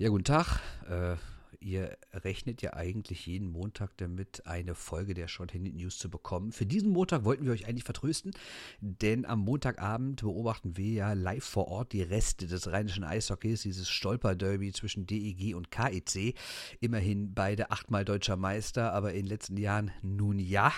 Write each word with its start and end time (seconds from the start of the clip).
Ja, 0.00 0.10
guten 0.10 0.22
Tag. 0.22 0.60
Äh, 0.88 1.16
ihr 1.58 1.98
rechnet 2.12 2.62
ja 2.62 2.74
eigentlich 2.74 3.26
jeden 3.26 3.50
Montag 3.50 3.96
damit, 3.96 4.46
eine 4.46 4.76
Folge 4.76 5.12
der 5.12 5.26
Short 5.26 5.52
Handed 5.52 5.74
News 5.74 5.98
zu 5.98 6.08
bekommen. 6.08 6.52
Für 6.52 6.66
diesen 6.66 6.92
Montag 6.92 7.24
wollten 7.24 7.44
wir 7.44 7.50
euch 7.50 7.66
eigentlich 7.66 7.82
vertrösten, 7.82 8.30
denn 8.80 9.26
am 9.26 9.40
Montagabend 9.40 10.20
beobachten 10.20 10.76
wir 10.76 10.92
ja 10.92 11.12
live 11.14 11.42
vor 11.42 11.66
Ort 11.66 11.92
die 11.92 12.02
Reste 12.02 12.46
des 12.46 12.70
rheinischen 12.70 13.02
Eishockeys, 13.02 13.62
dieses 13.62 13.88
Stolperderby 13.88 14.70
zwischen 14.70 15.04
DEG 15.04 15.56
und 15.56 15.72
KEC. 15.72 16.36
Immerhin 16.78 17.34
beide 17.34 17.72
achtmal 17.72 18.04
deutscher 18.04 18.36
Meister, 18.36 18.92
aber 18.92 19.14
in 19.14 19.24
den 19.24 19.26
letzten 19.26 19.56
Jahren 19.56 19.90
nun 20.02 20.38
ja 20.38 20.72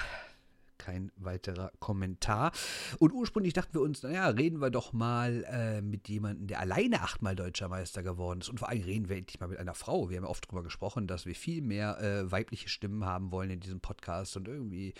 kein 0.91 1.13
weiterer 1.17 1.71
Kommentar. 1.79 2.53
Und 2.99 3.13
ursprünglich 3.13 3.53
dachten 3.53 3.75
wir 3.75 3.81
uns, 3.81 4.03
naja, 4.03 4.29
reden 4.29 4.61
wir 4.61 4.71
doch 4.71 4.93
mal 4.93 5.45
äh, 5.45 5.81
mit 5.81 6.09
jemandem, 6.09 6.49
der 6.49 6.61
alleine 6.61 7.03
achtmal 7.03 7.37
deutscher 7.37 7.69
Meister 7.69 8.03
geworden 8.03 8.41
ist. 8.41 8.49
Und 8.49 8.59
vor 8.59 8.69
allem 8.69 8.83
reden 8.83 9.09
wir 9.09 9.17
endlich 9.17 9.39
mal 9.39 9.49
mit 9.49 9.59
einer 9.59 9.75
Frau. 9.75 10.11
Wir 10.11 10.17
haben 10.17 10.25
ja 10.25 10.31
oft 10.31 10.47
darüber 10.47 10.65
gesprochen, 10.65 11.07
dass 11.07 11.27
wir 11.27 11.35
viel 11.35 11.63
mehr 11.63 12.01
äh, 12.01 12.31
weibliche 12.31 12.69
Stimmen 12.69 13.05
haben 13.05 13.31
wollen 13.31 13.51
in 13.51 13.61
diesem 13.61 13.81
Podcast. 13.81 14.37
Und 14.37 14.49
irgendwie 14.49 14.95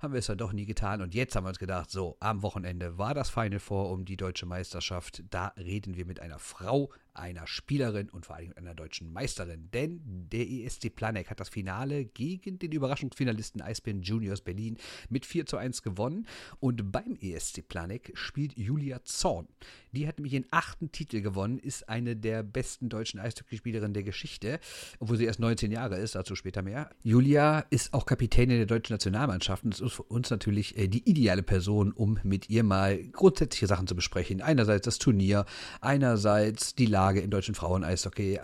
haben 0.00 0.12
wir 0.12 0.18
es 0.18 0.26
ja 0.26 0.34
doch 0.34 0.52
nie 0.52 0.66
getan. 0.66 1.00
Und 1.00 1.14
jetzt 1.14 1.36
haben 1.36 1.44
wir 1.44 1.50
uns 1.50 1.58
gedacht, 1.58 1.90
so, 1.90 2.16
am 2.18 2.42
Wochenende 2.42 2.98
war 2.98 3.14
das 3.14 3.30
Final 3.30 3.60
Four 3.60 3.90
um 3.90 4.04
die 4.04 4.16
deutsche 4.16 4.46
Meisterschaft. 4.46 5.22
Da 5.30 5.52
reden 5.56 5.96
wir 5.96 6.06
mit 6.06 6.18
einer 6.18 6.40
Frau, 6.40 6.90
einer 7.18 7.46
Spielerin 7.46 8.08
und 8.08 8.26
vor 8.26 8.36
allem 8.36 8.52
einer 8.56 8.74
deutschen 8.74 9.12
Meisterin. 9.12 9.70
Denn 9.72 10.00
der 10.04 10.48
ESC 10.48 10.94
Planek 10.94 11.30
hat 11.30 11.40
das 11.40 11.48
Finale 11.48 12.04
gegen 12.04 12.58
den 12.58 12.72
Überraschungsfinalisten 12.72 13.60
Eisbären 13.60 14.02
Juniors 14.02 14.40
Berlin 14.40 14.76
mit 15.08 15.26
4 15.26 15.46
zu 15.46 15.56
1 15.56 15.82
gewonnen. 15.82 16.26
Und 16.60 16.92
beim 16.92 17.16
ESC 17.20 17.66
Planek 17.66 18.12
spielt 18.14 18.56
Julia 18.58 19.02
Zorn. 19.04 19.48
Die 19.92 20.06
hat 20.06 20.18
nämlich 20.18 20.34
ihren 20.34 20.46
achten 20.50 20.92
Titel 20.92 21.22
gewonnen, 21.22 21.58
ist 21.58 21.88
eine 21.88 22.16
der 22.16 22.42
besten 22.42 22.90
deutschen 22.90 23.18
Eishockeyspielerinnen 23.18 23.94
der 23.94 24.02
Geschichte, 24.02 24.60
obwohl 24.98 25.16
sie 25.16 25.24
erst 25.24 25.40
19 25.40 25.72
Jahre 25.72 25.96
ist, 25.96 26.14
dazu 26.14 26.34
später 26.34 26.60
mehr. 26.60 26.90
Julia 27.02 27.60
ist 27.70 27.94
auch 27.94 28.04
Kapitänin 28.04 28.58
der 28.58 28.66
deutschen 28.66 28.92
Nationalmannschaft 28.92 29.64
und 29.64 29.80
ist 29.80 29.92
für 29.92 30.02
uns 30.02 30.28
natürlich 30.28 30.76
äh, 30.76 30.88
die 30.88 31.08
ideale 31.08 31.42
Person, 31.42 31.92
um 31.92 32.18
mit 32.24 32.50
ihr 32.50 32.62
mal 32.62 33.02
grundsätzliche 33.08 33.66
Sachen 33.66 33.86
zu 33.86 33.94
besprechen. 33.94 34.42
Einerseits 34.42 34.84
das 34.84 34.98
Turnier, 34.98 35.46
einerseits 35.80 36.74
die 36.74 36.86
Lage 36.86 37.05
im 37.14 37.30
deutschen 37.30 37.54
Frauen-Eishockey, 37.54 38.40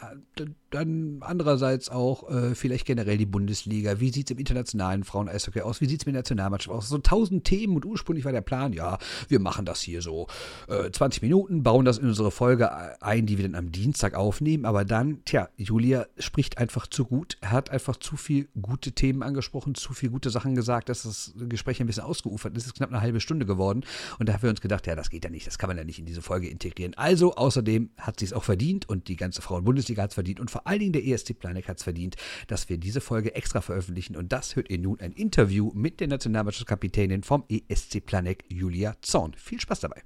dann 0.74 1.18
andererseits 1.20 1.88
auch 1.88 2.30
äh, 2.30 2.54
vielleicht 2.54 2.86
generell 2.86 3.18
die 3.18 3.26
Bundesliga. 3.26 4.00
Wie 4.00 4.10
sieht 4.10 4.28
es 4.28 4.32
im 4.32 4.38
internationalen 4.38 5.04
Frauen-Eishockey 5.04 5.60
aus? 5.60 5.80
Wie 5.80 5.86
sieht 5.86 6.00
es 6.00 6.06
mit 6.06 6.14
der 6.14 6.20
Nationalmannschaft 6.20 6.76
aus? 6.76 6.88
So 6.88 6.98
tausend 6.98 7.44
Themen 7.44 7.76
und 7.76 7.84
ursprünglich 7.84 8.24
war 8.24 8.32
der 8.32 8.40
Plan, 8.40 8.72
ja, 8.72 8.98
wir 9.28 9.40
machen 9.40 9.64
das 9.64 9.80
hier 9.80 10.02
so 10.02 10.26
äh, 10.68 10.90
20 10.90 11.22
Minuten, 11.22 11.62
bauen 11.62 11.84
das 11.84 11.98
in 11.98 12.06
unsere 12.06 12.30
Folge 12.30 12.70
ein, 13.02 13.26
die 13.26 13.38
wir 13.38 13.44
dann 13.44 13.54
am 13.54 13.72
Dienstag 13.72 14.14
aufnehmen. 14.14 14.64
Aber 14.64 14.84
dann, 14.84 15.24
tja, 15.24 15.48
Julia 15.56 16.06
spricht 16.18 16.58
einfach 16.58 16.86
zu 16.86 17.04
gut, 17.04 17.36
hat 17.42 17.70
einfach 17.70 17.96
zu 17.96 18.16
viel 18.16 18.48
gute 18.60 18.92
Themen 18.92 19.22
angesprochen, 19.22 19.74
zu 19.74 19.92
viel 19.92 20.10
gute 20.10 20.30
Sachen 20.30 20.54
gesagt, 20.54 20.88
dass 20.88 21.02
das 21.02 21.34
Gespräch 21.48 21.80
ein 21.80 21.86
bisschen 21.86 22.04
ausgeufert 22.04 22.56
ist. 22.56 22.62
Es 22.62 22.66
ist 22.68 22.74
knapp 22.74 22.90
eine 22.90 23.00
halbe 23.00 23.20
Stunde 23.20 23.46
geworden. 23.46 23.84
Und 24.18 24.28
da 24.28 24.34
haben 24.34 24.42
wir 24.42 24.50
uns 24.50 24.60
gedacht, 24.60 24.86
ja, 24.86 24.94
das 24.94 25.10
geht 25.10 25.24
ja 25.24 25.30
nicht, 25.30 25.46
das 25.46 25.58
kann 25.58 25.68
man 25.68 25.76
ja 25.76 25.84
nicht 25.84 25.98
in 25.98 26.06
diese 26.06 26.22
Folge 26.22 26.48
integrieren. 26.48 26.94
Also, 26.94 27.34
außerdem 27.34 27.90
hat 27.98 28.20
sie 28.20 28.26
es 28.26 28.32
auch 28.32 28.44
verdient 28.44 28.88
und 28.88 29.08
die 29.08 29.16
ganze 29.16 29.42
Frauen-Bundesliga 29.42 30.02
hat 30.02 30.10
es 30.10 30.14
verdient 30.14 30.40
und 30.40 30.50
vor 30.50 30.61
vor 30.62 30.70
allen 30.70 30.78
Dingen 30.78 30.92
der 30.92 31.04
ESC 31.04 31.36
Planet 31.36 31.66
hat 31.66 31.78
es 31.78 31.82
verdient, 31.82 32.14
dass 32.46 32.68
wir 32.68 32.78
diese 32.78 33.00
Folge 33.00 33.34
extra 33.34 33.60
veröffentlichen. 33.60 34.16
Und 34.16 34.32
das 34.32 34.54
hört 34.54 34.70
ihr 34.70 34.78
nun 34.78 35.00
ein 35.00 35.10
Interview 35.10 35.72
mit 35.74 35.98
der 35.98 36.06
Nationalmannschaftskapitänin 36.06 37.24
vom 37.24 37.44
ESC 37.48 38.04
Planet, 38.06 38.44
Julia 38.48 38.94
Zorn. 39.02 39.34
Viel 39.36 39.60
Spaß 39.60 39.80
dabei. 39.80 40.02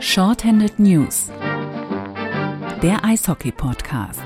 Shorthanded 0.00 0.78
News. 0.78 1.30
Der 2.82 3.04
Eishockey-Podcast. 3.04 4.22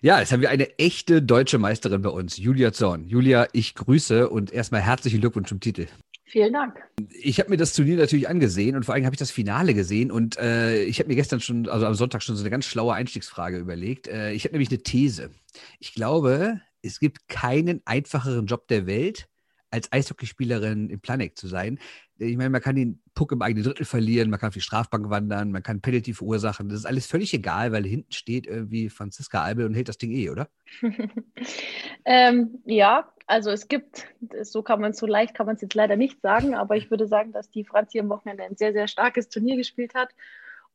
Ja, 0.00 0.20
jetzt 0.20 0.32
haben 0.32 0.40
wir 0.40 0.50
eine 0.50 0.78
echte 0.78 1.20
deutsche 1.20 1.58
Meisterin 1.58 2.00
bei 2.00 2.08
uns, 2.08 2.38
Julia 2.38 2.72
Zorn. 2.72 3.06
Julia, 3.06 3.48
ich 3.52 3.74
grüße 3.74 4.30
und 4.30 4.50
erstmal 4.50 4.80
herzlichen 4.80 5.20
Glückwunsch 5.20 5.48
zum 5.50 5.60
Titel. 5.60 5.88
Vielen 6.34 6.52
Dank. 6.52 6.74
Ich 7.22 7.38
habe 7.38 7.50
mir 7.50 7.56
das 7.56 7.74
Turnier 7.74 7.96
natürlich 7.96 8.28
angesehen 8.28 8.74
und 8.74 8.84
vor 8.84 8.92
allem 8.92 9.04
habe 9.04 9.14
ich 9.14 9.20
das 9.20 9.30
Finale 9.30 9.72
gesehen 9.72 10.10
und 10.10 10.36
äh, 10.36 10.82
ich 10.82 10.98
habe 10.98 11.08
mir 11.08 11.14
gestern 11.14 11.38
schon, 11.38 11.68
also 11.68 11.86
am 11.86 11.94
Sonntag 11.94 12.24
schon 12.24 12.34
so 12.34 12.42
eine 12.42 12.50
ganz 12.50 12.66
schlaue 12.66 12.92
Einstiegsfrage 12.92 13.56
überlegt. 13.56 14.08
Äh, 14.08 14.32
ich 14.32 14.42
habe 14.42 14.54
nämlich 14.54 14.68
eine 14.70 14.82
These. 14.82 15.30
Ich 15.78 15.94
glaube, 15.94 16.60
es 16.82 16.98
gibt 16.98 17.28
keinen 17.28 17.82
einfacheren 17.84 18.46
Job 18.46 18.66
der 18.66 18.88
Welt, 18.88 19.28
als 19.70 19.92
Eishockeyspielerin 19.92 20.90
im 20.90 20.98
Planet 20.98 21.38
zu 21.38 21.46
sein. 21.46 21.78
Ich 22.18 22.36
meine, 22.36 22.50
man 22.50 22.60
kann 22.60 22.76
den 22.76 23.02
Puck 23.14 23.32
im 23.32 23.42
eigenen 23.42 23.64
Drittel 23.64 23.84
verlieren, 23.84 24.30
man 24.30 24.38
kann 24.38 24.48
auf 24.48 24.54
die 24.54 24.60
Strafbank 24.60 25.10
wandern, 25.10 25.50
man 25.50 25.62
kann 25.62 25.80
Penalty 25.80 26.14
verursachen. 26.14 26.68
Das 26.68 26.78
ist 26.78 26.86
alles 26.86 27.06
völlig 27.06 27.34
egal, 27.34 27.72
weil 27.72 27.84
hinten 27.84 28.12
steht 28.12 28.46
irgendwie 28.46 28.88
Franziska 28.88 29.42
Albel 29.42 29.66
und 29.66 29.74
hält 29.74 29.88
das 29.88 29.98
Ding 29.98 30.12
eh, 30.12 30.30
oder? 30.30 30.48
ähm, 32.04 32.62
ja, 32.64 33.12
also 33.26 33.50
es 33.50 33.68
gibt, 33.68 34.06
so 34.42 34.62
kann 34.62 34.80
man 34.80 34.92
so 34.92 35.06
leicht 35.06 35.34
kann 35.34 35.46
man 35.46 35.56
es 35.56 35.62
jetzt 35.62 35.74
leider 35.74 35.96
nicht 35.96 36.20
sagen, 36.20 36.54
aber 36.54 36.76
ich 36.76 36.90
würde 36.90 37.06
sagen, 37.06 37.32
dass 37.32 37.50
die 37.50 37.64
Franzi 37.64 37.98
am 37.98 38.08
Wochenende 38.08 38.44
ein 38.44 38.56
sehr, 38.56 38.72
sehr 38.72 38.86
starkes 38.86 39.28
Turnier 39.28 39.56
gespielt 39.56 39.94
hat 39.94 40.10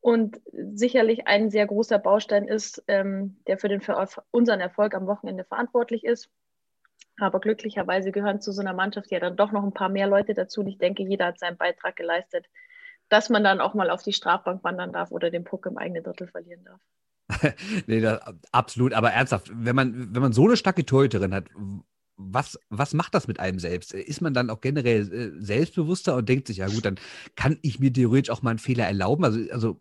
und 0.00 0.40
sicherlich 0.52 1.26
ein 1.26 1.50
sehr 1.50 1.66
großer 1.66 1.98
Baustein 1.98 2.48
ist, 2.48 2.82
ähm, 2.88 3.36
der 3.46 3.58
für, 3.58 3.68
den, 3.68 3.80
für 3.80 3.96
unseren 4.30 4.60
Erfolg 4.60 4.94
am 4.94 5.06
Wochenende 5.06 5.44
verantwortlich 5.44 6.04
ist. 6.04 6.30
Aber 7.18 7.40
glücklicherweise 7.40 8.12
gehören 8.12 8.40
zu 8.40 8.52
so 8.52 8.60
einer 8.60 8.72
Mannschaft 8.72 9.10
ja 9.10 9.20
dann 9.20 9.36
doch 9.36 9.52
noch 9.52 9.62
ein 9.62 9.74
paar 9.74 9.88
mehr 9.88 10.06
Leute 10.06 10.34
dazu. 10.34 10.60
Und 10.60 10.68
ich 10.68 10.78
denke, 10.78 11.02
jeder 11.02 11.26
hat 11.26 11.38
seinen 11.38 11.56
Beitrag 11.56 11.96
geleistet, 11.96 12.46
dass 13.08 13.28
man 13.28 13.44
dann 13.44 13.60
auch 13.60 13.74
mal 13.74 13.90
auf 13.90 14.02
die 14.02 14.12
Strafbank 14.12 14.64
wandern 14.64 14.92
darf 14.92 15.10
oder 15.10 15.30
den 15.30 15.44
Puck 15.44 15.66
im 15.66 15.76
eigenen 15.76 16.02
Drittel 16.02 16.28
verlieren 16.28 16.64
darf. 16.64 16.80
nee, 17.86 18.00
das, 18.00 18.20
absolut, 18.52 18.92
aber 18.92 19.12
ernsthaft, 19.12 19.50
wenn 19.52 19.76
man, 19.76 20.14
wenn 20.14 20.22
man 20.22 20.32
so 20.32 20.46
eine 20.46 20.56
starke 20.56 20.84
Torhüterin 20.84 21.34
hat, 21.34 21.44
was, 22.16 22.58
was 22.68 22.92
macht 22.92 23.14
das 23.14 23.28
mit 23.28 23.40
einem 23.40 23.58
selbst? 23.58 23.94
Ist 23.94 24.20
man 24.20 24.34
dann 24.34 24.50
auch 24.50 24.60
generell 24.60 25.12
äh, 25.12 25.42
selbstbewusster 25.42 26.16
und 26.16 26.28
denkt 26.28 26.48
sich, 26.48 26.58
ja 26.58 26.66
gut, 26.66 26.84
dann 26.84 26.96
kann 27.34 27.58
ich 27.62 27.80
mir 27.80 27.92
theoretisch 27.92 28.30
auch 28.30 28.42
mal 28.42 28.50
einen 28.50 28.58
Fehler 28.58 28.84
erlauben? 28.84 29.24
Also, 29.24 29.40
also 29.52 29.80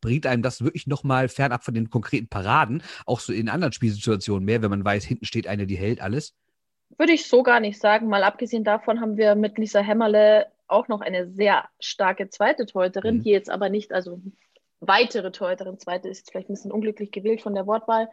bringt 0.00 0.26
einem 0.26 0.42
das 0.42 0.62
wirklich 0.62 0.86
nochmal 0.86 1.28
fernab 1.28 1.64
von 1.64 1.74
den 1.74 1.90
konkreten 1.90 2.28
Paraden, 2.28 2.82
auch 3.06 3.20
so 3.20 3.32
in 3.32 3.48
anderen 3.48 3.72
Spielsituationen 3.72 4.44
mehr, 4.44 4.62
wenn 4.62 4.70
man 4.70 4.84
weiß, 4.84 5.04
hinten 5.04 5.24
steht 5.24 5.46
eine, 5.46 5.66
die 5.66 5.76
hält 5.76 6.00
alles? 6.00 6.34
Würde 6.96 7.12
ich 7.12 7.28
so 7.28 7.42
gar 7.42 7.60
nicht 7.60 7.80
sagen. 7.80 8.08
Mal 8.08 8.24
abgesehen 8.24 8.64
davon 8.64 9.00
haben 9.00 9.16
wir 9.16 9.34
mit 9.34 9.58
Lisa 9.58 9.80
Hämmerle 9.80 10.46
auch 10.66 10.88
noch 10.88 11.00
eine 11.00 11.28
sehr 11.28 11.68
starke 11.80 12.28
zweite 12.28 12.66
Torhüterin, 12.66 13.16
mhm. 13.16 13.22
die 13.22 13.30
jetzt 13.30 13.50
aber 13.50 13.68
nicht, 13.68 13.92
also 13.92 14.20
weitere 14.80 15.32
Torhüterin, 15.32 15.78
zweite 15.78 16.08
ist 16.08 16.30
vielleicht 16.30 16.50
ein 16.50 16.54
bisschen 16.54 16.72
unglücklich 16.72 17.10
gewählt 17.10 17.42
von 17.42 17.54
der 17.54 17.66
Wortwahl, 17.66 18.08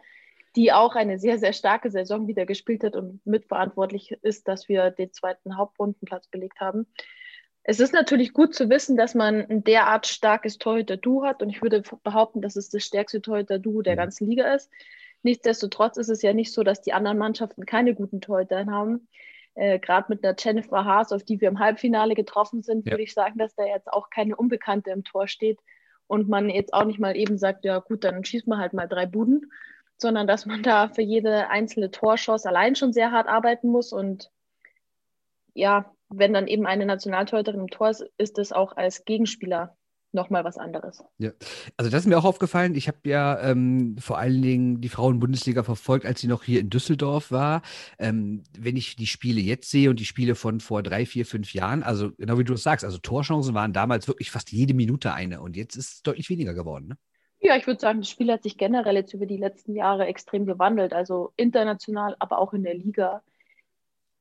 die 0.56 0.72
auch 0.72 0.94
eine 0.94 1.18
sehr, 1.18 1.38
sehr 1.38 1.52
starke 1.52 1.90
Saison 1.90 2.26
wieder 2.26 2.46
gespielt 2.46 2.82
hat 2.82 2.96
und 2.96 3.24
mitverantwortlich 3.26 4.12
ist, 4.22 4.48
dass 4.48 4.68
wir 4.68 4.90
den 4.90 5.12
zweiten 5.12 5.56
Hauptrundenplatz 5.56 6.28
belegt 6.28 6.60
haben. 6.60 6.86
Es 7.62 7.80
ist 7.80 7.92
natürlich 7.92 8.32
gut 8.32 8.54
zu 8.54 8.70
wissen, 8.70 8.96
dass 8.96 9.14
man 9.14 9.44
ein 9.50 9.64
derart 9.64 10.06
starkes 10.06 10.56
Torhüter-Duo 10.58 11.24
hat 11.24 11.42
und 11.42 11.50
ich 11.50 11.62
würde 11.62 11.82
behaupten, 12.04 12.40
dass 12.40 12.56
es 12.56 12.70
das 12.70 12.84
stärkste 12.84 13.20
Torhüter-Duo 13.20 13.82
der 13.82 13.94
mhm. 13.94 13.98
ganzen 13.98 14.30
Liga 14.30 14.54
ist. 14.54 14.70
Nichtsdestotrotz 15.22 15.96
ist 15.96 16.08
es 16.08 16.22
ja 16.22 16.32
nicht 16.32 16.52
so, 16.52 16.62
dass 16.62 16.82
die 16.82 16.92
anderen 16.92 17.18
Mannschaften 17.18 17.66
keine 17.66 17.94
guten 17.94 18.20
Torhüter 18.20 18.66
haben. 18.66 19.08
Äh, 19.54 19.78
Gerade 19.78 20.06
mit 20.08 20.22
der 20.22 20.36
Jennifer 20.38 20.84
Haas, 20.84 21.12
auf 21.12 21.24
die 21.24 21.40
wir 21.40 21.48
im 21.48 21.58
Halbfinale 21.58 22.14
getroffen 22.14 22.62
sind, 22.62 22.86
ja. 22.86 22.92
würde 22.92 23.02
ich 23.02 23.14
sagen, 23.14 23.38
dass 23.38 23.54
da 23.54 23.64
jetzt 23.64 23.92
auch 23.92 24.10
keine 24.10 24.36
Unbekannte 24.36 24.90
im 24.90 25.02
Tor 25.02 25.28
steht 25.28 25.58
und 26.06 26.28
man 26.28 26.48
jetzt 26.50 26.72
auch 26.72 26.84
nicht 26.84 27.00
mal 27.00 27.16
eben 27.16 27.38
sagt, 27.38 27.64
ja 27.64 27.78
gut, 27.78 28.04
dann 28.04 28.24
schießt 28.24 28.46
man 28.46 28.58
halt 28.58 28.72
mal 28.72 28.86
drei 28.86 29.06
Buden, 29.06 29.50
sondern 29.96 30.26
dass 30.26 30.46
man 30.46 30.62
da 30.62 30.88
für 30.88 31.02
jede 31.02 31.48
einzelne 31.48 31.90
Torschuss 31.90 32.46
allein 32.46 32.76
schon 32.76 32.92
sehr 32.92 33.12
hart 33.12 33.28
arbeiten 33.28 33.68
muss. 33.68 33.92
Und 33.92 34.30
ja, 35.54 35.92
wenn 36.08 36.32
dann 36.32 36.46
eben 36.46 36.66
eine 36.66 36.86
Nationaltorhüterin 36.86 37.60
im 37.60 37.70
Tor 37.70 37.90
ist, 37.90 38.04
ist 38.18 38.38
es 38.38 38.52
auch 38.52 38.76
als 38.76 39.04
Gegenspieler 39.04 39.75
nochmal 40.16 40.42
was 40.42 40.58
anderes. 40.58 41.04
Ja, 41.18 41.30
also 41.76 41.90
das 41.90 42.00
ist 42.00 42.06
mir 42.06 42.18
auch 42.18 42.24
aufgefallen. 42.24 42.74
Ich 42.74 42.88
habe 42.88 42.98
ja 43.04 43.40
ähm, 43.40 43.96
vor 43.98 44.18
allen 44.18 44.42
Dingen 44.42 44.80
die 44.80 44.88
Frauen-Bundesliga 44.88 45.62
verfolgt, 45.62 46.04
als 46.04 46.20
sie 46.20 46.26
noch 46.26 46.42
hier 46.42 46.58
in 46.58 46.70
Düsseldorf 46.70 47.30
war. 47.30 47.62
Ähm, 48.00 48.42
wenn 48.58 48.76
ich 48.76 48.96
die 48.96 49.06
Spiele 49.06 49.40
jetzt 49.40 49.70
sehe 49.70 49.90
und 49.90 50.00
die 50.00 50.04
Spiele 50.04 50.34
von 50.34 50.58
vor 50.58 50.82
drei, 50.82 51.06
vier, 51.06 51.24
fünf 51.24 51.52
Jahren, 51.52 51.84
also 51.84 52.10
genau 52.18 52.38
wie 52.38 52.44
du 52.44 52.54
es 52.54 52.64
sagst, 52.64 52.84
also 52.84 52.98
Torchancen 52.98 53.54
waren 53.54 53.72
damals 53.72 54.08
wirklich 54.08 54.32
fast 54.32 54.50
jede 54.50 54.74
Minute 54.74 55.12
eine 55.12 55.40
und 55.40 55.56
jetzt 55.56 55.76
ist 55.76 55.92
es 55.92 56.02
deutlich 56.02 56.28
weniger 56.30 56.54
geworden. 56.54 56.88
Ne? 56.88 56.96
Ja, 57.40 57.56
ich 57.56 57.66
würde 57.66 57.80
sagen, 57.80 58.00
das 58.00 58.10
Spiel 58.10 58.32
hat 58.32 58.42
sich 58.42 58.56
generell 58.56 58.96
jetzt 58.96 59.14
über 59.14 59.26
die 59.26 59.36
letzten 59.36 59.74
Jahre 59.74 60.06
extrem 60.06 60.46
gewandelt, 60.46 60.92
also 60.92 61.32
international, 61.36 62.16
aber 62.18 62.38
auch 62.38 62.54
in 62.54 62.64
der 62.64 62.74
Liga. 62.74 63.22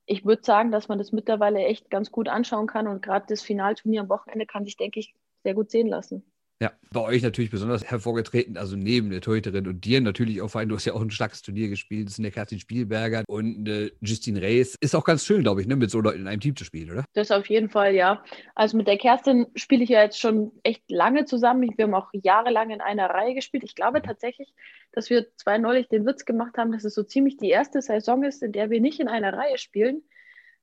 Ich 0.06 0.26
würde 0.26 0.44
sagen, 0.44 0.72
dass 0.72 0.90
man 0.90 1.00
das 1.00 1.12
mittlerweile 1.12 1.60
echt 1.66 1.90
ganz 1.90 2.12
gut 2.12 2.28
anschauen 2.28 2.68
kann 2.68 2.88
und 2.88 3.02
gerade 3.02 3.26
das 3.28 3.42
Finalturnier 3.42 4.02
am 4.02 4.10
Wochenende 4.10 4.46
kann 4.46 4.66
sich, 4.66 4.78
denke 4.78 5.00
ich, 5.00 5.16
sehr 5.46 5.54
gut 5.54 5.70
sehen 5.70 5.88
lassen. 5.88 6.24
Ja, 6.62 6.72
bei 6.94 7.02
euch 7.02 7.22
natürlich 7.22 7.52
besonders 7.52 7.84
hervorgetreten, 7.84 8.58
also 8.58 8.78
neben 8.78 9.10
der 9.10 9.20
Torhüterin 9.20 9.68
und 9.68 9.84
dir 9.84 10.00
natürlich 10.00 10.42
auch, 10.42 10.56
weil 10.56 10.66
du 10.66 10.76
hast 10.76 10.86
ja 10.86 10.94
auch 10.94 11.02
ein 11.02 11.12
starkes 11.12 11.42
Turnier 11.42 11.68
gespielt, 11.68 12.08
das 12.08 12.16
sind 12.16 12.24
der 12.24 12.32
Kerstin 12.32 12.60
Spielberger 12.60 13.26
und 13.28 13.68
äh, 13.68 13.92
Justine 14.00 14.42
Reis. 14.42 14.76
Ist 14.80 14.96
auch 14.96 15.04
ganz 15.04 15.26
schön, 15.26 15.44
glaube 15.44 15.60
ich, 15.60 15.68
ne, 15.68 15.76
mit 15.76 15.92
so 15.92 16.00
Leuten 16.00 16.22
in 16.22 16.28
einem 16.28 16.40
Team 16.40 16.56
zu 16.56 16.64
spielen, 16.64 16.90
oder? 16.92 17.04
Das 17.14 17.30
auf 17.30 17.48
jeden 17.48 17.70
Fall, 17.70 17.94
ja. 17.94 18.24
Also 18.56 18.78
mit 18.78 18.88
der 18.88 18.98
Kerstin 18.98 19.48
spiele 19.56 19.84
ich 19.84 19.90
ja 19.90 20.02
jetzt 20.02 20.18
schon 20.18 20.54
echt 20.64 20.90
lange 20.90 21.26
zusammen. 21.26 21.70
Wir 21.76 21.86
haben 21.86 21.94
auch 21.94 22.10
jahrelang 22.14 22.70
in 22.70 22.80
einer 22.80 23.10
Reihe 23.10 23.36
gespielt. 23.36 23.66
Ich 23.66 23.76
glaube 23.76 24.02
tatsächlich, 24.02 24.54
dass 24.94 25.10
wir 25.10 25.28
zwei 25.36 25.58
neulich 25.58 25.90
den 25.90 26.06
Witz 26.06 26.24
gemacht 26.24 26.58
haben, 26.58 26.72
dass 26.72 26.86
es 26.86 26.96
so 26.96 27.04
ziemlich 27.04 27.36
die 27.36 27.50
erste 27.50 27.82
Saison 27.82 28.24
ist, 28.24 28.42
in 28.42 28.54
der 28.54 28.70
wir 28.70 28.80
nicht 28.80 29.02
in 29.02 29.10
einer 29.10 29.34
Reihe 29.34 29.58
spielen. 29.58 30.04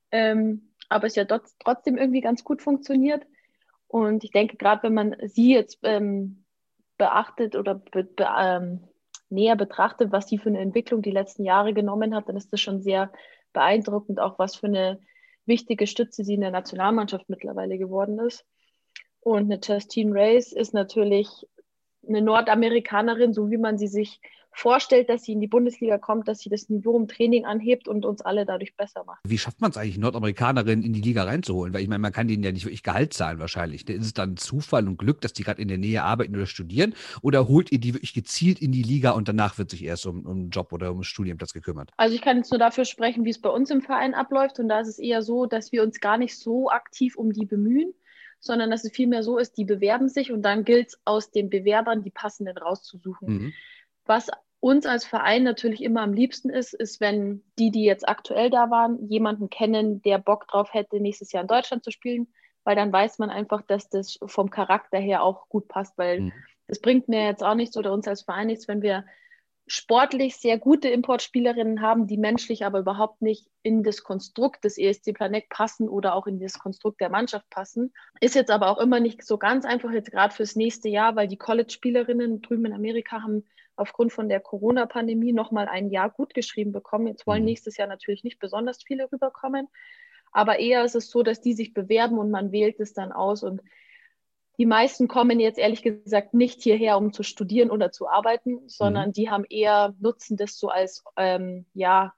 Ähm, 0.09 0.73
aber 0.89 1.05
es 1.05 1.15
ja 1.15 1.25
trotzdem 1.25 1.97
irgendwie 1.97 2.21
ganz 2.21 2.43
gut 2.43 2.63
funktioniert. 2.63 3.25
Und 3.93 4.23
ich 4.23 4.31
denke, 4.31 4.57
gerade 4.57 4.81
wenn 4.81 4.95
man 4.95 5.15
sie 5.21 5.53
jetzt 5.53 5.77
ähm, 5.83 6.45
beachtet 6.97 7.55
oder 7.55 7.75
be, 7.75 8.03
be, 8.03 8.27
ähm, 8.35 8.87
näher 9.29 9.55
betrachtet, 9.55 10.11
was 10.11 10.27
sie 10.27 10.39
für 10.39 10.49
eine 10.49 10.61
Entwicklung 10.61 11.03
die 11.03 11.11
letzten 11.11 11.43
Jahre 11.43 11.75
genommen 11.75 12.15
hat, 12.15 12.27
dann 12.27 12.35
ist 12.35 12.51
das 12.51 12.59
schon 12.59 12.81
sehr 12.81 13.11
beeindruckend, 13.53 14.19
auch 14.19 14.39
was 14.39 14.55
für 14.55 14.65
eine 14.65 14.99
wichtige 15.45 15.85
Stütze 15.85 16.23
sie 16.23 16.33
in 16.33 16.41
der 16.41 16.49
Nationalmannschaft 16.49 17.29
mittlerweile 17.29 17.77
geworden 17.77 18.17
ist. 18.17 18.47
Und 19.19 19.43
eine 19.43 19.59
Justine 19.61 20.15
Race 20.15 20.53
ist 20.53 20.73
natürlich 20.73 21.27
eine 22.07 22.23
Nordamerikanerin, 22.23 23.31
so 23.31 23.51
wie 23.51 23.59
man 23.59 23.77
sie 23.77 23.87
sich 23.87 24.19
vorstellt, 24.53 25.09
dass 25.09 25.23
sie 25.23 25.33
in 25.33 25.41
die 25.41 25.47
Bundesliga 25.47 25.97
kommt, 25.97 26.27
dass 26.27 26.39
sie 26.39 26.49
das 26.49 26.69
Niveau 26.69 26.97
im 26.97 27.07
Training 27.07 27.45
anhebt 27.45 27.87
und 27.87 28.05
uns 28.05 28.21
alle 28.21 28.45
dadurch 28.45 28.75
besser 28.75 29.03
macht. 29.05 29.19
Wie 29.25 29.37
schafft 29.37 29.61
man 29.61 29.71
es 29.71 29.77
eigentlich, 29.77 29.97
Nordamerikanerinnen 29.97 30.83
in 30.83 30.93
die 30.93 31.01
Liga 31.01 31.23
reinzuholen? 31.23 31.73
Weil 31.73 31.81
ich 31.81 31.87
meine, 31.87 31.99
man 31.99 32.11
kann 32.11 32.27
denen 32.27 32.43
ja 32.43 32.51
nicht 32.51 32.65
wirklich 32.65 32.83
Gehalt 32.83 33.13
zahlen 33.13 33.39
wahrscheinlich. 33.39 33.87
Ist 33.89 34.05
es 34.05 34.13
dann 34.13 34.37
Zufall 34.37 34.87
und 34.87 34.97
Glück, 34.97 35.21
dass 35.21 35.33
die 35.33 35.43
gerade 35.43 35.61
in 35.61 35.67
der 35.67 35.77
Nähe 35.77 36.03
arbeiten 36.03 36.35
oder 36.35 36.45
studieren? 36.45 36.93
Oder 37.21 37.47
holt 37.47 37.71
ihr 37.71 37.79
die 37.79 37.93
wirklich 37.93 38.13
gezielt 38.13 38.61
in 38.61 38.71
die 38.71 38.83
Liga 38.83 39.11
und 39.11 39.27
danach 39.27 39.57
wird 39.57 39.69
sich 39.69 39.83
erst 39.83 40.05
um, 40.05 40.25
um 40.25 40.31
einen 40.31 40.49
Job 40.49 40.71
oder 40.73 40.91
um 40.91 40.97
einen 40.97 41.03
Studienplatz 41.03 41.53
gekümmert? 41.53 41.91
Also 41.97 42.15
ich 42.15 42.21
kann 42.21 42.37
jetzt 42.37 42.51
nur 42.51 42.59
dafür 42.59 42.85
sprechen, 42.85 43.25
wie 43.25 43.29
es 43.29 43.41
bei 43.41 43.49
uns 43.49 43.69
im 43.69 43.81
Verein 43.81 44.13
abläuft. 44.13 44.59
Und 44.59 44.69
da 44.69 44.79
ist 44.79 44.87
es 44.87 44.99
eher 44.99 45.21
so, 45.21 45.45
dass 45.45 45.71
wir 45.71 45.83
uns 45.83 45.99
gar 45.99 46.17
nicht 46.17 46.37
so 46.37 46.69
aktiv 46.69 47.15
um 47.15 47.33
die 47.33 47.45
bemühen, 47.45 47.93
sondern 48.39 48.69
dass 48.69 48.83
es 48.83 48.91
vielmehr 48.91 49.23
so 49.23 49.37
ist, 49.37 49.57
die 49.57 49.65
bewerben 49.65 50.09
sich 50.09 50.31
und 50.31 50.41
dann 50.41 50.65
gilt 50.65 50.89
es 50.89 50.99
aus 51.05 51.31
den 51.31 51.49
Bewerbern 51.49 52.03
die 52.03 52.11
passenden 52.11 52.57
rauszusuchen. 52.57 53.27
Mhm. 53.27 53.53
Was 54.05 54.29
uns 54.59 54.85
als 54.85 55.05
Verein 55.05 55.43
natürlich 55.43 55.83
immer 55.83 56.01
am 56.01 56.13
liebsten 56.13 56.49
ist, 56.49 56.73
ist, 56.73 57.01
wenn 57.01 57.43
die, 57.59 57.69
die 57.69 57.83
jetzt 57.83 58.07
aktuell 58.07 58.49
da 58.49 58.69
waren, 58.69 59.09
jemanden 59.09 59.49
kennen, 59.49 60.01
der 60.01 60.19
Bock 60.19 60.47
drauf 60.47 60.73
hätte, 60.73 61.01
nächstes 61.01 61.31
Jahr 61.33 61.41
in 61.41 61.47
Deutschland 61.47 61.83
zu 61.83 61.91
spielen, 61.91 62.27
weil 62.63 62.75
dann 62.75 62.93
weiß 62.93 63.19
man 63.19 63.29
einfach, 63.29 63.61
dass 63.61 63.89
das 63.89 64.17
vom 64.25 64.49
Charakter 64.49 64.97
her 64.97 65.21
auch 65.21 65.49
gut 65.49 65.67
passt, 65.67 65.97
weil 65.97 66.21
mhm. 66.21 66.33
das 66.67 66.79
bringt 66.79 67.09
mir 67.09 67.25
jetzt 67.25 67.43
auch 67.43 67.55
nichts 67.55 67.75
oder 67.75 67.91
uns 67.91 68.07
als 68.07 68.21
Verein 68.21 68.47
nichts, 68.47 68.69
wenn 68.69 68.81
wir 68.81 69.03
sportlich 69.67 70.37
sehr 70.37 70.57
gute 70.57 70.89
Importspielerinnen 70.89 71.81
haben, 71.81 72.07
die 72.07 72.17
menschlich 72.17 72.65
aber 72.65 72.79
überhaupt 72.79 73.21
nicht 73.21 73.49
in 73.63 73.83
das 73.83 74.03
Konstrukt 74.03 74.63
des 74.63 74.77
ESC 74.77 75.13
Planet 75.13 75.47
passen 75.49 75.87
oder 75.87 76.15
auch 76.15 76.27
in 76.27 76.39
das 76.39 76.59
Konstrukt 76.59 76.99
der 76.99 77.09
Mannschaft 77.09 77.49
passen. 77.49 77.93
Ist 78.19 78.35
jetzt 78.35 78.51
aber 78.51 78.69
auch 78.69 78.77
immer 78.77 78.99
nicht 78.99 79.23
so 79.23 79.37
ganz 79.37 79.65
einfach 79.65 79.91
jetzt 79.91 80.11
gerade 80.11 80.33
fürs 80.33 80.55
nächste 80.55 80.89
Jahr, 80.89 81.15
weil 81.15 81.27
die 81.27 81.37
College-Spielerinnen 81.37 82.41
drüben 82.41 82.65
in 82.65 82.73
Amerika 82.73 83.21
haben 83.21 83.45
aufgrund 83.75 84.13
von 84.13 84.29
der 84.29 84.39
Corona-Pandemie 84.39 85.33
nochmal 85.33 85.67
ein 85.67 85.89
Jahr 85.89 86.09
gut 86.09 86.33
geschrieben 86.33 86.71
bekommen. 86.71 87.07
Jetzt 87.07 87.25
wollen 87.25 87.41
mhm. 87.41 87.47
nächstes 87.47 87.77
Jahr 87.77 87.87
natürlich 87.87 88.23
nicht 88.23 88.39
besonders 88.39 88.83
viele 88.83 89.11
rüberkommen, 89.11 89.67
aber 90.31 90.59
eher 90.59 90.83
ist 90.83 90.95
es 90.95 91.09
so, 91.09 91.23
dass 91.23 91.41
die 91.41 91.53
sich 91.53 91.73
bewerben 91.73 92.17
und 92.17 92.31
man 92.31 92.51
wählt 92.51 92.79
es 92.79 92.93
dann 92.93 93.11
aus. 93.11 93.43
Und 93.43 93.61
die 94.57 94.65
meisten 94.65 95.07
kommen 95.07 95.39
jetzt 95.39 95.59
ehrlich 95.59 95.81
gesagt 95.81 96.33
nicht 96.33 96.61
hierher, 96.61 96.97
um 96.97 97.13
zu 97.13 97.23
studieren 97.23 97.71
oder 97.71 97.91
zu 97.91 98.07
arbeiten, 98.07 98.67
sondern 98.67 99.09
mhm. 99.09 99.13
die 99.13 99.29
haben 99.29 99.45
eher, 99.49 99.95
nutzen 99.99 100.37
das 100.37 100.57
so 100.57 100.69
als, 100.69 101.03
ähm, 101.17 101.65
ja, 101.73 102.13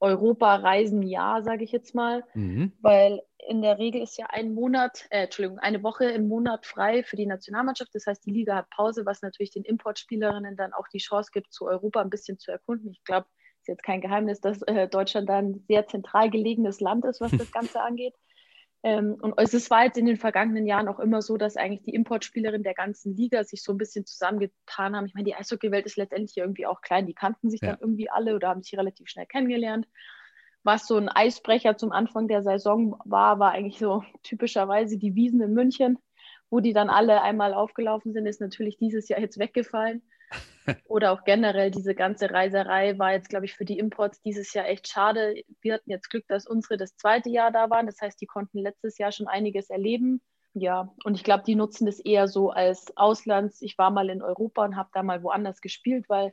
Europa-Reisen-Jahr, 0.00 1.44
sage 1.44 1.62
ich 1.62 1.70
jetzt 1.70 1.94
mal, 1.94 2.24
mhm. 2.34 2.72
weil 2.80 3.22
in 3.48 3.62
der 3.62 3.78
Regel 3.78 4.02
ist 4.02 4.18
ja 4.18 4.26
ein 4.26 4.54
Monat, 4.54 5.06
äh, 5.10 5.24
Entschuldigung, 5.24 5.58
eine 5.58 5.82
Woche 5.82 6.04
im 6.06 6.28
Monat 6.28 6.66
frei 6.66 7.02
für 7.02 7.16
die 7.16 7.26
Nationalmannschaft. 7.26 7.94
Das 7.94 8.06
heißt, 8.06 8.24
die 8.24 8.30
Liga 8.30 8.54
hat 8.54 8.70
Pause, 8.70 9.04
was 9.04 9.22
natürlich 9.22 9.50
den 9.50 9.64
Importspielerinnen 9.64 10.56
dann 10.56 10.72
auch 10.72 10.88
die 10.88 10.98
Chance 10.98 11.30
gibt, 11.32 11.52
zu 11.52 11.66
Europa 11.66 12.00
ein 12.00 12.10
bisschen 12.10 12.38
zu 12.38 12.50
erkunden. 12.50 12.90
Ich 12.92 13.04
glaube, 13.04 13.26
es 13.56 13.62
ist 13.62 13.68
jetzt 13.68 13.82
kein 13.82 14.00
Geheimnis, 14.00 14.40
dass 14.40 14.62
äh, 14.62 14.88
Deutschland 14.88 15.28
da 15.28 15.38
ein 15.38 15.64
sehr 15.66 15.86
zentral 15.86 16.30
gelegenes 16.30 16.80
Land 16.80 17.04
ist, 17.04 17.20
was 17.20 17.32
das 17.32 17.50
Ganze 17.52 17.80
angeht. 17.80 18.14
Ähm, 18.84 19.16
und 19.20 19.38
es 19.38 19.70
war 19.70 19.84
jetzt 19.84 19.98
in 19.98 20.06
den 20.06 20.16
vergangenen 20.16 20.66
Jahren 20.66 20.88
auch 20.88 20.98
immer 20.98 21.22
so, 21.22 21.36
dass 21.36 21.56
eigentlich 21.56 21.82
die 21.82 21.94
Importspielerinnen 21.94 22.64
der 22.64 22.74
ganzen 22.74 23.16
Liga 23.16 23.44
sich 23.44 23.62
so 23.62 23.72
ein 23.72 23.78
bisschen 23.78 24.06
zusammengetan 24.06 24.96
haben. 24.96 25.06
Ich 25.06 25.14
meine, 25.14 25.24
die 25.24 25.34
Eishockeywelt 25.34 25.86
ist 25.86 25.96
letztendlich 25.96 26.36
irgendwie 26.36 26.66
auch 26.66 26.80
klein. 26.80 27.06
Die 27.06 27.14
kannten 27.14 27.50
sich 27.50 27.60
ja. 27.60 27.70
dann 27.70 27.80
irgendwie 27.80 28.10
alle 28.10 28.34
oder 28.34 28.48
haben 28.48 28.62
sich 28.62 28.76
relativ 28.76 29.08
schnell 29.08 29.26
kennengelernt 29.26 29.86
was 30.64 30.86
so 30.86 30.96
ein 30.96 31.08
Eisbrecher 31.08 31.76
zum 31.76 31.92
Anfang 31.92 32.28
der 32.28 32.42
Saison 32.42 32.96
war, 33.04 33.38
war 33.38 33.52
eigentlich 33.52 33.78
so 33.78 34.04
typischerweise 34.22 34.98
die 34.98 35.14
Wiesen 35.14 35.40
in 35.40 35.52
München, 35.52 35.98
wo 36.50 36.60
die 36.60 36.72
dann 36.72 36.90
alle 36.90 37.22
einmal 37.22 37.54
aufgelaufen 37.54 38.12
sind, 38.12 38.26
ist 38.26 38.40
natürlich 38.40 38.76
dieses 38.76 39.08
Jahr 39.08 39.20
jetzt 39.20 39.38
weggefallen. 39.38 40.02
Oder 40.86 41.12
auch 41.12 41.24
generell 41.24 41.70
diese 41.70 41.94
ganze 41.94 42.30
Reiserei 42.30 42.98
war 42.98 43.12
jetzt, 43.12 43.28
glaube 43.28 43.46
ich, 43.46 43.54
für 43.54 43.64
die 43.64 43.78
Imports 43.78 44.20
dieses 44.22 44.52
Jahr 44.54 44.68
echt 44.68 44.88
schade. 44.88 45.42
Wir 45.60 45.74
hatten 45.74 45.90
jetzt 45.90 46.08
Glück, 46.08 46.24
dass 46.28 46.46
unsere 46.46 46.76
das 46.76 46.96
zweite 46.96 47.30
Jahr 47.30 47.50
da 47.50 47.68
waren. 47.68 47.86
Das 47.86 48.00
heißt, 48.00 48.20
die 48.20 48.26
konnten 48.26 48.58
letztes 48.58 48.98
Jahr 48.98 49.12
schon 49.12 49.26
einiges 49.26 49.70
erleben. 49.70 50.20
Ja, 50.54 50.92
und 51.04 51.14
ich 51.14 51.24
glaube, 51.24 51.44
die 51.44 51.54
nutzen 51.54 51.86
das 51.86 51.98
eher 51.98 52.28
so 52.28 52.50
als 52.50 52.94
Auslands. 52.96 53.62
Ich 53.62 53.78
war 53.78 53.90
mal 53.90 54.10
in 54.10 54.22
Europa 54.22 54.64
und 54.64 54.76
habe 54.76 54.90
da 54.92 55.02
mal 55.02 55.22
woanders 55.22 55.60
gespielt, 55.60 56.08
weil 56.08 56.32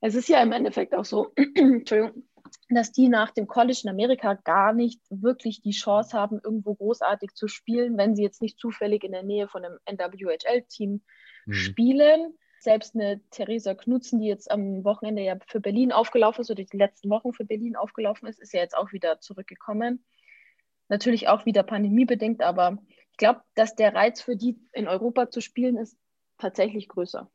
es 0.00 0.14
ist 0.14 0.28
ja 0.28 0.42
im 0.42 0.52
Endeffekt 0.52 0.94
auch 0.94 1.06
so, 1.06 1.32
Entschuldigung, 1.54 2.24
dass 2.68 2.92
die 2.92 3.08
nach 3.08 3.30
dem 3.30 3.46
College 3.46 3.80
in 3.84 3.90
Amerika 3.90 4.34
gar 4.34 4.72
nicht 4.72 5.00
wirklich 5.10 5.62
die 5.62 5.72
Chance 5.72 6.18
haben, 6.18 6.40
irgendwo 6.42 6.74
großartig 6.74 7.34
zu 7.34 7.48
spielen, 7.48 7.96
wenn 7.96 8.16
sie 8.16 8.22
jetzt 8.22 8.42
nicht 8.42 8.58
zufällig 8.58 9.04
in 9.04 9.12
der 9.12 9.22
Nähe 9.22 9.48
von 9.48 9.64
einem 9.64 9.78
NWHL-Team 9.86 11.02
mhm. 11.46 11.52
spielen. 11.52 12.38
Selbst 12.58 12.94
eine 12.94 13.20
Theresa 13.30 13.74
Knutzen, 13.74 14.20
die 14.20 14.28
jetzt 14.28 14.50
am 14.50 14.84
Wochenende 14.84 15.22
ja 15.22 15.36
für 15.46 15.60
Berlin 15.60 15.92
aufgelaufen 15.92 16.40
ist 16.40 16.50
oder 16.50 16.64
die 16.64 16.76
letzten 16.76 17.10
Wochen 17.10 17.32
für 17.34 17.44
Berlin 17.44 17.76
aufgelaufen 17.76 18.26
ist, 18.26 18.40
ist 18.40 18.54
ja 18.54 18.60
jetzt 18.60 18.76
auch 18.76 18.92
wieder 18.92 19.20
zurückgekommen. 19.20 20.04
Natürlich 20.88 21.28
auch 21.28 21.44
wieder 21.44 21.62
pandemiebedingt, 21.62 22.42
aber 22.42 22.78
ich 23.10 23.16
glaube, 23.18 23.42
dass 23.54 23.74
der 23.74 23.94
Reiz 23.94 24.20
für 24.20 24.36
die 24.36 24.58
in 24.72 24.88
Europa 24.88 25.30
zu 25.30 25.40
spielen 25.40 25.76
ist 25.76 25.98
tatsächlich 26.38 26.88
größer. 26.88 27.30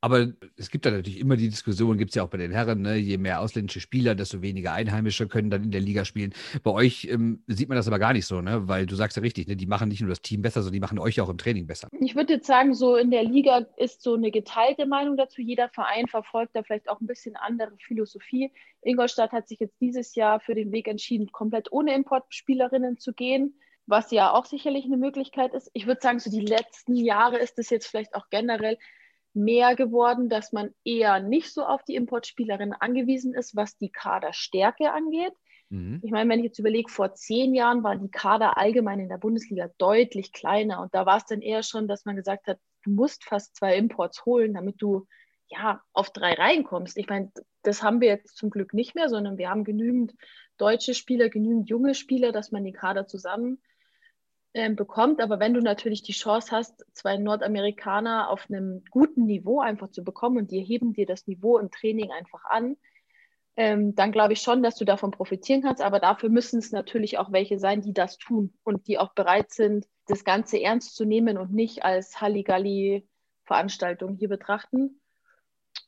Aber 0.00 0.28
es 0.56 0.70
gibt 0.70 0.86
da 0.86 0.90
natürlich 0.90 1.20
immer 1.20 1.36
die 1.36 1.48
Diskussion, 1.48 1.98
gibt 1.98 2.10
es 2.10 2.14
ja 2.14 2.22
auch 2.22 2.28
bei 2.28 2.38
den 2.38 2.52
Herren, 2.52 2.82
ne? 2.82 2.96
je 2.96 3.18
mehr 3.18 3.40
ausländische 3.40 3.80
Spieler, 3.80 4.14
desto 4.14 4.42
weniger 4.42 4.72
Einheimische 4.72 5.26
können 5.28 5.50
dann 5.50 5.64
in 5.64 5.70
der 5.70 5.80
Liga 5.80 6.04
spielen. 6.04 6.34
Bei 6.62 6.70
euch 6.70 7.06
ähm, 7.10 7.42
sieht 7.46 7.68
man 7.68 7.76
das 7.76 7.86
aber 7.86 7.98
gar 7.98 8.12
nicht 8.12 8.26
so, 8.26 8.40
ne? 8.40 8.68
weil 8.68 8.86
du 8.86 8.96
sagst 8.96 9.16
ja 9.16 9.22
richtig, 9.22 9.48
ne? 9.48 9.56
die 9.56 9.66
machen 9.66 9.88
nicht 9.88 10.00
nur 10.00 10.10
das 10.10 10.22
Team 10.22 10.42
besser, 10.42 10.62
sondern 10.62 10.74
die 10.74 10.80
machen 10.80 10.98
euch 10.98 11.20
auch 11.20 11.28
im 11.28 11.38
Training 11.38 11.66
besser. 11.66 11.88
Ich 12.00 12.14
würde 12.14 12.34
jetzt 12.34 12.46
sagen, 12.46 12.74
so 12.74 12.96
in 12.96 13.10
der 13.10 13.24
Liga 13.24 13.66
ist 13.76 14.02
so 14.02 14.14
eine 14.14 14.30
geteilte 14.30 14.86
Meinung 14.86 15.16
dazu. 15.16 15.40
Jeder 15.40 15.68
Verein 15.68 16.06
verfolgt 16.06 16.54
da 16.54 16.62
vielleicht 16.62 16.88
auch 16.88 17.00
ein 17.00 17.06
bisschen 17.06 17.36
andere 17.36 17.72
Philosophie. 17.78 18.52
Ingolstadt 18.82 19.32
hat 19.32 19.48
sich 19.48 19.60
jetzt 19.60 19.80
dieses 19.80 20.14
Jahr 20.14 20.40
für 20.40 20.54
den 20.54 20.72
Weg 20.72 20.88
entschieden, 20.88 21.32
komplett 21.32 21.72
ohne 21.72 21.94
Importspielerinnen 21.94 22.98
zu 22.98 23.12
gehen 23.12 23.54
was 23.86 24.10
ja 24.10 24.32
auch 24.32 24.46
sicherlich 24.46 24.86
eine 24.86 24.96
Möglichkeit 24.96 25.52
ist. 25.52 25.70
Ich 25.74 25.86
würde 25.86 26.00
sagen, 26.00 26.18
so 26.18 26.30
die 26.30 26.40
letzten 26.40 26.96
Jahre 26.96 27.38
ist 27.38 27.58
es 27.58 27.70
jetzt 27.70 27.86
vielleicht 27.86 28.14
auch 28.14 28.30
generell 28.30 28.78
mehr 29.34 29.74
geworden, 29.74 30.28
dass 30.28 30.52
man 30.52 30.70
eher 30.84 31.20
nicht 31.20 31.52
so 31.52 31.64
auf 31.64 31.82
die 31.84 31.96
Importspielerinnen 31.96 32.74
angewiesen 32.74 33.34
ist, 33.34 33.56
was 33.56 33.76
die 33.76 33.90
Kaderstärke 33.90 34.92
angeht. 34.92 35.32
Mhm. 35.70 36.00
Ich 36.02 36.10
meine, 36.10 36.30
wenn 36.30 36.38
ich 36.38 36.46
jetzt 36.46 36.58
überlege, 36.58 36.90
vor 36.90 37.14
zehn 37.14 37.54
Jahren 37.54 37.82
waren 37.82 38.00
die 38.00 38.10
Kader 38.10 38.56
allgemein 38.58 39.00
in 39.00 39.08
der 39.08 39.18
Bundesliga 39.18 39.70
deutlich 39.78 40.32
kleiner 40.32 40.80
und 40.80 40.94
da 40.94 41.04
war 41.06 41.16
es 41.16 41.24
dann 41.24 41.42
eher 41.42 41.62
schon, 41.62 41.88
dass 41.88 42.04
man 42.04 42.16
gesagt 42.16 42.46
hat, 42.46 42.58
du 42.84 42.90
musst 42.90 43.24
fast 43.24 43.56
zwei 43.56 43.76
Imports 43.76 44.24
holen, 44.24 44.54
damit 44.54 44.80
du 44.80 45.06
ja 45.48 45.82
auf 45.92 46.10
drei 46.10 46.34
Reihen 46.34 46.64
kommst. 46.64 46.96
Ich 46.96 47.08
meine, 47.08 47.32
das 47.62 47.82
haben 47.82 48.00
wir 48.00 48.08
jetzt 48.08 48.36
zum 48.36 48.50
Glück 48.50 48.72
nicht 48.74 48.94
mehr, 48.94 49.08
sondern 49.08 49.38
wir 49.38 49.50
haben 49.50 49.64
genügend 49.64 50.14
deutsche 50.58 50.94
Spieler, 50.94 51.28
genügend 51.28 51.68
junge 51.68 51.94
Spieler, 51.94 52.32
dass 52.32 52.52
man 52.52 52.64
die 52.64 52.72
Kader 52.72 53.06
zusammen 53.06 53.60
ähm, 54.54 54.76
bekommt. 54.76 55.20
Aber 55.20 55.40
wenn 55.40 55.52
du 55.52 55.60
natürlich 55.60 56.02
die 56.02 56.12
Chance 56.12 56.52
hast, 56.52 56.86
zwei 56.92 57.16
Nordamerikaner 57.18 58.30
auf 58.30 58.46
einem 58.48 58.84
guten 58.90 59.26
Niveau 59.26 59.60
einfach 59.60 59.90
zu 59.90 60.02
bekommen 60.04 60.38
und 60.38 60.50
die 60.50 60.62
heben 60.62 60.92
dir 60.92 61.06
das 61.06 61.26
Niveau 61.26 61.58
im 61.58 61.70
Training 61.70 62.10
einfach 62.12 62.44
an, 62.44 62.76
ähm, 63.56 63.94
dann 63.94 64.10
glaube 64.12 64.32
ich 64.32 64.40
schon, 64.40 64.62
dass 64.62 64.76
du 64.76 64.84
davon 64.84 65.10
profitieren 65.10 65.62
kannst. 65.62 65.82
Aber 65.82 66.00
dafür 66.00 66.28
müssen 66.28 66.58
es 66.58 66.72
natürlich 66.72 67.18
auch 67.18 67.32
welche 67.32 67.58
sein, 67.58 67.82
die 67.82 67.92
das 67.92 68.18
tun 68.18 68.54
und 68.64 68.86
die 68.88 68.98
auch 68.98 69.12
bereit 69.14 69.52
sind, 69.52 69.86
das 70.06 70.24
Ganze 70.24 70.60
ernst 70.60 70.96
zu 70.96 71.04
nehmen 71.04 71.38
und 71.38 71.52
nicht 71.52 71.84
als 71.84 72.20
Halligalli-Veranstaltung 72.20 74.16
hier 74.16 74.28
betrachten. 74.28 75.00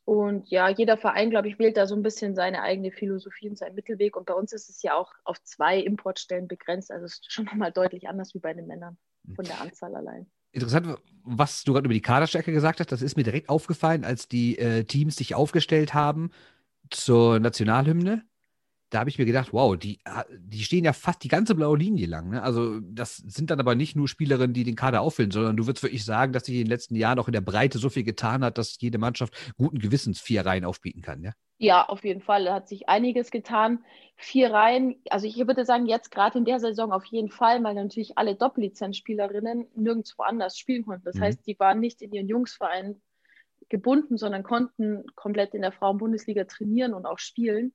Und 0.06 0.48
ja, 0.48 0.68
jeder 0.68 0.96
Verein, 0.96 1.30
glaube 1.30 1.48
ich, 1.48 1.58
wählt 1.58 1.76
da 1.76 1.88
so 1.88 1.96
ein 1.96 2.02
bisschen 2.04 2.36
seine 2.36 2.62
eigene 2.62 2.92
Philosophie 2.92 3.50
und 3.50 3.58
seinen 3.58 3.74
Mittelweg. 3.74 4.16
Und 4.16 4.26
bei 4.26 4.34
uns 4.34 4.52
ist 4.52 4.70
es 4.70 4.80
ja 4.82 4.94
auch 4.94 5.12
auf 5.24 5.42
zwei 5.42 5.80
Importstellen 5.80 6.46
begrenzt. 6.46 6.92
Also 6.92 7.06
es 7.06 7.14
ist 7.14 7.32
schon 7.32 7.44
nochmal 7.46 7.72
deutlich 7.72 8.08
anders 8.08 8.32
wie 8.32 8.38
bei 8.38 8.54
den 8.54 8.68
Männern 8.68 8.96
von 9.34 9.44
der 9.44 9.60
Anzahl 9.60 9.96
allein. 9.96 10.26
interessant, 10.52 10.96
was 11.24 11.64
du 11.64 11.72
gerade 11.72 11.86
über 11.86 11.94
die 11.94 12.02
Kaderstärke 12.02 12.52
gesagt 12.52 12.78
hast. 12.78 12.92
Das 12.92 13.02
ist 13.02 13.16
mir 13.16 13.24
direkt 13.24 13.48
aufgefallen, 13.48 14.04
als 14.04 14.28
die 14.28 14.56
äh, 14.58 14.84
Teams 14.84 15.16
sich 15.16 15.34
aufgestellt 15.34 15.92
haben 15.92 16.30
zur 16.88 17.40
Nationalhymne 17.40 18.24
da 18.90 19.00
habe 19.00 19.10
ich 19.10 19.18
mir 19.18 19.24
gedacht, 19.24 19.52
wow, 19.52 19.76
die, 19.76 19.98
die 20.38 20.62
stehen 20.62 20.84
ja 20.84 20.92
fast 20.92 21.24
die 21.24 21.28
ganze 21.28 21.54
blaue 21.54 21.76
Linie 21.76 22.06
lang. 22.06 22.30
Ne? 22.30 22.42
Also 22.42 22.78
das 22.80 23.16
sind 23.16 23.50
dann 23.50 23.58
aber 23.58 23.74
nicht 23.74 23.96
nur 23.96 24.06
Spielerinnen, 24.06 24.54
die 24.54 24.64
den 24.64 24.76
Kader 24.76 25.00
auffüllen, 25.00 25.32
sondern 25.32 25.56
du 25.56 25.66
würdest 25.66 25.82
wirklich 25.82 26.04
sagen, 26.04 26.32
dass 26.32 26.44
sich 26.44 26.54
in 26.54 26.62
den 26.62 26.70
letzten 26.70 26.94
Jahren 26.94 27.18
auch 27.18 27.26
in 27.26 27.32
der 27.32 27.40
Breite 27.40 27.78
so 27.78 27.88
viel 27.88 28.04
getan 28.04 28.44
hat, 28.44 28.58
dass 28.58 28.80
jede 28.80 28.98
Mannschaft 28.98 29.34
guten 29.56 29.78
Gewissens 29.78 30.20
vier 30.20 30.46
Reihen 30.46 30.64
aufbieten 30.64 31.02
kann. 31.02 31.22
Ja, 31.22 31.32
ja 31.58 31.84
auf 31.88 32.04
jeden 32.04 32.22
Fall. 32.22 32.44
Da 32.44 32.54
hat 32.54 32.68
sich 32.68 32.88
einiges 32.88 33.32
getan. 33.32 33.84
Vier 34.14 34.52
Reihen, 34.52 34.96
also 35.10 35.26
ich 35.26 35.36
würde 35.36 35.64
sagen, 35.64 35.86
jetzt 35.86 36.12
gerade 36.12 36.38
in 36.38 36.44
der 36.44 36.60
Saison 36.60 36.92
auf 36.92 37.04
jeden 37.06 37.30
Fall, 37.30 37.62
weil 37.64 37.74
natürlich 37.74 38.16
alle 38.16 38.36
Doppellizenzspielerinnen 38.36 39.66
nirgendwo 39.74 40.22
anders 40.22 40.56
spielen 40.56 40.86
konnten. 40.86 41.04
Das 41.04 41.16
mhm. 41.16 41.22
heißt, 41.22 41.46
die 41.46 41.58
waren 41.58 41.80
nicht 41.80 42.02
in 42.02 42.12
ihren 42.12 42.28
Jungsverein 42.28 43.00
gebunden, 43.68 44.16
sondern 44.16 44.44
konnten 44.44 45.04
komplett 45.16 45.54
in 45.54 45.62
der 45.62 45.72
Frauenbundesliga 45.72 46.44
trainieren 46.44 46.94
und 46.94 47.04
auch 47.04 47.18
spielen 47.18 47.72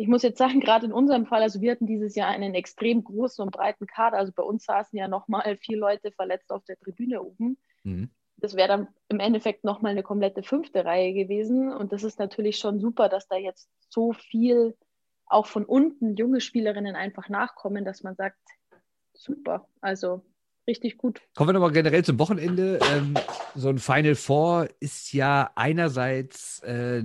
ich 0.00 0.08
muss 0.08 0.22
jetzt 0.22 0.38
sagen, 0.38 0.60
gerade 0.60 0.86
in 0.86 0.94
unserem 0.94 1.26
Fall, 1.26 1.42
also 1.42 1.60
wir 1.60 1.72
hatten 1.72 1.86
dieses 1.86 2.14
Jahr 2.14 2.28
einen 2.28 2.54
extrem 2.54 3.04
großen 3.04 3.44
und 3.44 3.50
breiten 3.50 3.86
Kader. 3.86 4.16
Also 4.16 4.32
bei 4.32 4.42
uns 4.42 4.64
saßen 4.64 4.98
ja 4.98 5.08
nochmal 5.08 5.58
vier 5.58 5.76
Leute 5.76 6.10
verletzt 6.10 6.50
auf 6.50 6.64
der 6.64 6.78
Tribüne 6.78 7.22
oben. 7.22 7.58
Mhm. 7.84 8.08
Das 8.38 8.56
wäre 8.56 8.68
dann 8.68 8.88
im 9.10 9.20
Endeffekt 9.20 9.62
nochmal 9.62 9.92
eine 9.92 10.02
komplette 10.02 10.42
fünfte 10.42 10.86
Reihe 10.86 11.12
gewesen. 11.12 11.70
Und 11.70 11.92
das 11.92 12.02
ist 12.02 12.18
natürlich 12.18 12.56
schon 12.56 12.80
super, 12.80 13.10
dass 13.10 13.28
da 13.28 13.36
jetzt 13.36 13.68
so 13.90 14.14
viel 14.14 14.74
auch 15.26 15.44
von 15.44 15.66
unten 15.66 16.16
junge 16.16 16.40
Spielerinnen 16.40 16.96
einfach 16.96 17.28
nachkommen, 17.28 17.84
dass 17.84 18.02
man 18.02 18.16
sagt, 18.16 18.38
super. 19.12 19.68
Also 19.82 20.22
richtig 20.66 20.96
gut. 20.96 21.20
Kommen 21.34 21.50
wir 21.50 21.52
nochmal 21.52 21.72
generell 21.72 22.06
zum 22.06 22.18
Wochenende. 22.18 22.78
Ähm, 22.90 23.18
so 23.54 23.68
ein 23.68 23.78
Final 23.78 24.14
Four 24.14 24.66
ist 24.80 25.12
ja 25.12 25.50
einerseits 25.56 26.60
äh, 26.60 27.02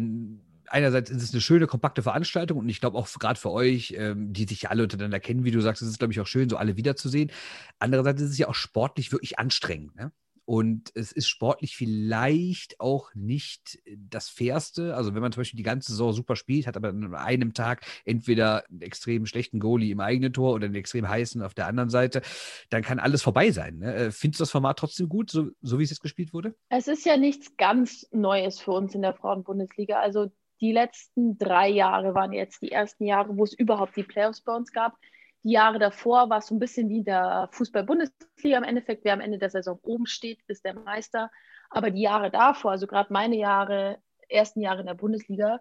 einerseits 0.67 1.09
ist 1.09 1.23
es 1.23 1.33
eine 1.33 1.41
schöne, 1.41 1.67
kompakte 1.67 2.01
Veranstaltung 2.01 2.59
und 2.59 2.69
ich 2.69 2.79
glaube 2.79 2.97
auch 2.97 3.07
gerade 3.07 3.39
für 3.39 3.51
euch, 3.51 3.93
ähm, 3.97 4.33
die 4.33 4.45
sich 4.45 4.69
alle 4.69 4.83
untereinander 4.83 5.19
kennen, 5.19 5.43
wie 5.43 5.51
du 5.51 5.61
sagst, 5.61 5.81
ist 5.81 5.89
es, 5.89 5.97
glaube 5.97 6.13
ich, 6.13 6.19
auch 6.19 6.27
schön, 6.27 6.49
so 6.49 6.57
alle 6.57 6.77
wiederzusehen. 6.77 7.31
Andererseits 7.79 8.21
ist 8.21 8.31
es 8.31 8.37
ja 8.37 8.47
auch 8.47 8.55
sportlich 8.55 9.11
wirklich 9.11 9.39
anstrengend. 9.39 9.95
Ne? 9.95 10.11
Und 10.45 10.91
es 10.93 11.11
ist 11.11 11.27
sportlich 11.27 11.75
vielleicht 11.75 12.79
auch 12.79 13.13
nicht 13.15 13.79
das 13.97 14.29
Fairste. 14.29 14.95
Also 14.95 15.15
wenn 15.15 15.21
man 15.21 15.31
zum 15.31 15.41
Beispiel 15.41 15.57
die 15.57 15.63
ganze 15.63 15.91
Saison 15.91 16.13
super 16.13 16.35
spielt, 16.35 16.67
hat 16.67 16.77
aber 16.77 16.89
an 16.89 17.15
einem 17.15 17.53
Tag 17.55 17.83
entweder 18.05 18.63
einen 18.69 18.81
extrem 18.81 19.25
schlechten 19.25 19.59
Goalie 19.59 19.91
im 19.91 19.99
eigenen 19.99 20.33
Tor 20.33 20.53
oder 20.53 20.65
einen 20.65 20.75
extrem 20.75 21.09
heißen 21.09 21.41
auf 21.41 21.55
der 21.55 21.65
anderen 21.65 21.89
Seite, 21.89 22.21
dann 22.69 22.83
kann 22.83 22.99
alles 22.99 23.23
vorbei 23.23 23.49
sein. 23.49 23.79
Ne? 23.79 23.95
Äh, 23.95 24.11
findest 24.11 24.39
du 24.39 24.43
das 24.43 24.51
Format 24.51 24.77
trotzdem 24.77 25.09
gut, 25.09 25.31
so, 25.31 25.49
so 25.61 25.79
wie 25.79 25.83
es 25.83 25.89
jetzt 25.89 26.01
gespielt 26.01 26.31
wurde? 26.31 26.53
Es 26.69 26.87
ist 26.87 27.05
ja 27.07 27.17
nichts 27.17 27.57
ganz 27.57 28.07
Neues 28.11 28.59
für 28.59 28.71
uns 28.71 28.93
in 28.93 29.01
der 29.01 29.15
Frauenbundesliga. 29.15 29.99
Also 29.99 30.31
die 30.61 30.71
letzten 30.71 31.37
drei 31.37 31.69
Jahre 31.69 32.15
waren 32.15 32.33
jetzt 32.33 32.61
die 32.61 32.71
ersten 32.71 33.05
Jahre, 33.05 33.37
wo 33.37 33.43
es 33.43 33.53
überhaupt 33.53 33.95
die 33.95 34.03
Playoffs 34.03 34.41
bei 34.41 34.55
uns 34.55 34.71
gab. 34.71 34.97
Die 35.43 35.51
Jahre 35.51 35.79
davor 35.79 36.29
war 36.29 36.39
es 36.39 36.47
so 36.47 36.55
ein 36.55 36.59
bisschen 36.59 36.89
wie 36.89 37.03
der 37.03 37.49
Fußball-Bundesliga 37.51 38.57
im 38.57 38.63
Endeffekt. 38.63 39.03
Wer 39.03 39.13
am 39.13 39.21
Ende 39.21 39.37
der 39.37 39.49
Saison 39.49 39.79
oben 39.83 40.07
steht, 40.07 40.39
ist 40.47 40.65
der 40.65 40.73
Meister. 40.73 41.29
Aber 41.69 41.91
die 41.91 42.01
Jahre 42.01 42.31
davor, 42.31 42.71
also 42.71 42.87
gerade 42.87 43.11
meine 43.11 43.35
Jahre, 43.35 43.99
ersten 44.29 44.61
Jahre 44.61 44.79
in 44.79 44.87
der 44.87 44.95
Bundesliga, 44.95 45.59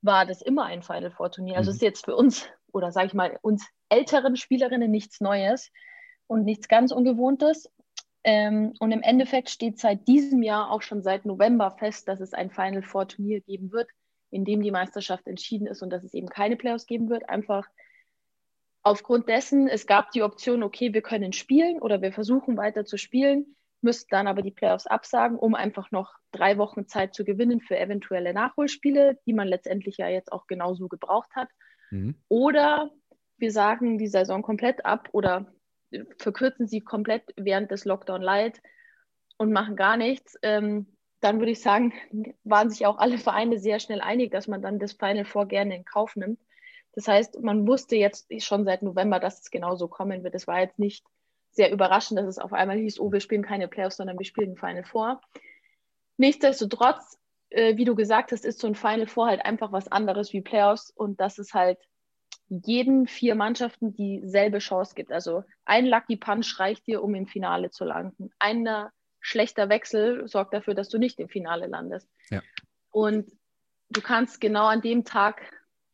war 0.00 0.24
das 0.24 0.40
immer 0.40 0.64
ein 0.64 0.82
Final 0.82 1.10
Four 1.10 1.32
Turnier. 1.32 1.56
Also 1.56 1.70
mhm. 1.70 1.74
ist 1.74 1.82
jetzt 1.82 2.04
für 2.04 2.16
uns 2.16 2.48
oder 2.72 2.92
sage 2.92 3.08
ich 3.08 3.14
mal 3.14 3.38
uns 3.42 3.66
älteren 3.88 4.36
Spielerinnen 4.36 4.90
nichts 4.90 5.20
Neues 5.20 5.72
und 6.26 6.44
nichts 6.44 6.68
ganz 6.68 6.92
Ungewohntes. 6.92 7.70
Ähm, 8.24 8.74
und 8.78 8.92
im 8.92 9.02
Endeffekt 9.02 9.50
steht 9.50 9.78
seit 9.78 10.06
diesem 10.06 10.42
Jahr 10.42 10.70
auch 10.70 10.82
schon 10.82 11.02
seit 11.02 11.26
November 11.26 11.70
fest, 11.70 12.08
dass 12.08 12.20
es 12.20 12.34
ein 12.34 12.50
Final 12.50 12.82
Four 12.82 13.08
Turnier 13.08 13.40
geben 13.40 13.72
wird 13.72 13.88
in 14.30 14.44
dem 14.44 14.62
die 14.62 14.70
Meisterschaft 14.70 15.26
entschieden 15.26 15.66
ist 15.66 15.82
und 15.82 15.90
dass 15.90 16.04
es 16.04 16.14
eben 16.14 16.28
keine 16.28 16.56
Playoffs 16.56 16.86
geben 16.86 17.08
wird. 17.08 17.28
Einfach 17.28 17.66
aufgrund 18.82 19.28
dessen, 19.28 19.68
es 19.68 19.86
gab 19.86 20.10
die 20.12 20.22
Option, 20.22 20.62
okay, 20.62 20.92
wir 20.92 21.02
können 21.02 21.32
spielen 21.32 21.80
oder 21.80 22.02
wir 22.02 22.12
versuchen 22.12 22.56
weiter 22.56 22.84
zu 22.84 22.96
spielen, 22.96 23.56
müssten 23.80 24.08
dann 24.10 24.26
aber 24.26 24.42
die 24.42 24.50
Playoffs 24.50 24.86
absagen, 24.86 25.38
um 25.38 25.54
einfach 25.54 25.90
noch 25.90 26.14
drei 26.32 26.58
Wochen 26.58 26.86
Zeit 26.86 27.14
zu 27.14 27.24
gewinnen 27.24 27.60
für 27.60 27.78
eventuelle 27.78 28.34
Nachholspiele, 28.34 29.18
die 29.26 29.32
man 29.32 29.48
letztendlich 29.48 29.98
ja 29.98 30.08
jetzt 30.08 30.32
auch 30.32 30.46
genauso 30.46 30.88
gebraucht 30.88 31.30
hat. 31.34 31.48
Mhm. 31.90 32.16
Oder 32.28 32.90
wir 33.36 33.52
sagen 33.52 33.98
die 33.98 34.08
Saison 34.08 34.42
komplett 34.42 34.84
ab 34.84 35.08
oder 35.12 35.52
verkürzen 36.18 36.66
sie 36.66 36.80
komplett 36.80 37.22
während 37.36 37.70
des 37.70 37.84
Lockdown 37.84 38.20
Light 38.20 38.60
und 39.38 39.52
machen 39.52 39.76
gar 39.76 39.96
nichts. 39.96 40.36
Ähm, 40.42 40.97
dann 41.20 41.38
würde 41.38 41.52
ich 41.52 41.60
sagen, 41.60 41.92
waren 42.44 42.70
sich 42.70 42.86
auch 42.86 42.98
alle 42.98 43.18
Vereine 43.18 43.58
sehr 43.58 43.80
schnell 43.80 44.00
einig, 44.00 44.30
dass 44.30 44.48
man 44.48 44.62
dann 44.62 44.78
das 44.78 44.92
Final 44.92 45.24
Four 45.24 45.46
gerne 45.46 45.76
in 45.76 45.84
Kauf 45.84 46.16
nimmt. 46.16 46.40
Das 46.92 47.06
heißt, 47.06 47.40
man 47.42 47.66
wusste 47.66 47.96
jetzt 47.96 48.28
schon 48.42 48.64
seit 48.64 48.82
November, 48.82 49.20
dass 49.20 49.40
es 49.40 49.50
genauso 49.50 49.88
kommen 49.88 50.24
wird. 50.24 50.34
Es 50.34 50.46
war 50.46 50.60
jetzt 50.60 50.78
nicht 50.78 51.04
sehr 51.50 51.70
überraschend, 51.70 52.18
dass 52.18 52.26
es 52.26 52.38
auf 52.38 52.52
einmal 52.52 52.78
hieß, 52.78 53.00
oh, 53.00 53.12
wir 53.12 53.20
spielen 53.20 53.42
keine 53.42 53.68
Playoffs, 53.68 53.96
sondern 53.96 54.18
wir 54.18 54.26
spielen 54.26 54.56
Final 54.56 54.84
Four. 54.84 55.20
Nichtsdestotrotz, 56.16 57.18
äh, 57.50 57.76
wie 57.76 57.84
du 57.84 57.94
gesagt 57.94 58.32
hast, 58.32 58.44
ist 58.44 58.58
so 58.58 58.66
ein 58.66 58.74
Final 58.74 59.06
Four 59.06 59.26
halt 59.26 59.44
einfach 59.44 59.72
was 59.72 59.88
anderes 59.88 60.32
wie 60.32 60.40
Playoffs 60.40 60.90
und 60.90 61.20
dass 61.20 61.38
es 61.38 61.54
halt 61.54 61.78
jeden 62.48 63.06
vier 63.06 63.34
Mannschaften 63.34 63.94
dieselbe 63.94 64.58
Chance 64.58 64.94
gibt. 64.94 65.12
Also 65.12 65.44
ein 65.64 65.86
Lucky 65.86 66.16
Punch 66.16 66.58
reicht 66.58 66.86
dir, 66.86 67.02
um 67.02 67.14
im 67.14 67.26
Finale 67.26 67.70
zu 67.70 67.84
landen. 67.84 68.30
Einer 68.38 68.92
schlechter 69.20 69.68
Wechsel 69.68 70.26
sorgt 70.28 70.54
dafür, 70.54 70.74
dass 70.74 70.88
du 70.88 70.98
nicht 70.98 71.18
im 71.18 71.28
Finale 71.28 71.66
landest. 71.66 72.08
Ja. 72.30 72.42
Und 72.90 73.30
du 73.90 74.00
kannst 74.00 74.40
genau 74.40 74.66
an 74.66 74.80
dem 74.80 75.04
Tag 75.04 75.42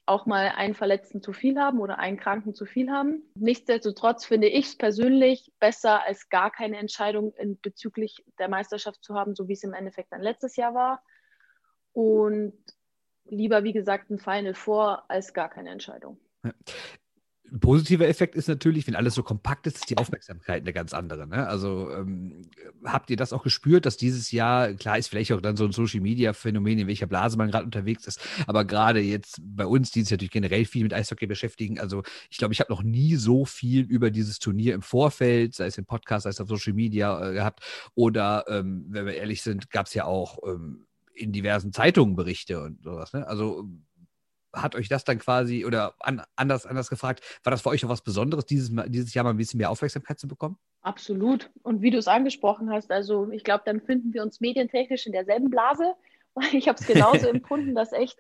auch 0.07 0.27
mal 0.27 0.53
einen 0.55 0.75
Verletzten 0.75 1.23
zu 1.23 1.33
viel 1.33 1.59
haben 1.59 1.81
oder 1.81 1.99
einen 1.99 2.19
Kranken 2.19 2.55
zu 2.55 2.67
viel 2.67 2.91
haben. 2.91 3.23
Nichtsdestotrotz 3.37 4.27
finde 4.27 4.49
ich 4.49 4.67
es 4.67 4.77
persönlich 4.77 5.51
besser, 5.61 6.05
als 6.05 6.29
gar 6.29 6.51
keine 6.51 6.77
Entscheidung 6.77 7.33
in, 7.35 7.59
bezüglich 7.61 8.23
der 8.39 8.49
Meisterschaft 8.49 9.03
zu 9.03 9.15
haben, 9.15 9.35
so 9.35 9.49
wie 9.49 9.55
es 9.55 9.63
im 9.63 9.73
Endeffekt 9.73 10.13
dann 10.13 10.21
letztes 10.21 10.57
Jahr 10.57 10.75
war. 10.75 11.03
Und 11.93 12.53
lieber, 13.25 13.65
wie 13.65 13.73
gesagt, 13.73 14.11
ein 14.11 14.19
Final 14.19 14.55
vor 14.55 15.05
als 15.09 15.33
gar 15.33 15.49
keine 15.49 15.71
Entscheidung. 15.71 16.21
Ja. 16.45 16.53
Ein 17.55 17.61
positiver 17.61 18.09
Effekt 18.09 18.35
ist 18.35 18.49
natürlich, 18.49 18.85
wenn 18.89 18.97
alles 18.97 19.15
so 19.15 19.23
kompakt 19.23 19.69
ist, 19.69 19.77
ist 19.77 19.89
die 19.89 19.97
Aufmerksamkeit 19.97 20.63
eine 20.63 20.73
ganz 20.73 20.93
andere. 20.93 21.29
Ne? 21.29 21.47
Also 21.47 21.89
ähm, 21.93 22.43
habt 22.83 23.11
ihr 23.11 23.17
das 23.17 23.33
auch 23.33 23.45
gespürt, 23.45 23.87
dass 23.87 23.97
dieses 23.97 24.33
Jahr, 24.33 24.73
klar 24.73 24.99
ist 24.99 25.07
vielleicht 25.07 25.31
auch 25.31 25.41
dann 25.41 25.57
so 25.57 25.65
ein 25.65 25.71
Social-Media-Phänomen, 25.71 26.81
in 26.81 26.89
welcher 26.89 27.07
Blase 27.07 27.39
man 27.39 27.53
gerade 27.53 27.65
unterwegs 27.65 28.09
ist, 28.09 28.21
aber 28.49 28.65
gerade 28.65 28.99
jetzt 28.99 29.41
bei 29.41 29.67
uns, 29.67 29.93
die 29.93 30.03
sich 30.03 30.11
natürlich 30.11 30.33
generell 30.33 30.65
viel 30.65 30.83
mit 30.83 30.93
Eishockey 30.93 31.29
beschäftigen, 31.29 31.79
also 31.79 32.03
ich 32.29 32.39
glaube, 32.39 32.53
ich 32.53 32.59
habe 32.59 32.73
noch 32.73 32.83
nie 32.83 33.15
so 33.15 33.45
viel 33.45 33.83
über 33.83 34.11
dieses 34.11 34.41
Turnier 34.41 34.75
im 34.75 34.83
Vorfeld, 34.83 35.55
sei 35.55 35.67
es 35.67 35.79
im 35.79 35.87
Podcast, 35.87 36.25
sei 36.25 36.31
es 36.31 36.41
auf 36.41 36.49
Social 36.49 36.73
Media 36.73 37.31
äh, 37.31 37.35
gehabt 37.35 37.61
oder, 37.95 38.47
ähm, 38.49 38.87
wenn 38.89 39.07
wir 39.07 39.15
ehrlich 39.15 39.43
sind, 39.43 39.71
gab 39.71 39.87
es 39.87 39.95
ja 39.95 40.07
auch 40.07 40.39
ähm, 40.45 40.89
in 41.15 41.31
diversen 41.31 41.73
Zeitungen 41.73 42.17
Berichte 42.17 42.61
und 42.61 42.83
sowas. 42.83 43.13
Ne? 43.13 43.25
Also 43.29 43.69
hat 44.55 44.75
euch 44.75 44.89
das 44.89 45.05
dann 45.05 45.19
quasi, 45.19 45.65
oder 45.65 45.95
an, 46.01 46.23
anders, 46.37 46.67
anders 46.67 46.91
gefragt, 46.91 47.23
war 47.43 47.51
das 47.51 47.63
für 47.63 47.71
euch 47.71 47.83
noch 47.83 47.91
was 47.91 48.03
Besonderes, 48.03 48.47
dieses, 48.47 48.71
dieses 48.87 49.15
Jahr 49.15 49.25
mal 49.25 49.31
ein 49.31 49.37
bisschen 49.37 49.59
mehr 49.59 49.71
Aufmerksamkeit 49.71 50.19
zu 50.19 50.29
bekommen? 50.29 50.59
Absolut. 50.83 51.51
Und 51.63 51.83
wie 51.83 51.91
du 51.91 51.99
es 51.99 52.09
angesprochen 52.09 52.71
hast, 52.71 52.91
also 52.91 53.31
ich 53.31 53.45
glaube, 53.45 53.63
dann 53.65 53.81
finden 53.81 54.13
wir 54.13 54.23
uns 54.23 54.41
medientechnisch 54.41 55.07
in 55.07 55.13
derselben 55.13 55.51
Blase. 55.51 55.95
Ich 56.53 56.67
habe 56.67 56.77
es 56.81 56.87
genauso 56.87 57.29
empfunden, 57.29 57.75
dass 57.77 57.93
echt 57.93 58.19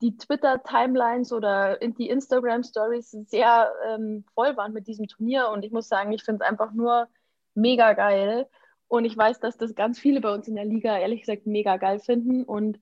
die 0.00 0.16
Twitter-Timelines 0.16 1.32
oder 1.32 1.78
die 1.78 2.08
Instagram-Stories 2.08 3.10
sehr 3.26 3.72
ähm, 3.88 4.24
voll 4.34 4.56
waren 4.56 4.72
mit 4.72 4.86
diesem 4.86 5.08
Turnier. 5.08 5.48
Und 5.48 5.64
ich 5.64 5.72
muss 5.72 5.88
sagen, 5.88 6.12
ich 6.12 6.22
finde 6.22 6.44
es 6.44 6.48
einfach 6.48 6.72
nur 6.72 7.08
mega 7.54 7.92
geil. 7.94 8.46
Und 8.88 9.04
ich 9.04 9.16
weiß, 9.16 9.40
dass 9.40 9.56
das 9.56 9.74
ganz 9.74 9.98
viele 9.98 10.20
bei 10.20 10.32
uns 10.32 10.46
in 10.48 10.54
der 10.54 10.64
Liga 10.64 10.96
ehrlich 10.96 11.20
gesagt 11.20 11.46
mega 11.46 11.76
geil 11.76 11.98
finden. 11.98 12.44
Und 12.44 12.78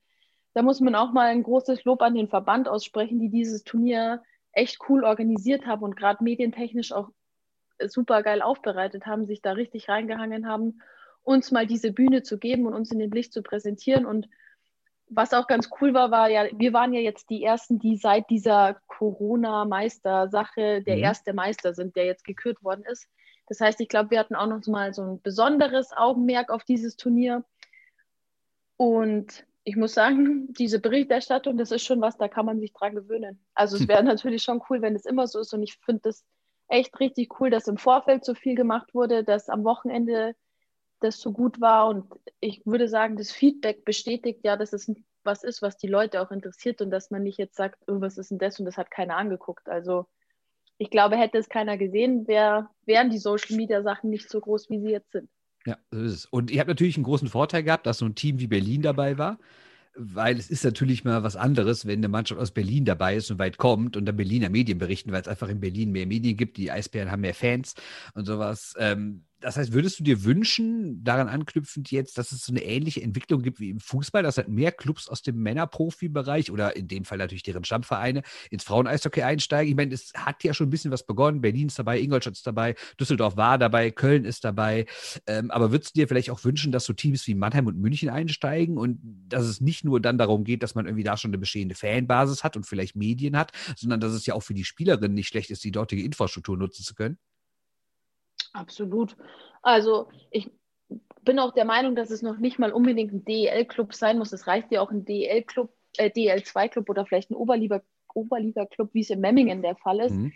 da 0.55 0.63
muss 0.63 0.81
man 0.81 0.95
auch 0.95 1.13
mal 1.13 1.27
ein 1.27 1.43
großes 1.43 1.85
Lob 1.85 2.01
an 2.03 2.15
den 2.15 2.29
Verband 2.29 2.69
aussprechen, 2.69 3.19
die 3.19 3.29
dieses 3.29 3.65
Turnier 3.65 4.23
echt 4.53 4.79
cool 4.89 5.05
organisiert 5.05 5.67
haben 5.67 5.83
und 5.83 5.97
gerade 5.97 6.23
medientechnisch 6.23 6.93
auch 6.93 7.11
super 7.81 8.23
geil 8.23 8.41
aufbereitet 8.41 9.05
haben, 9.05 9.27
sich 9.27 9.43
da 9.43 9.53
richtig 9.53 9.89
reingehangen 9.89 10.47
haben, 10.47 10.81
uns 11.23 11.51
mal 11.51 11.67
diese 11.67 11.93
Bühne 11.93 12.23
zu 12.23 12.39
geben 12.39 12.67
und 12.67 12.75
uns 12.75 12.93
in 12.93 13.01
den 13.01 13.11
Licht 13.11 13.33
zu 13.33 13.43
präsentieren. 13.43 14.07
Und 14.07 14.29
was 15.09 15.35
auch 15.35 15.49
ganz 15.49 15.71
cool 15.81 15.93
war, 15.93 16.13
war 16.13 16.31
ja, 16.31 16.47
wir 16.53 16.73
waren 16.73 16.93
ja 16.93 17.01
jetzt 17.01 17.31
die 17.31 17.43
Ersten, 17.43 17.81
die 17.81 17.97
seit 17.97 18.31
dieser 18.31 18.81
Corona-Meister-Sache 18.87 20.83
der 20.83 20.97
mhm. 20.97 21.03
erste 21.03 21.33
Meister 21.33 21.75
sind, 21.75 21.97
der 21.97 22.05
jetzt 22.05 22.25
gekürt 22.25 22.63
worden 22.63 22.85
ist. 22.85 23.09
Das 23.49 23.61
heißt, 23.61 23.81
ich 23.81 23.89
glaube, 23.89 24.11
wir 24.11 24.21
hatten 24.21 24.37
auch 24.37 24.47
noch 24.47 24.65
mal 24.69 24.95
so 24.95 25.03
ein 25.03 25.21
besonderes 25.21 25.93
Augenmerk 25.93 26.51
auf 26.51 26.63
dieses 26.63 26.97
Turnier. 26.97 27.45
Und 28.77 29.45
ich 29.65 29.77
muss 29.77 29.95
sagen, 29.95 30.53
diese 30.59 30.81
Berichterstattung, 30.81 31.57
das 31.57 31.71
ist 31.71 31.85
schon 31.85 32.01
was, 32.01 32.17
da 32.17 32.29
kann 32.29 32.47
man 32.47 32.61
sich 32.61 32.73
dran 32.73 32.95
gewöhnen. 32.95 33.45
Also 33.55 33.77
es 33.77 33.83
hm. 33.83 33.89
wäre 33.89 34.05
natürlich 34.05 34.43
schon 34.43 34.63
cool, 34.69 34.83
wenn 34.83 34.95
es 34.95 35.07
immer 35.07 35.27
so 35.27 35.41
ist. 35.41 35.53
Und 35.53 35.63
ich 35.63 35.77
finde 35.85 36.03
das 36.05 36.25
echt 36.69 36.99
richtig 37.01 37.41
cool, 37.41 37.51
dass 37.51 37.69
im 37.69 37.77
Vorfeld 37.77 38.25
so 38.25 38.35
viel 38.35 38.55
gemacht 38.55 38.95
wurde, 38.95 39.25
dass 39.25 39.49
am 39.49 39.65
Wochenende 39.65 40.35
das 41.01 41.21
so 41.21 41.33
gut 41.33 41.61
war. 41.61 41.89
Und 41.89 42.07
ich 42.41 42.65
würde 42.65 42.89
sagen, 42.89 43.17
das 43.17 43.31
Feedback 43.31 43.85
bestätigt 43.85 44.41
ja, 44.45 44.57
dass 44.57 44.73
es 44.73 44.91
was 45.23 45.43
ist, 45.43 45.63
was 45.63 45.77
die 45.77 45.87
Leute 45.87 46.21
auch 46.21 46.31
interessiert 46.31 46.83
und 46.83 46.91
dass 46.91 47.11
man 47.11 47.23
nicht 47.23 47.39
jetzt 47.39 47.57
sagt, 47.57 47.83
oh, 47.87 48.01
was 48.01 48.19
ist 48.19 48.31
denn 48.31 48.39
das 48.39 48.59
und 48.59 48.67
das 48.67 48.77
hat 48.77 48.91
keiner 48.91 49.17
angeguckt. 49.17 49.69
Also 49.69 50.07
ich 50.77 50.91
glaube, 50.91 51.17
hätte 51.17 51.39
es 51.39 51.49
keiner 51.49 51.79
gesehen, 51.79 52.27
wär, 52.27 52.71
wären 52.85 53.11
die 53.11 53.19
Social 53.19 53.57
Media 53.57 53.83
Sachen 53.83 54.11
nicht 54.11 54.29
so 54.29 54.41
groß, 54.41 54.69
wie 54.71 54.81
sie 54.81 54.91
jetzt 54.91 55.13
sind. 55.13 55.31
Ja, 55.67 55.79
so 55.91 56.01
ist 56.01 56.13
es. 56.13 56.27
Und 56.27 56.51
ihr 56.51 56.61
habt 56.61 56.69
natürlich 56.69 56.97
einen 56.97 57.05
großen 57.05 57.29
Vorteil 57.29 57.63
gehabt, 57.63 57.87
dass 57.87 57.99
so 57.99 58.05
ein 58.07 58.15
Team 58.15 58.39
wie 58.39 58.47
Berlin 58.47 58.83
dabei 58.83 59.19
war 59.19 59.39
weil 59.97 60.39
es 60.39 60.51
ist 60.51 60.65
natürlich 60.65 61.05
mal 61.05 61.23
was 61.23 61.37
anderes, 61.37 61.87
wenn 61.87 62.01
eine 62.01 62.09
Mannschaft 62.09 62.41
aus 62.41 62.51
Berlin 62.51 62.85
dabei 62.85 63.17
ist 63.17 63.31
und 63.31 63.39
weit 63.39 63.59
kommt 63.59 63.97
und 63.97 64.07
dann 64.07 64.17
Berliner 64.17 64.49
Medien 64.49 64.79
berichten, 64.79 65.13
weil 65.13 65.23
es 65.23 65.29
einfach 65.29 65.49
in 65.49 65.61
Berlin 65.61 65.93
mehr 65.93 66.07
Medien 66.07 66.37
gibt, 66.37 66.57
die 66.57 66.71
Eisbären 66.71 67.11
haben 67.11 67.21
mehr 67.21 67.35
Fans 67.35 67.75
und 68.15 68.25
sowas. 68.27 68.75
Ähm, 68.79 69.25
das 69.41 69.57
heißt, 69.57 69.73
würdest 69.73 69.99
du 69.99 70.05
dir 70.05 70.25
wünschen, 70.25 71.05
daran 71.05 71.29
anknüpfend 71.29 71.91
jetzt, 71.91 72.17
dass 72.17 72.33
es 72.33 72.45
so 72.45 72.53
eine 72.53 72.63
ähnliche 72.63 73.03
Entwicklung 73.03 73.43
gibt 73.43 73.61
wie 73.61 73.71
im 73.71 73.81
Fußball, 73.81 74.23
dass 74.23 74.39
halt 74.39 74.49
mehr 74.49 74.73
Clubs 74.73 75.09
aus 75.09 75.23
dem 75.23 75.43
Männerprofibereich 75.43 76.51
oder 76.51 76.77
in 76.77 76.89
dem 76.89 77.05
Fall 77.05 77.19
natürlich 77.19 77.43
deren 77.43 77.65
Stammvereine 77.65 78.23
ins 78.51 78.65
Fraueneishockey 78.65 79.23
einsteigen? 79.23 79.71
Ich 79.71 79.77
meine, 79.77 79.95
es 79.95 80.13
hat 80.15 80.45
ja 80.45 80.55
schon 80.55 80.69
ein 80.69 80.71
bisschen 80.71 80.91
was 80.91 81.05
begonnen. 81.05 81.41
Berlin 81.41 81.67
ist 81.67 81.79
dabei, 81.79 82.01
Ingolstadt 82.01 82.35
ist 82.35 82.47
dabei, 82.47 82.75
Düsseldorf 82.99 83.37
war 83.37 83.59
dabei, 83.59 83.91
Köln 83.91 84.25
ist 84.25 84.45
dabei. 84.45 84.87
Ähm, 85.27 85.51
aber 85.51 85.73
würdest 85.73 85.95
du 85.95 86.01
dir 86.01 86.09
vielleicht 86.09 86.31
auch 86.31 86.43
wünschen, 86.45 86.73
dass 86.73 86.85
so 86.85 86.93
Teams 86.93 87.27
wie 87.27 87.35
Mannheim 87.35 87.67
und 87.67 87.79
München 87.79 88.09
einsteigen 88.09 88.79
und 88.79 88.99
dass 89.29 89.45
es 89.45 89.61
nicht 89.61 89.85
nur 89.85 90.01
dann 90.01 90.17
darum 90.19 90.45
geht, 90.45 90.63
dass 90.63 90.75
man 90.75 90.87
irgendwie 90.87 91.05
da 91.05 91.17
schon 91.17 91.31
eine 91.31 91.39
bestehende 91.39 91.75
Fanbasis 91.75 92.45
hat 92.45 92.57
und 92.57 92.67
vielleicht 92.67 92.97
Medien 92.97 93.37
hat, 93.37 93.53
sondern 93.77 94.01
dass 94.01 94.13
es 94.13 94.27
ja 94.27 94.35
auch 94.35 94.43
für 94.43 94.55
die 94.55 94.65
Spielerinnen 94.65 95.15
nicht 95.15 95.29
schlecht 95.29 95.51
ist, 95.51 95.65
die 95.65 95.73
dortige 95.73 96.03
Infrastruktur 96.03 96.57
nutzen 96.57 96.83
zu 96.83 96.95
können? 96.95 97.19
Absolut. 98.55 99.17
Also 99.63 100.09
ich 100.31 100.51
bin 101.23 101.39
auch 101.39 101.53
der 101.53 101.65
Meinung, 101.65 101.97
dass 101.97 102.11
es 102.11 102.23
noch 102.23 102.39
nicht 102.39 102.59
mal 102.59 102.73
unbedingt 102.73 103.13
ein 103.13 103.25
DEL-Club 103.25 103.95
sein 103.95 104.19
muss. 104.19 104.33
Es 104.33 104.47
reicht 104.47 104.71
ja 104.73 104.81
auch 104.81 104.91
ein 104.91 105.05
DEL-Club, 105.05 105.71
äh, 105.99 106.11
DEL2-Club 106.11 106.89
oder 106.89 107.05
vielleicht 107.05 107.31
ein 107.31 107.35
Oberliga, 107.35 107.83
Oberliga-Club, 108.15 108.91
wie 108.93 109.01
es 109.01 109.11
in 109.11 109.21
Memmingen 109.21 109.63
der 109.63 109.77
Fall 109.77 110.01
ist. 110.01 110.15
Mhm. 110.15 110.33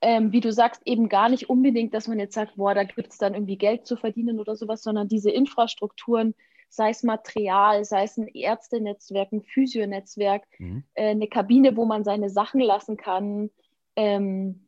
Ähm, 0.00 0.32
wie 0.32 0.40
du 0.40 0.52
sagst, 0.52 0.82
eben 0.84 1.08
gar 1.08 1.28
nicht 1.28 1.48
unbedingt, 1.48 1.94
dass 1.94 2.08
man 2.08 2.18
jetzt 2.18 2.34
sagt, 2.34 2.56
boah, 2.56 2.74
da 2.74 2.84
gibt 2.84 3.12
es 3.12 3.18
dann 3.18 3.34
irgendwie 3.34 3.56
Geld 3.56 3.86
zu 3.86 3.96
verdienen 3.96 4.38
oder 4.38 4.54
sowas, 4.56 4.82
sondern 4.82 5.08
diese 5.08 5.30
Infrastrukturen, 5.30 6.34
sei 6.68 6.90
es 6.90 7.02
Material, 7.02 7.84
sei 7.84 8.04
es 8.04 8.16
ein 8.16 8.28
Ärztenetzwerk, 8.28 9.32
ein 9.32 9.42
Physionetzwerk, 9.42 10.42
mhm. 10.58 10.84
äh, 10.94 11.10
eine 11.10 11.28
Kabine, 11.28 11.76
wo 11.76 11.84
man 11.84 12.04
seine 12.04 12.28
Sachen 12.30 12.60
lassen 12.60 12.96
kann, 12.96 13.50
ähm, 13.96 14.63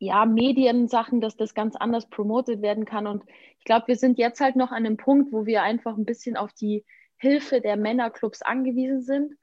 ja, 0.00 0.24
Mediensachen, 0.24 1.20
dass 1.20 1.36
das 1.36 1.54
ganz 1.54 1.76
anders 1.76 2.08
promotet 2.08 2.62
werden 2.62 2.86
kann. 2.86 3.06
Und 3.06 3.22
ich 3.58 3.64
glaube, 3.64 3.88
wir 3.88 3.96
sind 3.96 4.18
jetzt 4.18 4.40
halt 4.40 4.56
noch 4.56 4.70
an 4.70 4.86
einem 4.86 4.96
Punkt, 4.96 5.30
wo 5.30 5.44
wir 5.44 5.62
einfach 5.62 5.96
ein 5.96 6.06
bisschen 6.06 6.38
auf 6.38 6.54
die 6.54 6.86
Hilfe 7.18 7.60
der 7.60 7.76
Männerclubs 7.76 8.40
angewiesen 8.40 9.02
sind. 9.02 9.34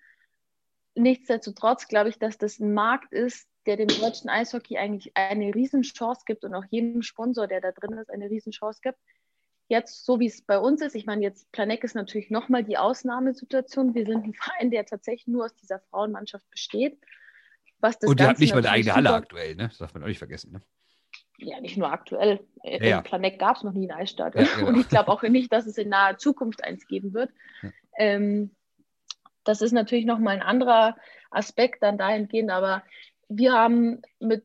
Nichtsdestotrotz 0.96 1.88
glaube 1.88 2.10
ich, 2.10 2.18
dass 2.18 2.40
das 2.40 2.60
ein 2.60 2.74
Markt 2.74 3.14
ist, 3.14 3.48
der 3.68 3.78
dem 3.78 3.88
deutschen 3.88 4.32
Eishockey 4.32 4.80
eigentlich 4.80 5.16
eine 5.16 5.54
Riesenchance 5.54 6.24
gibt 6.26 6.44
und 6.44 6.56
auch 6.56 6.66
jedem 6.72 7.04
Sponsor, 7.04 7.46
der 7.46 7.62
da 7.62 7.72
drin 7.72 7.96
ist, 8.00 8.10
eine 8.10 8.28
Riesenchance 8.28 8.80
gibt. 8.82 8.98
Jetzt, 9.68 10.06
so 10.06 10.20
wie 10.20 10.26
es 10.26 10.42
bei 10.42 10.58
uns 10.58 10.82
ist, 10.82 10.96
ich 10.96 11.06
meine, 11.06 11.22
jetzt 11.22 11.52
Planek 11.52 11.84
ist 11.84 11.94
natürlich 11.94 12.32
nochmal 12.32 12.64
die 12.64 12.78
Ausnahmesituation. 12.78 13.94
Wir 13.94 14.08
sind 14.08 14.24
ein 14.24 14.34
Verein, 14.34 14.72
der 14.72 14.86
tatsächlich 14.86 15.28
nur 15.28 15.46
aus 15.46 15.54
dieser 15.54 15.82
Frauenmannschaft 15.92 16.50
besteht 16.50 16.98
was 17.80 18.00
das 18.00 18.10
Und 18.10 18.20
ihr 18.20 18.28
habt 18.28 18.40
nicht 18.40 18.54
mal 18.54 18.60
eine 18.60 18.72
eigene 18.72 18.96
Halle 18.96 19.14
aktuell, 19.14 19.56
ne? 19.56 19.68
Das 19.68 19.78
darf 19.78 19.94
man 19.94 20.04
auch 20.04 20.08
nicht 20.08 20.18
vergessen, 20.18 20.52
ne? 20.52 20.62
Ja, 21.40 21.60
nicht 21.62 21.78
nur 21.78 21.92
aktuell. 21.92 22.40
In 22.64 22.84
ja. 22.84 23.02
Planet 23.02 23.38
gab 23.38 23.58
es 23.58 23.64
noch 23.64 23.74
nie 23.74 23.90
ein 23.90 23.98
Eisstadion. 23.98 24.46
Ja, 24.46 24.56
genau. 24.56 24.68
Und 24.70 24.80
ich 24.80 24.90
glaube 24.90 25.12
auch 25.12 25.22
nicht, 25.22 25.54
dass 25.54 25.68
es 25.68 25.78
in 25.78 25.90
naher 25.90 26.18
Zukunft 26.18 26.64
eins 26.64 26.88
geben 26.88 27.14
wird. 27.14 27.32
Ja. 27.62 27.70
Ähm, 27.98 28.56
das 29.44 29.62
ist 29.62 29.72
natürlich 29.72 30.06
nochmal 30.06 30.36
ein 30.36 30.42
anderer 30.42 30.98
Aspekt 31.30 31.84
dann 31.84 31.98
dahingehend, 31.98 32.50
aber 32.50 32.84
wir 33.30 33.54
haben 33.54 34.02
mit 34.20 34.44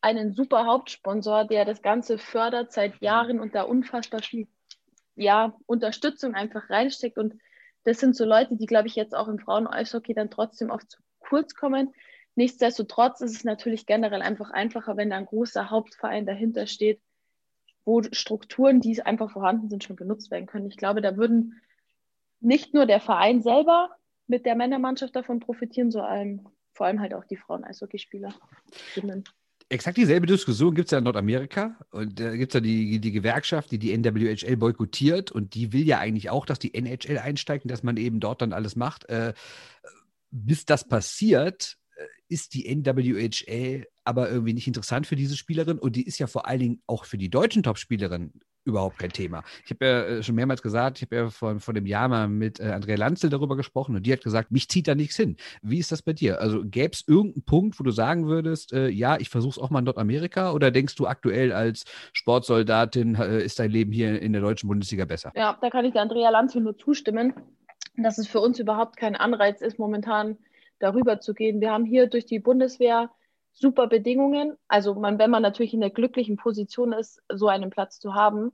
einem 0.00 0.32
super 0.32 0.66
Hauptsponsor, 0.66 1.44
der 1.44 1.64
das 1.64 1.82
Ganze 1.82 2.16
fördert 2.16 2.72
seit 2.72 3.00
Jahren 3.02 3.40
und 3.40 3.54
da 3.54 3.62
unfassbar 3.62 4.22
viel 4.22 4.48
ja, 5.14 5.54
Unterstützung 5.66 6.34
einfach 6.34 6.70
reinsteckt. 6.70 7.18
Und 7.18 7.34
das 7.84 7.98
sind 7.98 8.16
so 8.16 8.24
Leute, 8.24 8.56
die, 8.56 8.66
glaube 8.66 8.88
ich, 8.88 8.94
jetzt 8.94 9.14
auch 9.14 9.28
im 9.28 9.38
Frauen-Eishockey 9.38 10.14
dann 10.14 10.30
trotzdem 10.30 10.70
oft 10.70 10.90
zu 10.90 10.98
kurz 11.18 11.54
kommen, 11.54 11.92
Nichtsdestotrotz 12.36 13.20
ist 13.20 13.36
es 13.36 13.44
natürlich 13.44 13.86
generell 13.86 14.22
einfach 14.22 14.50
einfacher, 14.50 14.96
wenn 14.96 15.10
da 15.10 15.16
ein 15.16 15.26
großer 15.26 15.70
Hauptverein 15.70 16.26
dahinter 16.26 16.66
steht, 16.66 17.00
wo 17.84 18.02
Strukturen, 18.02 18.80
die 18.80 19.02
einfach 19.02 19.30
vorhanden 19.30 19.68
sind, 19.68 19.84
schon 19.84 19.96
genutzt 19.96 20.30
werden 20.30 20.46
können. 20.46 20.66
Ich 20.66 20.76
glaube, 20.76 21.00
da 21.00 21.16
würden 21.16 21.60
nicht 22.40 22.72
nur 22.74 22.86
der 22.86 23.00
Verein 23.00 23.42
selber 23.42 23.90
mit 24.26 24.46
der 24.46 24.54
Männermannschaft 24.54 25.14
davon 25.16 25.40
profitieren, 25.40 25.90
sondern 25.90 26.46
vor 26.72 26.86
allem 26.86 27.00
halt 27.00 27.14
auch 27.14 27.24
die 27.24 27.36
Frauen-Eishockeyspieler. 27.36 28.32
Exakt 29.68 29.98
dieselbe 29.98 30.26
Diskussion 30.26 30.74
gibt 30.74 30.86
es 30.86 30.90
ja 30.92 30.98
in 30.98 31.04
Nordamerika. 31.04 31.76
Und 31.90 32.18
da 32.18 32.34
gibt 32.34 32.52
es 32.52 32.54
ja 32.54 32.60
die, 32.60 33.00
die 33.00 33.12
Gewerkschaft, 33.12 33.70
die 33.70 33.78
die 33.78 33.96
NWHL 33.96 34.56
boykottiert. 34.56 35.30
Und 35.30 35.54
die 35.54 35.72
will 35.72 35.86
ja 35.86 35.98
eigentlich 35.98 36.30
auch, 36.30 36.46
dass 36.46 36.58
die 36.58 36.74
NHL 36.74 37.18
einsteigt 37.18 37.64
und 37.64 37.70
dass 37.70 37.82
man 37.82 37.96
eben 37.96 38.18
dort 38.18 38.42
dann 38.42 38.52
alles 38.52 38.76
macht. 38.76 39.08
Äh, 39.08 39.32
bis 40.30 40.64
das 40.64 40.88
passiert, 40.88 41.76
ist 42.30 42.54
die 42.54 42.74
NWHL 42.74 43.86
aber 44.04 44.30
irgendwie 44.30 44.54
nicht 44.54 44.66
interessant 44.66 45.06
für 45.06 45.16
diese 45.16 45.36
Spielerin 45.36 45.78
und 45.78 45.96
die 45.96 46.06
ist 46.06 46.18
ja 46.18 46.26
vor 46.26 46.46
allen 46.46 46.60
Dingen 46.60 46.82
auch 46.86 47.04
für 47.04 47.18
die 47.18 47.30
deutschen 47.30 47.62
Topspielerinnen 47.62 48.40
überhaupt 48.64 48.98
kein 48.98 49.10
Thema. 49.10 49.42
Ich 49.64 49.70
habe 49.70 49.86
ja 49.86 50.02
äh, 50.02 50.22
schon 50.22 50.34
mehrmals 50.34 50.62
gesagt, 50.62 50.98
ich 50.98 51.02
habe 51.02 51.16
ja 51.16 51.30
vor, 51.30 51.58
vor 51.60 51.74
dem 51.74 51.86
Jahr 51.86 52.08
mal 52.08 52.28
mit 52.28 52.60
äh, 52.60 52.64
Andrea 52.64 52.96
Lanzel 52.96 53.30
darüber 53.30 53.56
gesprochen 53.56 53.96
und 53.96 54.06
die 54.06 54.12
hat 54.12 54.22
gesagt, 54.22 54.50
mich 54.50 54.68
zieht 54.68 54.86
da 54.86 54.94
nichts 54.94 55.16
hin. 55.16 55.36
Wie 55.62 55.78
ist 55.78 55.92
das 55.92 56.02
bei 56.02 56.12
dir? 56.12 56.40
Also 56.40 56.62
gäbe 56.64 56.92
es 56.92 57.06
irgendeinen 57.06 57.44
Punkt, 57.44 57.80
wo 57.80 57.84
du 57.84 57.90
sagen 57.90 58.26
würdest, 58.26 58.72
äh, 58.72 58.88
ja, 58.88 59.18
ich 59.18 59.30
versuche 59.30 59.52
es 59.52 59.58
auch 59.58 59.70
mal 59.70 59.78
in 59.80 59.86
Nordamerika 59.86 60.52
oder 60.52 60.70
denkst 60.70 60.94
du 60.96 61.06
aktuell 61.06 61.52
als 61.52 61.84
Sportsoldatin 62.12 63.14
äh, 63.14 63.42
ist 63.42 63.58
dein 63.58 63.70
Leben 63.70 63.92
hier 63.92 64.20
in 64.20 64.32
der 64.32 64.42
deutschen 64.42 64.68
Bundesliga 64.68 65.04
besser? 65.04 65.32
Ja, 65.34 65.58
da 65.60 65.70
kann 65.70 65.84
ich 65.84 65.92
der 65.92 66.02
Andrea 66.02 66.30
Lanzel 66.30 66.62
nur 66.62 66.76
zustimmen, 66.76 67.32
dass 67.96 68.18
es 68.18 68.28
für 68.28 68.40
uns 68.40 68.58
überhaupt 68.58 68.96
kein 68.96 69.16
Anreiz 69.16 69.62
ist, 69.62 69.78
momentan 69.78 70.36
darüber 70.80 71.20
zu 71.20 71.34
gehen. 71.34 71.60
Wir 71.60 71.70
haben 71.70 71.84
hier 71.84 72.08
durch 72.08 72.26
die 72.26 72.40
Bundeswehr 72.40 73.10
super 73.52 73.86
Bedingungen. 73.86 74.56
Also 74.66 74.94
man, 74.94 75.18
wenn 75.18 75.30
man 75.30 75.42
natürlich 75.42 75.74
in 75.74 75.80
der 75.80 75.90
glücklichen 75.90 76.36
Position 76.36 76.92
ist, 76.92 77.22
so 77.28 77.48
einen 77.48 77.70
Platz 77.70 78.00
zu 78.00 78.14
haben. 78.14 78.52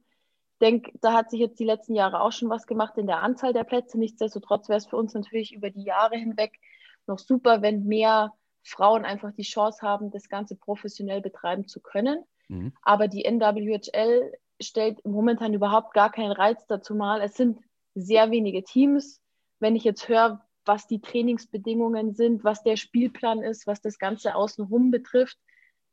Ich 0.54 0.58
denke, 0.60 0.92
da 1.00 1.12
hat 1.12 1.30
sich 1.30 1.40
jetzt 1.40 1.58
die 1.58 1.64
letzten 1.64 1.94
Jahre 1.94 2.20
auch 2.20 2.32
schon 2.32 2.48
was 2.48 2.66
gemacht 2.66 2.96
in 2.98 3.06
der 3.06 3.22
Anzahl 3.22 3.52
der 3.52 3.64
Plätze. 3.64 3.98
Nichtsdestotrotz 3.98 4.68
wäre 4.68 4.78
es 4.78 4.86
für 4.86 4.96
uns 4.96 5.14
natürlich 5.14 5.54
über 5.54 5.70
die 5.70 5.84
Jahre 5.84 6.16
hinweg 6.16 6.58
noch 7.06 7.18
super, 7.18 7.62
wenn 7.62 7.84
mehr 7.84 8.32
Frauen 8.62 9.04
einfach 9.04 9.32
die 9.32 9.42
Chance 9.42 9.80
haben, 9.82 10.10
das 10.10 10.28
Ganze 10.28 10.56
professionell 10.56 11.20
betreiben 11.20 11.68
zu 11.68 11.80
können. 11.80 12.24
Mhm. 12.48 12.72
Aber 12.82 13.06
die 13.06 13.24
NWHL 13.24 14.32
stellt 14.60 15.04
momentan 15.04 15.54
überhaupt 15.54 15.94
gar 15.94 16.10
keinen 16.10 16.32
Reiz 16.32 16.66
dazu 16.66 16.94
mal. 16.94 17.20
Es 17.20 17.34
sind 17.34 17.60
sehr 17.94 18.30
wenige 18.30 18.64
Teams. 18.64 19.20
Wenn 19.60 19.76
ich 19.76 19.84
jetzt 19.84 20.08
höre, 20.08 20.44
was 20.66 20.86
die 20.86 21.00
Trainingsbedingungen 21.00 22.14
sind, 22.14 22.44
was 22.44 22.62
der 22.62 22.76
Spielplan 22.76 23.42
ist, 23.42 23.66
was 23.66 23.80
das 23.80 23.98
Ganze 23.98 24.34
außenrum 24.34 24.90
betrifft, 24.90 25.38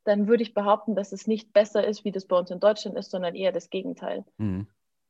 dann 0.04 0.28
würde 0.28 0.42
ich 0.42 0.54
behaupten, 0.54 0.94
dass 0.94 1.12
es 1.12 1.26
nicht 1.26 1.52
besser 1.52 1.86
ist, 1.86 2.04
wie 2.04 2.12
das 2.12 2.26
bei 2.26 2.38
uns 2.38 2.50
in 2.50 2.60
Deutschland 2.60 2.96
ist, 2.98 3.10
sondern 3.10 3.34
eher 3.34 3.52
das 3.52 3.70
Gegenteil. 3.70 4.24
Mhm. 4.36 4.66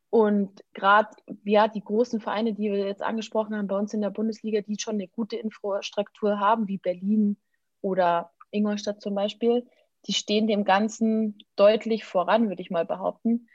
Und 0.09 0.63
gerade 0.73 1.09
ja, 1.43 1.67
die 1.67 1.83
großen 1.83 2.21
Vereine, 2.21 2.53
die 2.53 2.71
wir 2.71 2.85
jetzt 2.85 3.01
angesprochen 3.01 3.55
haben, 3.55 3.67
bei 3.67 3.77
uns 3.77 3.93
in 3.93 4.01
der 4.01 4.11
Bundesliga, 4.11 4.61
die 4.61 4.77
schon 4.79 4.95
eine 4.95 5.09
gute 5.09 5.35
Infrastruktur 5.35 6.39
haben, 6.39 6.69
wie 6.69 6.77
Berlin 6.77 7.37
oder 7.81 8.31
Ingolstadt 8.51 9.01
zum 9.01 9.15
Beispiel, 9.15 9.67
die 10.07 10.13
stehen 10.13 10.47
dem 10.47 10.63
Ganzen 10.63 11.37
deutlich 11.55 12.05
voran, 12.05 12.47
würde 12.47 12.61
ich 12.61 12.69
mal 12.69 12.85
behaupten. 12.85 13.49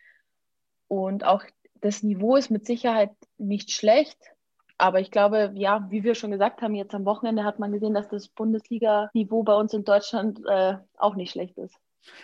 Und 0.89 1.25
auch 1.25 1.45
das 1.81 2.03
Niveau 2.03 2.37
ist 2.37 2.51
mit 2.51 2.67
Sicherheit 2.67 3.13
nicht 3.39 3.71
schlecht, 3.71 4.19
aber 4.81 5.01
ich 5.01 5.11
glaube, 5.11 5.53
ja, 5.55 5.87
wie 5.91 6.03
wir 6.05 6.15
schon 6.15 6.31
gesagt 6.31 6.63
haben, 6.63 6.75
jetzt 6.75 6.95
am 6.95 7.05
Wochenende 7.05 7.45
hat 7.45 7.59
man 7.59 7.73
gesehen, 7.73 7.95
dass 7.95 8.09
das 8.09 8.29
Bundesliga-Niveau 8.29 9.43
bei 9.43 9.55
uns 9.55 9.75
in 9.75 9.85
Deutschland 9.85 10.41
äh, 10.49 10.77
auch 10.97 11.17
nicht 11.17 11.33
schlecht 11.33 11.59
ist. 11.59 11.77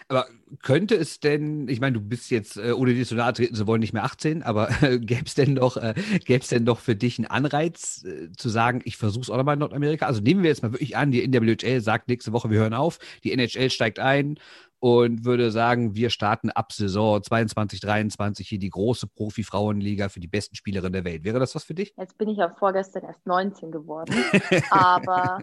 Aber 0.09 0.27
könnte 0.63 0.95
es 0.95 1.21
denn, 1.21 1.69
ich 1.69 1.81
meine, 1.81 1.95
du 1.95 2.01
bist 2.01 2.31
jetzt, 2.31 2.57
äh, 2.57 2.73
ohne 2.73 2.95
dir 2.95 3.05
zu 3.05 3.15
nahe 3.15 3.33
treten 3.33 3.55
zu 3.55 3.67
wollen, 3.67 3.81
nicht 3.81 3.93
mehr 3.93 4.05
18, 4.05 4.43
aber 4.43 4.71
äh, 4.83 4.99
gäbe 4.99 5.27
es 5.27 5.35
denn 5.35 5.55
noch, 5.55 5.77
äh, 5.77 5.95
denn 6.27 6.65
noch 6.65 6.79
für 6.79 6.97
dich 6.97 7.19
einen 7.19 7.27
Anreiz 7.27 8.05
äh, 8.05 8.31
zu 8.37 8.49
sagen, 8.49 8.81
ich 8.85 8.97
versuche 8.97 9.23
es 9.23 9.31
auch 9.31 9.37
nochmal 9.37 9.55
in 9.55 9.61
Nordamerika? 9.61 10.07
Also 10.07 10.21
nehmen 10.21 10.43
wir 10.43 10.51
jetzt 10.51 10.63
mal 10.63 10.73
wirklich 10.73 10.97
an, 10.97 11.11
die 11.11 11.27
NWHL 11.27 11.81
sagt 11.81 12.09
nächste 12.09 12.33
Woche, 12.33 12.51
wir 12.51 12.59
hören 12.59 12.75
auf, 12.75 12.99
die 13.25 13.33
NHL 13.33 13.71
steigt 13.71 13.99
ein, 13.99 14.39
und 14.87 15.25
würde 15.25 15.51
sagen, 15.51 15.97
wir 15.97 16.11
starten 16.11 16.49
ab 16.51 16.71
Saison 16.71 17.21
22, 17.21 17.81
23 17.81 18.49
hier 18.49 18.61
die 18.61 18.71
große 18.71 19.09
Profi-Frauenliga 19.09 20.09
für 20.09 20.21
die 20.21 20.29
besten 20.29 20.55
Spielerinnen 20.55 20.93
der 20.93 21.05
Welt. 21.05 21.25
Wäre 21.25 21.41
das 21.41 21.57
was 21.57 21.65
für 21.65 21.75
dich? 21.75 21.93
Jetzt 21.99 22.17
bin 22.19 22.29
ich 22.29 22.39
ja 22.39 22.55
vorgestern 22.57 23.03
erst 23.03 23.27
19 23.27 23.73
geworden, 23.73 24.15
aber 24.71 25.41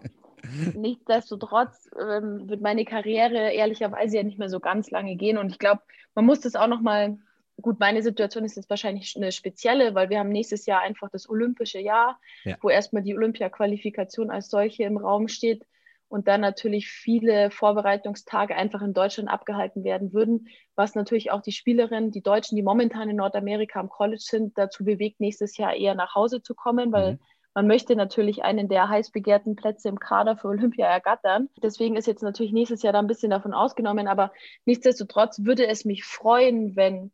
nichtsdestotrotz 0.76 1.90
ähm, 2.00 2.48
wird 2.48 2.62
meine 2.62 2.86
Karriere 2.86 3.52
ehrlicherweise 3.52 4.16
ja 4.16 4.24
nicht 4.24 4.40
mehr 4.40 4.48
so 4.48 4.62
ganz 4.62 4.92
lange 4.92 5.18
gehen 5.18 5.38
und 5.38 5.50
ich 5.50 5.60
glaube, 5.60 5.82
man 6.16 6.26
muss 6.26 6.40
das 6.40 6.56
auch 6.56 6.68
nochmal 6.68 7.18
gut, 7.62 7.82
meine 7.82 8.02
Situation 8.02 8.46
ist 8.46 8.56
jetzt 8.56 8.70
wahrscheinlich 8.70 9.14
eine 9.18 9.34
spezielle, 9.34 9.94
weil 9.94 10.10
wir 10.10 10.20
haben 10.20 10.30
nächstes 10.30 10.66
Jahr 10.66 10.80
einfach 10.80 11.10
das 11.10 11.30
olympische 11.30 11.82
Jahr, 11.82 12.18
ja. 12.46 12.56
wo 12.62 12.70
erstmal 12.70 13.04
die 13.04 13.14
Olympia-Qualifikation 13.14 14.32
als 14.32 14.50
solche 14.50 14.84
im 14.84 14.96
Raum 14.96 15.28
steht 15.28 15.66
und 16.14 16.28
dann 16.28 16.42
natürlich 16.42 16.90
viele 16.90 17.50
Vorbereitungstage 17.50 18.56
einfach 18.56 18.84
in 18.84 18.94
Deutschland 18.94 19.30
abgehalten 19.30 19.84
werden 19.84 20.14
würden, 20.14 20.48
was 20.76 20.94
natürlich 20.94 21.32
auch 21.32 21.42
die 21.42 21.52
Spielerinnen, 21.52 22.12
die 22.12 22.22
Deutschen, 22.22 22.56
die 22.56 22.62
momentan 22.62 23.10
in 23.10 23.16
Nordamerika 23.16 23.80
am 23.80 23.90
College 23.90 24.22
sind, 24.22 24.56
dazu 24.56 24.86
bewegt, 24.86 25.20
nächstes 25.20 25.58
Jahr 25.58 25.74
eher 25.74 25.96
nach 25.96 26.14
Hause 26.14 26.44
zu 26.44 26.54
kommen, 26.54 26.92
weil 26.92 27.14
mhm. 27.14 27.20
man 27.56 27.66
möchte 27.66 27.96
natürlich 27.96 28.44
einen 28.44 28.70
der 28.70 28.90
heiß 28.90 29.10
begehrten 29.10 29.56
Plätze 29.56 29.90
im 29.90 30.00
Kader 30.00 30.38
für 30.38 30.50
Olympia 30.50 30.86
ergattern. 30.86 31.50
Deswegen 31.64 31.96
ist 31.96 32.06
jetzt 32.06 32.22
natürlich 32.22 32.54
nächstes 32.54 32.84
Jahr 32.84 32.94
da 32.94 33.00
ein 33.00 33.08
bisschen 33.08 33.32
davon 33.32 33.56
ausgenommen, 33.56 34.08
aber 34.08 34.32
nichtsdestotrotz 34.66 35.44
würde 35.44 35.66
es 35.66 35.84
mich 35.84 36.04
freuen, 36.06 36.76
wenn 36.76 37.12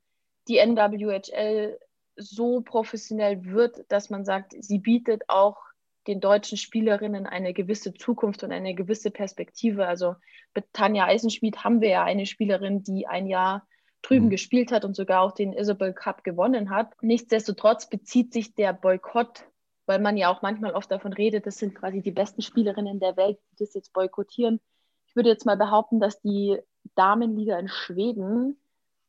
die 0.50 0.58
NWHL 0.58 1.80
so 2.18 2.60
professionell 2.60 3.46
wird, 3.46 3.86
dass 3.88 4.10
man 4.10 4.26
sagt, 4.26 4.56
sie 4.60 4.80
bietet 4.80 5.24
auch 5.30 5.69
den 6.08 6.20
deutschen 6.20 6.58
Spielerinnen 6.58 7.26
eine 7.26 7.54
gewisse 7.54 7.94
Zukunft 7.94 8.44
und 8.44 8.52
eine 8.52 8.74
gewisse 8.74 9.12
Perspektive. 9.12 9.88
Also 9.88 10.16
mit 10.56 10.66
Tanja 10.74 11.06
Eisenschmied 11.06 11.64
haben 11.64 11.82
wir 11.82 11.90
ja 11.90 12.04
eine 12.04 12.26
Spielerin, 12.26 12.84
die 12.84 13.08
ein 13.08 13.28
Jahr 13.28 13.68
drüben 14.02 14.26
mhm. 14.26 14.32
gespielt 14.32 14.72
hat 14.72 14.86
und 14.86 14.96
sogar 14.96 15.22
auch 15.22 15.34
den 15.34 15.54
Isabel 15.54 15.94
Cup 15.94 16.24
gewonnen 16.24 16.70
hat. 16.70 16.94
Nichtsdestotrotz 17.02 17.90
bezieht 17.90 18.34
sich 18.34 18.56
der 18.56 18.74
Boykott, 18.74 19.46
weil 19.86 20.00
man 20.00 20.18
ja 20.18 20.30
auch 20.30 20.42
manchmal 20.42 20.74
oft 20.74 20.90
davon 20.92 21.14
redet, 21.14 21.46
das 21.46 21.58
sind 21.58 21.76
quasi 21.76 22.02
die 22.02 22.12
besten 22.12 22.42
Spielerinnen 22.42 23.00
der 23.00 23.18
Welt, 23.18 23.40
die 23.52 23.58
das 23.58 23.74
jetzt 23.74 23.94
boykottieren. 23.94 24.60
Ich 25.08 25.16
würde 25.16 25.30
jetzt 25.30 25.46
mal 25.46 25.58
behaupten, 25.58 26.00
dass 26.00 26.22
die 26.22 26.60
Damenliga 26.96 27.58
in 27.58 27.68
Schweden 27.68 28.58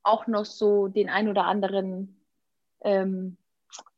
auch 0.02 0.26
noch 0.26 0.44
so 0.44 0.88
den 0.88 1.08
ein 1.10 1.28
oder 1.28 1.44
anderen, 1.44 2.20
ähm, 2.80 3.36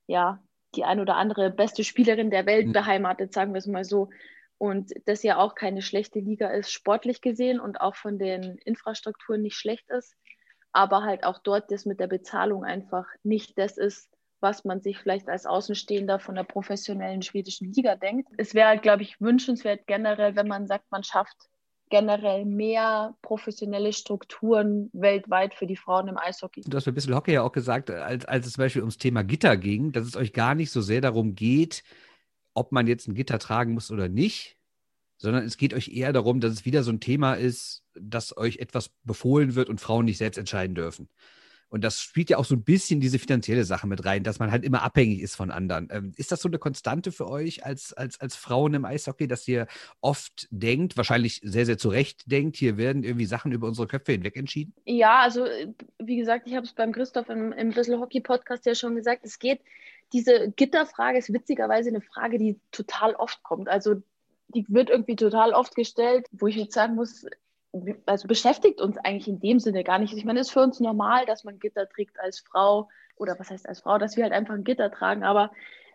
ja, 0.07 0.43
die 0.75 0.85
ein 0.85 1.01
oder 1.01 1.17
andere 1.17 1.51
beste 1.51 1.85
Spielerin 1.85 2.31
der 2.31 2.47
Welt 2.47 2.69
mhm. 2.69 2.73
beheimatet, 2.73 3.33
sagen 3.33 3.53
wir 3.53 3.59
es 3.59 3.67
mal 3.67 3.85
so. 3.85 4.11
Und 4.59 4.93
das 5.07 5.23
ja 5.23 5.39
auch 5.39 5.55
keine 5.55 5.83
schlechte 5.83 6.21
Liga 6.21 6.49
ist, 6.49 6.71
sportlich 6.71 7.21
gesehen 7.21 7.59
und 7.59 7.81
auch 7.81 7.97
von 7.97 8.19
den 8.19 8.59
Infrastrukturen 8.59 9.43
nicht 9.43 9.57
schlecht 9.57 9.91
ist, 9.91 10.15
aber 10.73 11.03
halt 11.03 11.25
auch 11.25 11.39
dort 11.39 11.71
das 11.71 11.85
mit 11.85 11.99
der 12.01 12.07
Bezahlung 12.07 12.65
einfach 12.65 13.07
nicht 13.25 13.59
das 13.59 13.77
ist, 13.77 14.09
was 14.41 14.65
man 14.65 14.81
sich 14.81 14.99
vielleicht 14.99 15.29
als 15.29 15.47
Außenstehender 15.47 16.19
von 16.19 16.35
der 16.35 16.45
professionellen 16.45 17.23
schwedischen 17.23 17.73
Liga 17.73 17.97
denkt. 17.97 18.29
Es 18.39 18.55
wäre, 18.55 18.79
glaube 18.79 19.03
ich, 19.03 19.21
wünschenswert 19.21 19.87
generell, 19.87 20.37
wenn 20.37 20.49
man 20.49 20.67
sagt, 20.67 20.91
man 20.91 21.05
schafft 21.05 21.37
generell 21.93 22.47
mehr 22.47 23.15
professionelle 23.21 23.93
Strukturen 23.93 24.89
weltweit 24.95 25.53
für 25.55 25.67
die 25.67 25.77
Frauen 25.77 26.09
im 26.09 26.17
Eishockey. 26.17 26.63
Du 26.63 26.75
hast 26.75 26.89
ein 26.89 26.95
bisschen 26.95 27.15
Hockey 27.15 27.35
ja 27.35 27.43
auch 27.43 27.53
gesagt, 27.53 27.91
als, 27.91 28.25
als 28.25 28.47
es 28.47 28.55
zum 28.55 28.63
Beispiel 28.65 28.81
ums 28.81 28.97
Thema 28.97 29.23
Gitter 29.23 29.59
ging, 29.59 29.93
dass 29.93 30.07
es 30.07 30.17
euch 30.17 30.33
gar 30.33 30.55
nicht 30.55 30.71
so 30.71 30.81
sehr 30.81 31.03
darum 31.03 31.35
geht, 31.35 31.85
ob 32.55 32.73
man 32.73 32.87
jetzt 32.87 33.09
ein 33.09 33.15
Gitter 33.15 33.39
tragen 33.39 33.75
muss 33.75 33.91
oder 33.91 34.09
nicht, 34.09 34.57
sondern 35.19 35.45
es 35.45 35.59
geht 35.59 35.75
euch 35.75 35.89
eher 35.89 36.15
darum, 36.15 36.41
dass 36.41 36.55
es 36.55 36.65
wieder 36.65 36.83
so 36.83 36.91
ein 36.91 37.01
Thema 37.01 37.35
ist, 37.35 37.85
dass 37.95 38.35
euch 38.39 38.57
etwas 38.57 38.89
befohlen 39.05 39.55
wird 39.55 39.69
und 39.69 39.79
Frauen 39.79 40.07
nicht 40.07 40.17
selbst 40.17 40.39
entscheiden 40.39 40.75
dürfen. 40.75 41.11
Und 41.73 41.83
das 41.83 42.03
spielt 42.03 42.29
ja 42.29 42.37
auch 42.37 42.45
so 42.45 42.55
ein 42.55 42.65
bisschen 42.65 43.01
diese 43.01 43.19
finanzielle 43.19 43.65
Sache 43.65 43.87
mit 43.87 44.05
rein, 44.05 44.25
dass 44.25 44.39
man 44.39 44.51
halt 44.51 44.63
immer 44.63 44.83
abhängig 44.83 45.23
ist 45.23 45.37
von 45.37 45.51
anderen. 45.51 45.89
Ähm, 45.91 46.13
ist 46.17 46.31
das 46.31 46.43
so 46.43 46.49
eine 46.51 46.59
Konstante 46.59 47.13
für 47.13 47.27
euch 47.31 47.65
als, 47.65 47.95
als, 47.95 48.21
als 48.21 48.37
Frauen 48.37 48.75
im 48.75 48.85
Eishockey, 48.85 49.27
dass 49.27 49.49
ihr 49.49 49.67
oft 50.03 50.49
denkt, 50.51 50.99
wahrscheinlich 50.99 51.41
sehr, 51.43 51.65
sehr 51.65 51.79
zu 51.79 51.89
Recht 51.89 52.31
denkt, 52.31 52.59
hier 52.59 52.77
werden 52.77 53.05
irgendwie 53.05 53.25
Sachen 53.25 53.53
über 53.53 53.69
unsere 53.69 53.87
Köpfe 53.87 54.13
hinweg 54.13 54.37
entschieden? 54.37 54.75
Ja, 54.85 55.21
also 55.21 55.47
wie 55.99 56.17
gesagt, 56.17 56.47
ich 56.47 56.55
habe 56.57 56.67
es 56.67 56.75
beim 56.75 56.93
Christoph 56.93 57.31
im, 57.31 57.53
im 57.53 57.71
Bissl 57.71 57.99
Hockey 57.99 58.21
Podcast 58.21 58.67
ja 58.67 58.75
schon 58.75 58.95
gesagt, 58.95 59.25
es 59.25 59.39
geht, 59.39 59.61
diese 60.13 60.53
Gitterfrage 60.55 61.17
ist 61.17 61.33
witzigerweise 61.33 61.89
eine 61.89 62.03
Frage, 62.03 62.37
die 62.37 62.61
total 62.71 63.15
oft 63.15 63.43
kommt. 63.43 63.71
Also 63.71 63.95
die 64.49 64.67
wird 64.69 64.91
irgendwie 64.91 65.17
total 65.17 65.55
oft 65.55 65.75
gestellt, 65.75 66.27
wo 66.33 66.49
ich 66.49 66.57
jetzt 66.57 66.75
sagen 66.75 66.97
muss, 66.97 67.25
also 68.07 68.29
beschäftigt 68.29 68.81
uns 68.81 68.99
eigentlich 68.99 69.29
in 69.29 69.41
dem 69.41 69.59
Sinne 69.59 69.85
gar 69.85 69.99
nicht. 69.99 70.15
Ich 70.15 70.25
meine, 70.25 70.41
es 70.41 70.49
ist 70.49 70.53
für 70.53 70.63
uns 70.63 70.81
normal, 70.81 71.27
dass 71.27 71.45
man 71.45 71.59
Gitter 71.59 71.89
trägt 71.89 72.21
als 72.21 72.41
Frau 72.41 72.89
oder 73.17 73.39
was 73.39 73.51
heißt 73.51 73.69
als 73.69 73.81
Frau, 73.81 73.99
dass 73.99 74.17
wir 74.17 74.25
halt 74.25 74.33
einfach 74.33 74.55
ein 74.55 74.65
Gitter 74.65 74.91
tragen. 74.91 75.23
Aber 75.25 75.51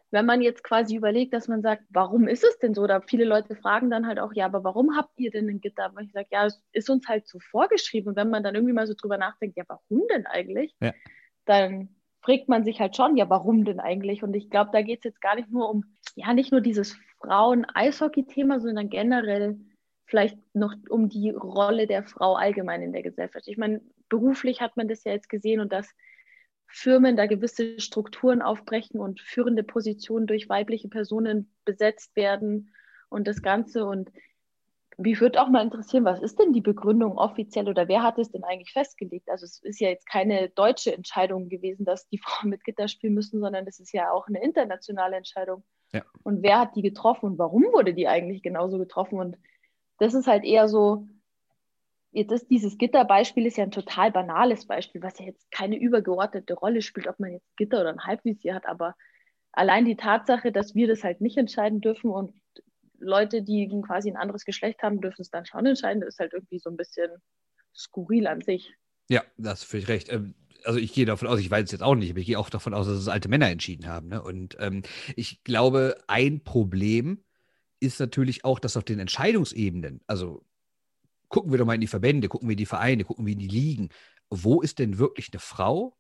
wenn 0.10 0.26
man 0.26 0.42
jetzt 0.42 0.64
quasi 0.64 0.96
überlegt, 0.96 1.34
dass 1.34 1.48
man 1.48 1.62
sagt, 1.62 1.84
warum 1.90 2.28
ist 2.28 2.44
es 2.44 2.58
denn 2.60 2.74
so? 2.74 2.82
Oder 2.84 3.02
viele 3.02 3.26
Leute 3.26 3.56
fragen 3.56 3.90
dann 3.90 4.08
halt 4.08 4.20
auch, 4.20 4.34
ja, 4.34 4.46
aber 4.46 4.64
warum 4.64 4.96
habt 4.96 5.20
ihr 5.20 5.32
denn 5.32 5.50
ein 5.50 5.60
Gitter? 5.60 5.92
Und 5.94 6.06
ich 6.06 6.14
sage, 6.14 6.28
ja, 6.32 6.46
es 6.46 6.64
ist 6.72 6.90
uns 6.90 7.08
halt 7.08 7.28
so 7.28 7.40
vorgeschrieben. 7.40 8.10
Und 8.10 8.16
wenn 8.16 8.30
man 8.30 8.44
dann 8.44 8.56
irgendwie 8.56 8.74
mal 8.74 8.88
so 8.88 8.94
drüber 8.94 9.18
nachdenkt, 9.18 9.58
ja, 9.58 9.64
warum 9.68 10.08
denn 10.10 10.26
eigentlich? 10.26 10.74
Ja. 10.80 10.94
Dann 11.46 11.90
fragt 12.22 12.48
man 12.48 12.64
sich 12.64 12.80
halt 12.80 12.96
schon, 12.96 13.18
ja, 13.18 13.30
warum 13.30 13.66
denn 13.66 13.80
eigentlich? 13.80 14.24
Und 14.24 14.34
ich 14.34 14.50
glaube, 14.50 14.72
da 14.72 14.82
geht 14.82 15.00
es 15.00 15.04
jetzt 15.04 15.22
gar 15.22 15.36
nicht 15.36 15.52
nur 15.52 15.70
um, 15.70 15.84
ja, 16.16 16.34
nicht 16.34 16.52
nur 16.52 16.62
dieses 16.62 16.98
Frauen-Eishockey-Thema, 17.22 18.62
sondern 18.62 18.90
generell 18.90 19.60
vielleicht 20.08 20.38
noch 20.56 20.74
um 20.90 21.10
die 21.10 21.30
Rolle 21.30 21.86
der 21.86 22.04
Frau 22.04 22.36
allgemein 22.36 22.82
in 22.82 22.94
der 22.94 23.04
Gesellschaft. 23.04 23.48
Ich 23.48 23.58
meine, 23.58 23.82
beruflich 24.10 24.62
hat 24.62 24.78
man 24.78 24.88
das 24.88 25.04
ja 25.04 25.12
jetzt 25.12 25.30
gesehen 25.30 25.60
und 25.60 25.72
dass 25.72 25.94
Firmen 26.68 27.16
da 27.16 27.28
gewisse 27.28 27.80
Strukturen 27.80 28.42
aufbrechen 28.42 29.00
und 29.00 29.22
führende 29.22 29.64
Positionen 29.64 30.26
durch 30.26 30.50
weibliche 30.50 30.90
Personen 30.90 31.54
besetzt 31.66 32.16
werden 32.16 32.74
und 33.10 33.28
das 33.28 33.42
Ganze. 33.42 33.86
Und 33.86 34.12
mich 34.98 35.20
würde 35.20 35.42
auch 35.42 35.50
mal 35.50 35.64
interessieren, 35.64 36.06
was 36.06 36.22
ist 36.22 36.40
denn 36.40 36.54
die 36.54 36.62
Begründung 36.62 37.18
offiziell 37.18 37.68
oder 37.68 37.88
wer 37.88 38.04
hat 38.04 38.18
es 38.18 38.32
denn 38.32 38.44
eigentlich 38.44 38.72
festgelegt? 38.72 39.30
Also 39.30 39.46
es 39.46 39.62
ist 39.62 39.80
ja 39.80 39.90
jetzt 39.90 40.10
keine 40.10 40.50
deutsche 40.50 40.94
Entscheidung 40.94 41.50
gewesen, 41.50 41.86
dass 41.86 42.08
die 42.08 42.18
Frauen 42.24 42.50
mit 42.50 42.64
Gitter 42.64 42.88
spielen 42.88 43.14
müssen, 43.14 43.42
sondern 43.42 43.66
das 43.66 43.80
ist 43.80 43.92
ja 43.92 44.12
auch 44.12 44.28
eine 44.28 44.42
internationale 44.42 45.18
Entscheidung. 45.18 45.64
Ja. 45.94 46.04
Und 46.24 46.44
wer 46.44 46.60
hat 46.60 46.76
die 46.76 46.82
getroffen 46.82 47.26
und 47.26 47.38
warum 47.38 47.64
wurde 47.74 47.94
die 47.94 48.08
eigentlich 48.08 48.42
genauso 48.42 48.78
getroffen? 48.78 49.20
Und 49.20 49.38
das 50.00 50.14
ist 50.14 50.28
halt 50.28 50.44
eher 50.44 50.68
so, 50.68 51.08
ist 52.12 52.50
dieses 52.50 52.78
Gitterbeispiel 52.78 53.46
ist 53.46 53.58
ja 53.58 53.64
ein 53.64 53.72
total 53.72 54.12
banales 54.12 54.66
Beispiel, 54.66 55.02
was 55.02 55.20
ja 55.20 55.26
jetzt 55.26 55.52
keine 55.52 55.78
übergeordnete 55.78 56.54
Rolle 56.54 56.82
spielt, 56.82 57.08
ob 57.08 57.20
man 57.20 57.34
jetzt 57.34 57.56
Gitter 57.58 57.82
oder 57.82 57.90
ein 57.90 58.06
Halbvisier 58.06 58.56
hat, 58.56 58.66
aber 58.66 58.96
allein 59.52 59.86
die 59.86 59.96
Tatsache, 59.96 60.52
dass 60.52 60.76
wir 60.76 60.88
das 60.88 61.04
halt 61.04 61.22
nicht 61.22 61.38
entscheiden 61.38 61.82
dürfen 61.82 62.10
und 62.10 62.34
Leute, 63.00 63.44
die 63.44 63.70
quasi 63.86 64.10
ein 64.10 64.18
anderes 64.18 64.46
Geschlecht 64.46 64.82
haben, 64.82 65.02
dürfen 65.02 65.22
es 65.22 65.30
dann 65.30 65.46
schon 65.46 65.66
entscheiden, 65.66 66.02
ist 66.04 66.20
halt 66.20 66.34
irgendwie 66.34 66.60
so 66.60 66.70
ein 66.70 66.78
bisschen 66.78 67.12
skurril 67.76 68.28
an 68.28 68.42
sich. 68.42 68.74
Ja, 69.10 69.24
das 69.38 69.62
ist 69.62 69.70
völlig 69.70 69.88
recht. 69.88 70.12
Ähm, 70.12 70.34
also 70.64 70.80
ich 70.80 70.94
gehe 70.94 71.06
davon 71.06 71.28
aus, 71.28 71.40
ich 71.40 71.50
weiß 71.50 71.66
es 71.66 71.72
jetzt 71.72 71.84
auch 71.84 71.96
nicht, 71.96 72.10
aber 72.10 72.20
ich 72.20 72.26
gehe 72.26 72.40
auch 72.40 72.50
davon 72.50 72.74
aus, 72.74 72.88
dass 72.88 72.98
es 72.98 73.08
alte 73.08 73.30
Männer 73.30 73.50
entschieden 73.50 73.88
haben. 73.88 74.10
Ne? 74.10 74.22
Und 74.22 74.58
ähm, 74.60 74.82
ich 75.16 75.44
glaube, 75.44 75.98
ein 76.08 76.44
Problem 76.44 77.24
ist 77.80 78.00
natürlich 78.00 78.46
auch, 78.46 78.60
dass 78.60 78.78
auf 78.78 78.84
den 78.84 79.00
Entscheidungsebenen, 79.00 80.02
also 80.08 80.46
gucken 81.30 81.52
wir 81.52 81.58
doch 81.58 81.66
mal 81.66 81.76
in 81.76 81.82
die 81.82 81.88
Verbände, 81.88 82.28
gucken 82.28 82.48
wir 82.48 82.54
in 82.54 82.58
die 82.58 82.66
Vereine, 82.66 83.04
gucken 83.04 83.26
wir 83.26 83.34
in 83.34 83.40
die 83.40 83.48
Ligen, 83.48 83.90
wo 84.30 84.62
ist 84.62 84.80
denn 84.80 84.98
wirklich 84.98 85.30
eine 85.32 85.40
Frau 85.40 85.98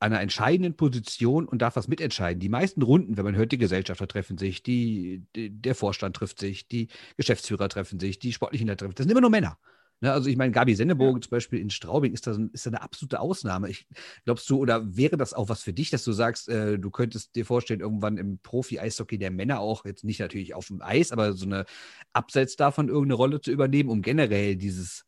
an 0.00 0.12
einer 0.12 0.20
entscheidenden 0.20 0.76
Position 0.76 1.46
und 1.46 1.62
darf 1.62 1.76
was 1.76 1.88
mitentscheiden? 1.88 2.40
Die 2.40 2.48
meisten 2.48 2.82
Runden, 2.82 3.16
wenn 3.16 3.24
man 3.24 3.36
hört, 3.36 3.52
die 3.52 3.58
Gesellschafter 3.58 4.06
treffen 4.06 4.38
sich, 4.38 4.62
die, 4.62 5.24
die 5.34 5.50
der 5.50 5.74
Vorstand 5.74 6.16
trifft 6.16 6.38
sich, 6.38 6.68
die 6.68 6.88
Geschäftsführer 7.16 7.68
treffen 7.68 7.98
sich, 7.98 8.18
die 8.18 8.32
sportlichen 8.32 8.68
treffen 8.68 8.90
sich, 8.90 8.96
das 8.96 9.04
sind 9.04 9.12
immer 9.12 9.20
nur 9.20 9.30
Männer. 9.30 9.58
Ne, 10.00 10.12
also 10.12 10.28
ich 10.28 10.36
meine, 10.36 10.52
Gabi 10.52 10.74
Sennebogen 10.74 11.16
ja. 11.16 11.20
zum 11.22 11.30
Beispiel 11.30 11.60
in 11.60 11.70
Straubing 11.70 12.12
ist 12.12 12.26
da, 12.26 12.36
ist 12.52 12.66
da 12.66 12.70
eine 12.70 12.82
absolute 12.82 13.20
Ausnahme. 13.20 13.70
Ich, 13.70 13.86
glaubst 14.24 14.48
du, 14.50 14.58
oder 14.58 14.96
wäre 14.96 15.16
das 15.16 15.32
auch 15.32 15.48
was 15.48 15.62
für 15.62 15.72
dich, 15.72 15.90
dass 15.90 16.04
du 16.04 16.12
sagst, 16.12 16.48
äh, 16.48 16.78
du 16.78 16.90
könntest 16.90 17.34
dir 17.36 17.46
vorstellen, 17.46 17.80
irgendwann 17.80 18.18
im 18.18 18.38
Profi-Eishockey 18.38 19.18
der 19.18 19.30
Männer 19.30 19.60
auch, 19.60 19.84
jetzt 19.84 20.04
nicht 20.04 20.20
natürlich 20.20 20.54
auf 20.54 20.66
dem 20.66 20.82
Eis, 20.82 21.12
aber 21.12 21.32
so 21.32 21.46
eine 21.46 21.64
abseits 22.12 22.56
davon 22.56 22.88
irgendeine 22.88 23.14
Rolle 23.14 23.40
zu 23.40 23.50
übernehmen, 23.50 23.88
um 23.88 24.02
generell 24.02 24.56
dieses 24.56 25.06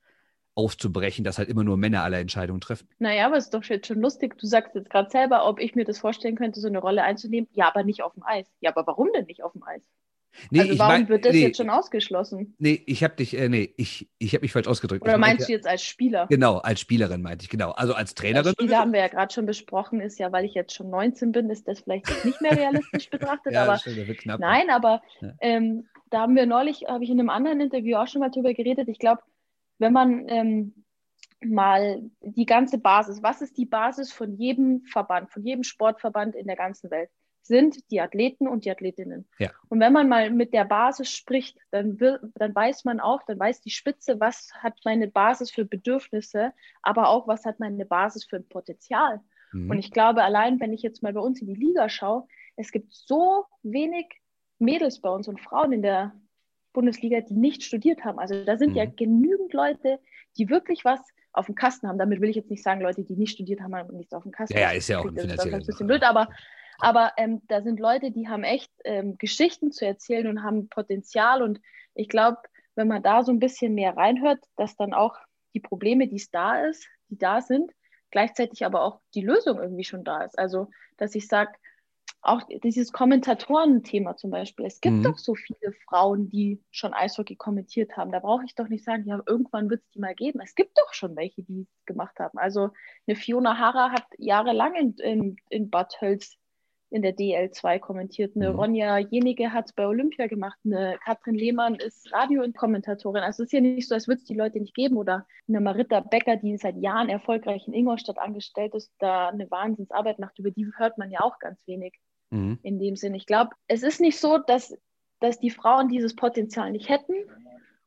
aufzubrechen, 0.56 1.22
dass 1.22 1.36
halt 1.36 1.50
immer 1.50 1.64
nur 1.64 1.76
Männer 1.76 2.02
alle 2.02 2.18
Entscheidungen 2.18 2.62
treffen. 2.62 2.88
Naja, 2.98 3.26
aber 3.26 3.36
es 3.36 3.44
ist 3.44 3.54
doch 3.54 3.62
jetzt 3.64 3.86
schon 3.86 4.00
lustig. 4.00 4.38
Du 4.38 4.46
sagst 4.46 4.74
jetzt 4.74 4.88
gerade 4.88 5.10
selber, 5.10 5.46
ob 5.46 5.60
ich 5.60 5.74
mir 5.74 5.84
das 5.84 5.98
vorstellen 5.98 6.34
könnte, 6.34 6.60
so 6.60 6.68
eine 6.68 6.78
Rolle 6.78 7.02
einzunehmen. 7.02 7.48
Ja, 7.52 7.68
aber 7.68 7.84
nicht 7.84 8.02
auf 8.02 8.14
dem 8.14 8.22
Eis. 8.22 8.46
Ja, 8.60 8.70
aber 8.70 8.86
warum 8.86 9.12
denn 9.14 9.26
nicht 9.26 9.42
auf 9.42 9.52
dem 9.52 9.62
Eis? 9.62 9.82
Nee, 10.50 10.60
also 10.60 10.78
warum 10.78 10.92
mein, 10.92 11.08
wird 11.08 11.24
das 11.24 11.32
nee, 11.32 11.42
jetzt 11.42 11.56
schon 11.56 11.70
ausgeschlossen? 11.70 12.54
Nee, 12.58 12.82
ich 12.86 13.02
habe 13.02 13.16
dich, 13.16 13.36
äh, 13.36 13.48
nee, 13.48 13.72
ich, 13.76 14.08
ich 14.18 14.34
habe 14.34 14.42
mich 14.42 14.52
falsch 14.52 14.66
ausgedrückt. 14.66 15.02
Oder 15.02 15.14
ich 15.14 15.18
meinst 15.18 15.40
meinte, 15.40 15.46
du 15.46 15.52
jetzt 15.52 15.66
als 15.66 15.82
Spieler? 15.82 16.26
Genau, 16.28 16.58
als 16.58 16.80
Spielerin 16.80 17.22
meinte 17.22 17.44
ich, 17.44 17.50
genau. 17.50 17.70
Also 17.72 17.94
als 17.94 18.14
Trainerin. 18.14 18.48
Als 18.48 18.54
Spieler 18.54 18.78
haben 18.78 18.92
wir 18.92 19.00
ja 19.00 19.08
gerade 19.08 19.32
schon 19.32 19.46
besprochen, 19.46 20.00
ist 20.00 20.18
ja, 20.18 20.32
weil 20.32 20.44
ich 20.44 20.54
jetzt 20.54 20.74
schon 20.74 20.90
19 20.90 21.32
bin, 21.32 21.50
ist 21.50 21.66
das 21.68 21.80
vielleicht 21.80 22.06
nicht 22.24 22.40
mehr 22.40 22.52
realistisch 22.56 23.10
betrachtet. 23.10 23.52
ja, 23.52 23.64
aber 23.64 23.78
stimmt, 23.78 24.18
knapp, 24.18 24.40
nein, 24.40 24.70
aber 24.70 25.02
ja. 25.20 25.32
ähm, 25.40 25.88
da 26.10 26.20
haben 26.20 26.36
wir 26.36 26.46
neulich, 26.46 26.84
habe 26.88 27.04
ich 27.04 27.10
in 27.10 27.18
einem 27.18 27.30
anderen 27.30 27.60
Interview 27.60 27.96
auch 27.96 28.06
schon 28.06 28.20
mal 28.20 28.30
drüber 28.30 28.54
geredet. 28.54 28.88
Ich 28.88 28.98
glaube, 28.98 29.22
wenn 29.78 29.92
man 29.92 30.28
ähm, 30.28 30.84
mal 31.44 32.02
die 32.20 32.46
ganze 32.46 32.78
Basis, 32.78 33.22
was 33.22 33.42
ist 33.42 33.56
die 33.56 33.66
Basis 33.66 34.12
von 34.12 34.36
jedem 34.36 34.82
Verband, 34.82 35.30
von 35.30 35.42
jedem 35.42 35.62
Sportverband 35.62 36.34
in 36.34 36.46
der 36.46 36.56
ganzen 36.56 36.90
Welt? 36.90 37.10
Sind 37.46 37.90
die 37.90 38.00
Athleten 38.00 38.48
und 38.48 38.64
die 38.64 38.70
Athletinnen. 38.70 39.28
Ja. 39.38 39.50
Und 39.68 39.80
wenn 39.80 39.92
man 39.92 40.08
mal 40.08 40.30
mit 40.30 40.52
der 40.52 40.64
Basis 40.64 41.10
spricht, 41.10 41.58
dann, 41.70 42.00
will, 42.00 42.18
dann 42.34 42.54
weiß 42.54 42.84
man 42.84 43.00
auch, 43.00 43.22
dann 43.24 43.38
weiß 43.38 43.60
die 43.60 43.70
Spitze, 43.70 44.20
was 44.20 44.50
hat 44.54 44.74
meine 44.84 45.08
Basis 45.08 45.50
für 45.50 45.64
Bedürfnisse, 45.64 46.52
aber 46.82 47.08
auch, 47.08 47.28
was 47.28 47.44
hat 47.44 47.60
meine 47.60 47.86
Basis 47.86 48.24
für 48.24 48.36
ein 48.36 48.48
Potenzial. 48.48 49.20
Mhm. 49.52 49.70
Und 49.70 49.78
ich 49.78 49.90
glaube, 49.90 50.22
allein 50.22 50.60
wenn 50.60 50.72
ich 50.72 50.82
jetzt 50.82 51.02
mal 51.02 51.12
bei 51.12 51.20
uns 51.20 51.40
in 51.40 51.46
die 51.46 51.54
Liga 51.54 51.88
schaue, 51.88 52.26
es 52.56 52.72
gibt 52.72 52.92
so 52.92 53.44
wenig 53.62 54.06
Mädels 54.58 55.00
bei 55.00 55.10
uns 55.10 55.28
und 55.28 55.40
Frauen 55.40 55.72
in 55.72 55.82
der 55.82 56.14
Bundesliga, 56.72 57.20
die 57.20 57.34
nicht 57.34 57.62
studiert 57.62 58.04
haben. 58.04 58.18
Also 58.18 58.44
da 58.44 58.56
sind 58.58 58.70
mhm. 58.70 58.76
ja 58.76 58.84
genügend 58.84 59.52
Leute, 59.52 59.98
die 60.36 60.48
wirklich 60.48 60.84
was 60.84 61.00
auf 61.32 61.46
dem 61.46 61.54
Kasten 61.54 61.86
haben. 61.88 61.98
Damit 61.98 62.20
will 62.20 62.30
ich 62.30 62.36
jetzt 62.36 62.50
nicht 62.50 62.62
sagen, 62.62 62.80
Leute, 62.80 63.04
die 63.04 63.16
nicht 63.16 63.32
studiert 63.32 63.60
haben, 63.60 63.74
haben 63.74 63.96
nichts 63.96 64.12
auf 64.12 64.22
dem 64.22 64.32
Kasten. 64.32 64.56
Ja, 64.56 64.70
ja 64.70 64.70
ist 64.72 64.88
ja 64.88 64.98
auch 64.98 65.06
ein 65.06 65.16
finanzieller 65.16 65.56
ein 65.56 65.66
bisschen 65.66 65.86
blöd, 65.86 66.02
aber 66.02 66.28
aber 66.78 67.12
ähm, 67.16 67.42
da 67.48 67.62
sind 67.62 67.80
Leute, 67.80 68.10
die 68.10 68.28
haben 68.28 68.44
echt 68.44 68.70
ähm, 68.84 69.16
Geschichten 69.18 69.72
zu 69.72 69.86
erzählen 69.86 70.26
und 70.26 70.42
haben 70.42 70.68
Potenzial. 70.68 71.42
Und 71.42 71.60
ich 71.94 72.08
glaube, 72.08 72.38
wenn 72.74 72.88
man 72.88 73.02
da 73.02 73.24
so 73.24 73.32
ein 73.32 73.38
bisschen 73.38 73.74
mehr 73.74 73.96
reinhört, 73.96 74.44
dass 74.56 74.76
dann 74.76 74.94
auch 74.94 75.16
die 75.54 75.60
Probleme, 75.60 76.08
die 76.08 76.16
es 76.16 76.30
da 76.30 76.64
ist, 76.66 76.86
die 77.08 77.18
da 77.18 77.40
sind, 77.40 77.72
gleichzeitig 78.10 78.64
aber 78.64 78.82
auch 78.82 79.00
die 79.14 79.22
Lösung 79.22 79.58
irgendwie 79.58 79.84
schon 79.84 80.04
da 80.04 80.22
ist. 80.22 80.38
Also, 80.38 80.68
dass 80.96 81.14
ich 81.14 81.28
sage, 81.28 81.52
auch 82.26 82.42
dieses 82.64 82.92
Kommentatoren-Thema 82.92 84.16
zum 84.16 84.30
Beispiel. 84.30 84.66
Es 84.66 84.80
gibt 84.80 84.96
mhm. 84.96 85.02
doch 85.04 85.18
so 85.18 85.34
viele 85.34 85.72
Frauen, 85.88 86.28
die 86.28 86.60
schon 86.70 86.92
Eishockey 86.92 87.36
kommentiert 87.36 87.96
haben. 87.96 88.10
Da 88.10 88.18
brauche 88.18 88.44
ich 88.44 88.54
doch 88.54 88.68
nicht 88.68 88.84
sagen, 88.84 89.04
ja, 89.06 89.20
irgendwann 89.26 89.70
wird 89.70 89.82
es 89.82 89.90
die 89.90 90.00
mal 90.00 90.14
geben. 90.14 90.40
Es 90.42 90.54
gibt 90.54 90.76
doch 90.76 90.92
schon 90.92 91.14
welche, 91.14 91.42
die 91.42 91.62
es 91.62 91.86
gemacht 91.86 92.18
haben. 92.18 92.38
Also 92.38 92.70
eine 93.06 93.16
Fiona 93.16 93.58
Harrer 93.58 93.92
hat 93.92 94.04
jahrelang 94.18 94.74
in, 94.74 94.94
in, 94.94 95.36
in 95.50 95.70
Bad 95.70 96.00
Hölz 96.00 96.36
in 96.90 97.02
der 97.02 97.16
DL2 97.16 97.80
kommentiert. 97.80 98.36
Eine 98.36 98.52
mhm. 98.52 98.58
Ronja 98.58 98.98
Jenige 98.98 99.52
hat 99.52 99.66
es 99.66 99.72
bei 99.72 99.86
Olympia 99.86 100.26
gemacht. 100.28 100.58
Eine 100.64 100.98
Katrin 101.04 101.34
Lehmann 101.34 101.74
ist 101.74 102.12
Radio- 102.12 102.42
und 102.42 102.56
Kommentatorin. 102.56 103.22
Also 103.22 103.42
es 103.42 103.48
ist 103.48 103.52
ja 103.52 103.60
nicht 103.60 103.88
so, 103.88 103.94
als 103.94 104.06
würde 104.06 104.20
es 104.20 104.24
die 104.24 104.34
Leute 104.36 104.60
nicht 104.60 104.74
geben. 104.74 104.96
Oder 104.96 105.26
eine 105.48 105.60
Marita 105.60 106.00
Becker, 106.00 106.36
die 106.36 106.56
seit 106.56 106.76
Jahren 106.76 107.08
erfolgreich 107.08 107.66
in 107.66 107.74
Ingolstadt 107.74 108.18
angestellt 108.18 108.74
ist, 108.74 108.92
da 108.98 109.28
eine 109.28 109.50
Wahnsinnsarbeit 109.50 110.18
macht. 110.18 110.38
Über 110.38 110.50
die 110.50 110.70
hört 110.76 110.96
man 110.96 111.10
ja 111.10 111.20
auch 111.20 111.38
ganz 111.40 111.66
wenig 111.66 111.94
mhm. 112.30 112.58
in 112.62 112.78
dem 112.78 112.94
Sinn. 112.94 113.14
Ich 113.14 113.26
glaube, 113.26 113.50
es 113.66 113.82
ist 113.82 114.00
nicht 114.00 114.20
so, 114.20 114.38
dass, 114.38 114.76
dass 115.20 115.40
die 115.40 115.50
Frauen 115.50 115.88
dieses 115.88 116.14
Potenzial 116.14 116.70
nicht 116.70 116.88
hätten. 116.88 117.14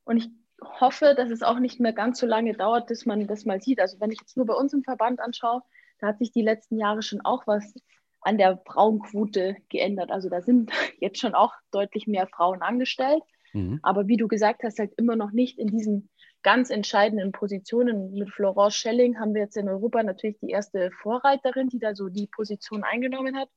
Und 0.04 0.18
ich 0.18 0.30
hoffe, 0.62 1.14
dass 1.16 1.30
es 1.30 1.42
auch 1.42 1.60
nicht 1.60 1.80
mehr 1.80 1.94
ganz 1.94 2.20
so 2.20 2.28
lange 2.28 2.54
dauert, 2.54 2.88
bis 2.88 3.06
man 3.06 3.28
das 3.28 3.46
mal 3.46 3.62
sieht. 3.62 3.80
Also 3.80 4.00
wenn 4.02 4.12
ich 4.12 4.20
jetzt 4.20 4.36
nur 4.36 4.46
bei 4.46 4.56
uns 4.56 4.74
im 4.74 4.84
Verband 4.84 5.22
anschaue, 5.22 5.62
da 6.00 6.08
hat 6.08 6.20
sich 6.20 6.32
die 6.32 6.42
letzten 6.42 6.78
Jahre 6.78 7.02
schon 7.02 7.22
auch 7.22 7.48
was 7.48 7.74
an 8.22 8.38
der 8.38 8.62
Frauenquote 8.66 9.56
geändert. 9.70 10.12
Also 10.12 10.30
da 10.30 10.42
sind 10.42 10.72
jetzt 11.00 11.20
schon 11.20 11.36
auch 11.36 11.54
deutlich 11.72 12.08
mehr 12.08 12.28
Frauen 12.28 12.62
angestellt. 12.62 13.24
Mhm. 13.54 13.80
Aber 13.82 14.08
wie 14.08 14.18
du 14.18 14.28
gesagt 14.28 14.64
hast, 14.64 14.80
halt 14.80 14.94
immer 14.98 15.16
noch 15.16 15.32
nicht 15.32 15.58
in 15.58 15.68
diesen 15.68 16.10
ganz 16.44 16.70
entscheidenden 16.70 17.32
Positionen. 17.32 18.14
Mit 18.14 18.30
Florence 18.30 18.76
Schelling 18.76 19.20
haben 19.20 19.34
wir 19.34 19.42
jetzt 19.42 19.58
in 19.58 19.68
Europa 19.68 20.04
natürlich 20.04 20.40
die 20.40 20.50
erste 20.50 20.92
Vorreiterin, 20.92 21.70
die 21.70 21.80
da 21.80 21.96
so 21.96 22.10
die 22.10 22.28
Position 22.28 22.84
eingenommen 22.84 23.38
hat. 23.38 23.50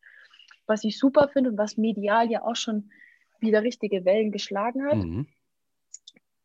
Was 0.67 0.85
ich 0.85 0.99
super 0.99 1.29
finde 1.29 1.51
und 1.51 1.59
was 1.59 1.77
medial 1.77 2.31
ja 2.31 2.43
auch 2.43 2.57
schon 2.57 2.91
wieder 3.41 3.63
richtige 3.63 4.05
Wellen 4.05 4.33
geschlagen 4.33 4.85
hat. 4.85 4.97
Mhm. 4.97 5.27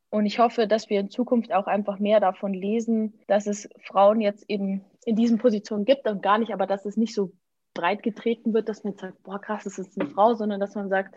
Und 0.10 0.25
ich 0.25 0.39
hoffe, 0.39 0.67
dass 0.67 0.89
wir 0.89 0.99
in 0.99 1.10
Zukunft 1.10 1.51
auch 1.51 1.67
einfach 1.67 1.99
mehr 1.99 2.19
davon 2.19 2.53
lesen, 2.53 3.19
dass 3.27 3.45
es 3.45 3.69
Frauen 3.84 4.21
jetzt 4.21 4.45
eben 4.49 4.86
in 5.06 5.15
diesen 5.15 5.38
Positionen 5.38 5.86
gibt 5.86 6.08
und 6.08 6.23
gar 6.23 6.38
nicht, 6.38 6.53
aber 6.53 6.65
dass 6.65 6.86
es 6.86 6.97
nicht 6.97 7.13
so 7.13 7.34
breit 7.78 8.04
getreten 8.04 8.54
wird, 8.54 8.68
dass 8.68 8.84
man 8.84 8.94
jetzt 8.94 9.02
sagt, 9.02 9.24
boah, 9.24 9.40
krass, 9.40 9.63
das 9.63 9.78
ist 9.80 10.00
eine 10.00 10.10
Frau, 10.10 10.34
sondern 10.34 10.60
dass 10.60 10.76
man 10.76 10.90
sagt, 10.90 11.16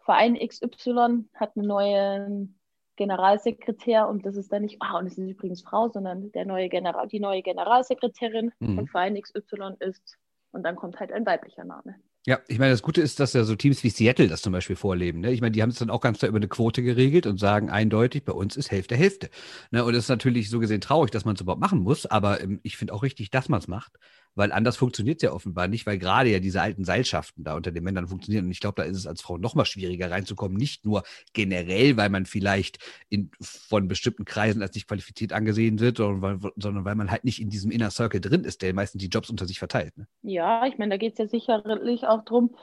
Verein 0.00 0.34
XY 0.34 1.24
hat 1.34 1.56
einen 1.56 1.66
neuen 1.66 2.58
Generalsekretär 2.96 4.08
und 4.08 4.26
das 4.26 4.36
ist 4.36 4.52
dann 4.52 4.62
nicht, 4.62 4.78
ah, 4.80 4.98
und 4.98 5.06
es 5.06 5.16
ist 5.16 5.30
übrigens 5.30 5.62
Frau, 5.62 5.88
sondern 5.88 6.32
der 6.32 6.44
neue 6.44 6.68
General, 6.68 7.06
die 7.06 7.20
neue 7.20 7.42
Generalsekretärin 7.42 8.52
mhm. 8.58 8.74
von 8.74 8.88
Verein 8.88 9.20
XY 9.20 9.76
ist 9.80 10.18
und 10.50 10.62
dann 10.62 10.76
kommt 10.76 11.00
halt 11.00 11.12
ein 11.12 11.24
weiblicher 11.24 11.64
Name. 11.64 11.96
Ja, 12.24 12.38
ich 12.46 12.60
meine, 12.60 12.70
das 12.70 12.82
Gute 12.82 13.00
ist, 13.00 13.18
dass 13.18 13.32
ja 13.32 13.42
so 13.42 13.56
Teams 13.56 13.82
wie 13.82 13.90
Seattle 13.90 14.28
das 14.28 14.42
zum 14.42 14.52
Beispiel 14.52 14.76
vorleben. 14.76 15.20
Ne? 15.20 15.32
Ich 15.32 15.40
meine, 15.40 15.50
die 15.50 15.60
haben 15.60 15.70
es 15.70 15.78
dann 15.78 15.90
auch 15.90 16.00
ganz 16.00 16.18
klar 16.18 16.28
über 16.28 16.36
eine 16.36 16.46
Quote 16.46 16.80
geregelt 16.80 17.26
und 17.26 17.38
sagen 17.38 17.68
eindeutig, 17.68 18.24
bei 18.24 18.32
uns 18.32 18.56
ist 18.56 18.70
Hälfte 18.70 18.94
Hälfte. 18.94 19.28
Ne? 19.72 19.84
Und 19.84 19.94
es 19.94 20.04
ist 20.04 20.08
natürlich 20.08 20.48
so 20.48 20.60
gesehen 20.60 20.80
traurig, 20.80 21.10
dass 21.10 21.24
man 21.24 21.34
es 21.34 21.40
überhaupt 21.40 21.60
machen 21.60 21.80
muss, 21.80 22.06
aber 22.06 22.40
ähm, 22.40 22.60
ich 22.62 22.76
finde 22.76 22.94
auch 22.94 23.02
richtig, 23.02 23.32
dass 23.32 23.48
man 23.48 23.58
es 23.58 23.66
macht, 23.66 23.98
weil 24.34 24.52
anders 24.52 24.76
funktioniert 24.76 25.18
es 25.18 25.22
ja 25.22 25.32
offenbar 25.32 25.68
nicht, 25.68 25.86
weil 25.86 25.98
gerade 25.98 26.30
ja 26.30 26.38
diese 26.38 26.60
alten 26.60 26.84
Seilschaften 26.84 27.44
da 27.44 27.54
unter 27.54 27.72
den 27.72 27.84
Männern 27.84 28.08
funktionieren. 28.08 28.46
Und 28.46 28.50
ich 28.50 28.60
glaube, 28.60 28.82
da 28.82 28.84
ist 28.84 28.96
es 28.96 29.06
als 29.06 29.20
Frau 29.20 29.38
noch 29.38 29.54
mal 29.54 29.64
schwieriger 29.64 30.10
reinzukommen. 30.10 30.56
Nicht 30.56 30.84
nur 30.84 31.02
generell, 31.32 31.96
weil 31.96 32.08
man 32.08 32.26
vielleicht 32.26 32.78
in, 33.08 33.30
von 33.40 33.88
bestimmten 33.88 34.24
Kreisen 34.24 34.62
als 34.62 34.74
nicht 34.74 34.88
qualifiziert 34.88 35.32
angesehen 35.32 35.80
wird, 35.80 35.98
sondern 35.98 36.42
weil, 36.42 36.52
sondern 36.56 36.84
weil 36.84 36.94
man 36.94 37.10
halt 37.10 37.24
nicht 37.24 37.40
in 37.40 37.50
diesem 37.50 37.70
Inner 37.70 37.90
Circle 37.90 38.20
drin 38.20 38.44
ist, 38.44 38.62
der 38.62 38.74
meistens 38.74 39.00
die 39.00 39.08
Jobs 39.08 39.30
unter 39.30 39.46
sich 39.46 39.58
verteilt. 39.58 39.96
Ne? 39.98 40.06
Ja, 40.22 40.66
ich 40.66 40.78
meine, 40.78 40.90
da 40.90 40.96
geht 40.96 41.12
es 41.12 41.18
ja 41.18 41.26
sicherlich 41.26 42.06
auch 42.06 42.24
darum, 42.24 42.54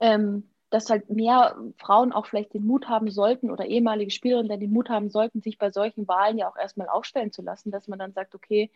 ähm, 0.00 0.44
dass 0.70 0.90
halt 0.90 1.10
mehr 1.10 1.56
Frauen 1.78 2.12
auch 2.12 2.26
vielleicht 2.26 2.54
den 2.54 2.66
Mut 2.66 2.88
haben 2.88 3.10
sollten 3.10 3.50
oder 3.50 3.66
ehemalige 3.66 4.10
Spielerinnen 4.10 4.60
den 4.60 4.72
Mut 4.72 4.88
haben 4.90 5.10
sollten, 5.10 5.40
sich 5.40 5.58
bei 5.58 5.70
solchen 5.70 6.08
Wahlen 6.08 6.38
ja 6.38 6.48
auch 6.48 6.56
erstmal 6.56 6.88
aufstellen 6.88 7.32
zu 7.32 7.42
lassen, 7.42 7.70
dass 7.70 7.88
man 7.88 7.98
dann 7.98 8.12
sagt, 8.12 8.34
okay, 8.34 8.70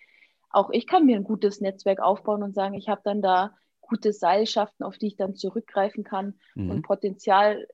auch 0.50 0.70
ich 0.70 0.86
kann 0.86 1.06
mir 1.06 1.16
ein 1.16 1.24
gutes 1.24 1.60
Netzwerk 1.60 2.00
aufbauen 2.00 2.42
und 2.42 2.54
sagen, 2.54 2.74
ich 2.74 2.88
habe 2.88 3.00
dann 3.04 3.22
da 3.22 3.54
gute 3.80 4.12
Seilschaften, 4.12 4.84
auf 4.84 4.98
die 4.98 5.08
ich 5.08 5.16
dann 5.16 5.34
zurückgreifen 5.34 6.04
kann 6.04 6.38
mhm. 6.54 6.70
und 6.70 6.82
Potenzial 6.82 7.66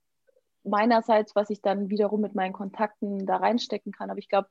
meinerseits, 0.64 1.34
was 1.34 1.50
ich 1.50 1.62
dann 1.62 1.90
wiederum 1.90 2.20
mit 2.20 2.34
meinen 2.34 2.52
Kontakten 2.52 3.26
da 3.26 3.36
reinstecken 3.36 3.92
kann. 3.92 4.10
Aber 4.10 4.18
ich 4.18 4.28
glaube, 4.28 4.48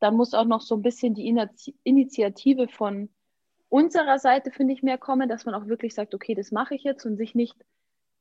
da 0.00 0.10
muss 0.10 0.34
auch 0.34 0.44
noch 0.44 0.60
so 0.60 0.74
ein 0.74 0.82
bisschen 0.82 1.14
die 1.14 1.28
Initiative 1.84 2.68
von 2.68 3.08
unserer 3.68 4.18
Seite, 4.18 4.50
finde 4.50 4.74
ich, 4.74 4.82
mehr 4.82 4.98
kommen, 4.98 5.28
dass 5.28 5.44
man 5.46 5.54
auch 5.54 5.66
wirklich 5.66 5.94
sagt, 5.94 6.14
okay, 6.14 6.34
das 6.34 6.50
mache 6.50 6.74
ich 6.74 6.82
jetzt 6.82 7.06
und 7.06 7.16
sich 7.16 7.34
nicht 7.34 7.56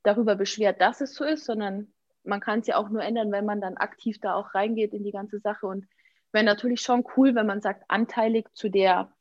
darüber 0.04 0.36
beschwert, 0.36 0.80
dass 0.80 1.02
es 1.02 1.16
so 1.16 1.24
ist, 1.26 1.46
sondern 1.46 1.92
man 2.24 2.40
kann 2.40 2.60
es 2.60 2.68
ja 2.68 2.78
auch 2.78 2.90
nur 2.90 3.02
ändern, 3.02 3.32
wenn 3.32 3.46
man 3.46 3.62
dann 3.62 3.78
aktiv 3.78 4.20
da 4.22 4.36
auch 4.36 4.54
reingeht 4.54 4.94
in 4.94 5.04
die 5.04 5.12
ganze 5.12 5.40
Sache 5.40 5.66
und 5.66 5.88
wäre 6.32 6.46
natürlich 6.46 6.82
schon 6.82 7.04
cool, 7.16 7.36
wenn 7.36 7.48
man 7.48 7.62
sagt, 7.62 7.84
anteilig 7.90 8.48
zu 8.54 8.70
der 8.70 9.12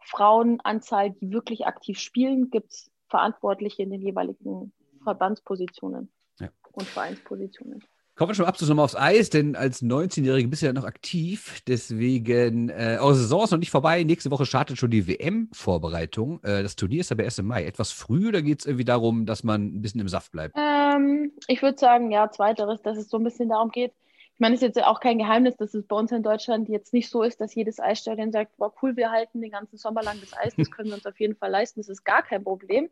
Frauenanzahl, 0.00 1.10
die 1.10 1.30
wirklich 1.32 1.66
aktiv 1.66 1.98
spielen, 1.98 2.50
gibt 2.50 2.72
es 2.72 2.90
Verantwortliche 3.08 3.82
in 3.82 3.90
den 3.90 4.00
jeweiligen 4.00 4.72
Verbandspositionen 5.04 6.10
ja. 6.40 6.48
und 6.72 6.86
Vereinspositionen. 6.86 7.84
Kommen 8.14 8.30
wir 8.30 8.34
schon 8.34 8.44
ab 8.44 8.58
zu 8.58 8.66
nochmal 8.66 8.84
aufs 8.84 8.94
Eis, 8.94 9.30
denn 9.30 9.56
als 9.56 9.82
19-Jährige 9.82 10.46
bist 10.48 10.60
du 10.60 10.66
ja 10.66 10.74
noch 10.74 10.84
aktiv. 10.84 11.62
Deswegen, 11.66 12.68
äh, 12.68 12.98
eure 13.00 13.14
Saison 13.14 13.44
ist 13.44 13.52
noch 13.52 13.58
nicht 13.58 13.70
vorbei. 13.70 14.04
Nächste 14.04 14.30
Woche 14.30 14.44
startet 14.44 14.76
schon 14.76 14.90
die 14.90 15.08
WM-Vorbereitung. 15.08 16.42
Äh, 16.42 16.62
das 16.62 16.76
Turnier 16.76 17.00
ist 17.00 17.10
aber 17.10 17.24
erst 17.24 17.38
im 17.38 17.46
Mai. 17.46 17.64
Etwas 17.64 17.90
früh 17.90 18.28
oder 18.28 18.42
geht 18.42 18.60
es 18.60 18.66
irgendwie 18.66 18.84
darum, 18.84 19.24
dass 19.24 19.44
man 19.44 19.64
ein 19.64 19.80
bisschen 19.80 20.02
im 20.02 20.08
Saft 20.08 20.30
bleibt? 20.30 20.54
Ähm, 20.58 21.32
ich 21.48 21.62
würde 21.62 21.78
sagen, 21.78 22.10
ja, 22.10 22.30
zweiteres, 22.30 22.82
dass 22.82 22.98
es 22.98 23.08
so 23.08 23.16
ein 23.16 23.24
bisschen 23.24 23.48
darum 23.48 23.70
geht, 23.70 23.94
ich 24.34 24.40
meine, 24.40 24.54
es 24.54 24.62
ist 24.62 24.74
jetzt 24.74 24.84
auch 24.84 25.00
kein 25.00 25.18
Geheimnis, 25.18 25.56
dass 25.56 25.74
es 25.74 25.86
bei 25.86 25.94
uns 25.94 26.10
in 26.10 26.22
Deutschland 26.22 26.68
jetzt 26.68 26.92
nicht 26.92 27.10
so 27.10 27.22
ist, 27.22 27.40
dass 27.40 27.54
jedes 27.54 27.78
Eisstadion 27.78 28.32
sagt, 28.32 28.56
boah, 28.56 28.72
cool, 28.82 28.96
wir 28.96 29.10
halten 29.10 29.40
den 29.40 29.50
ganzen 29.50 29.76
Sommer 29.76 30.02
lang 30.02 30.18
das 30.20 30.36
Eis, 30.36 30.54
das 30.56 30.70
können 30.70 30.88
wir 30.88 30.96
uns 30.96 31.06
auf 31.06 31.20
jeden 31.20 31.36
Fall 31.36 31.50
leisten, 31.50 31.80
das 31.80 31.88
ist 31.88 32.04
gar 32.04 32.22
kein 32.22 32.42
Problem. 32.42 32.88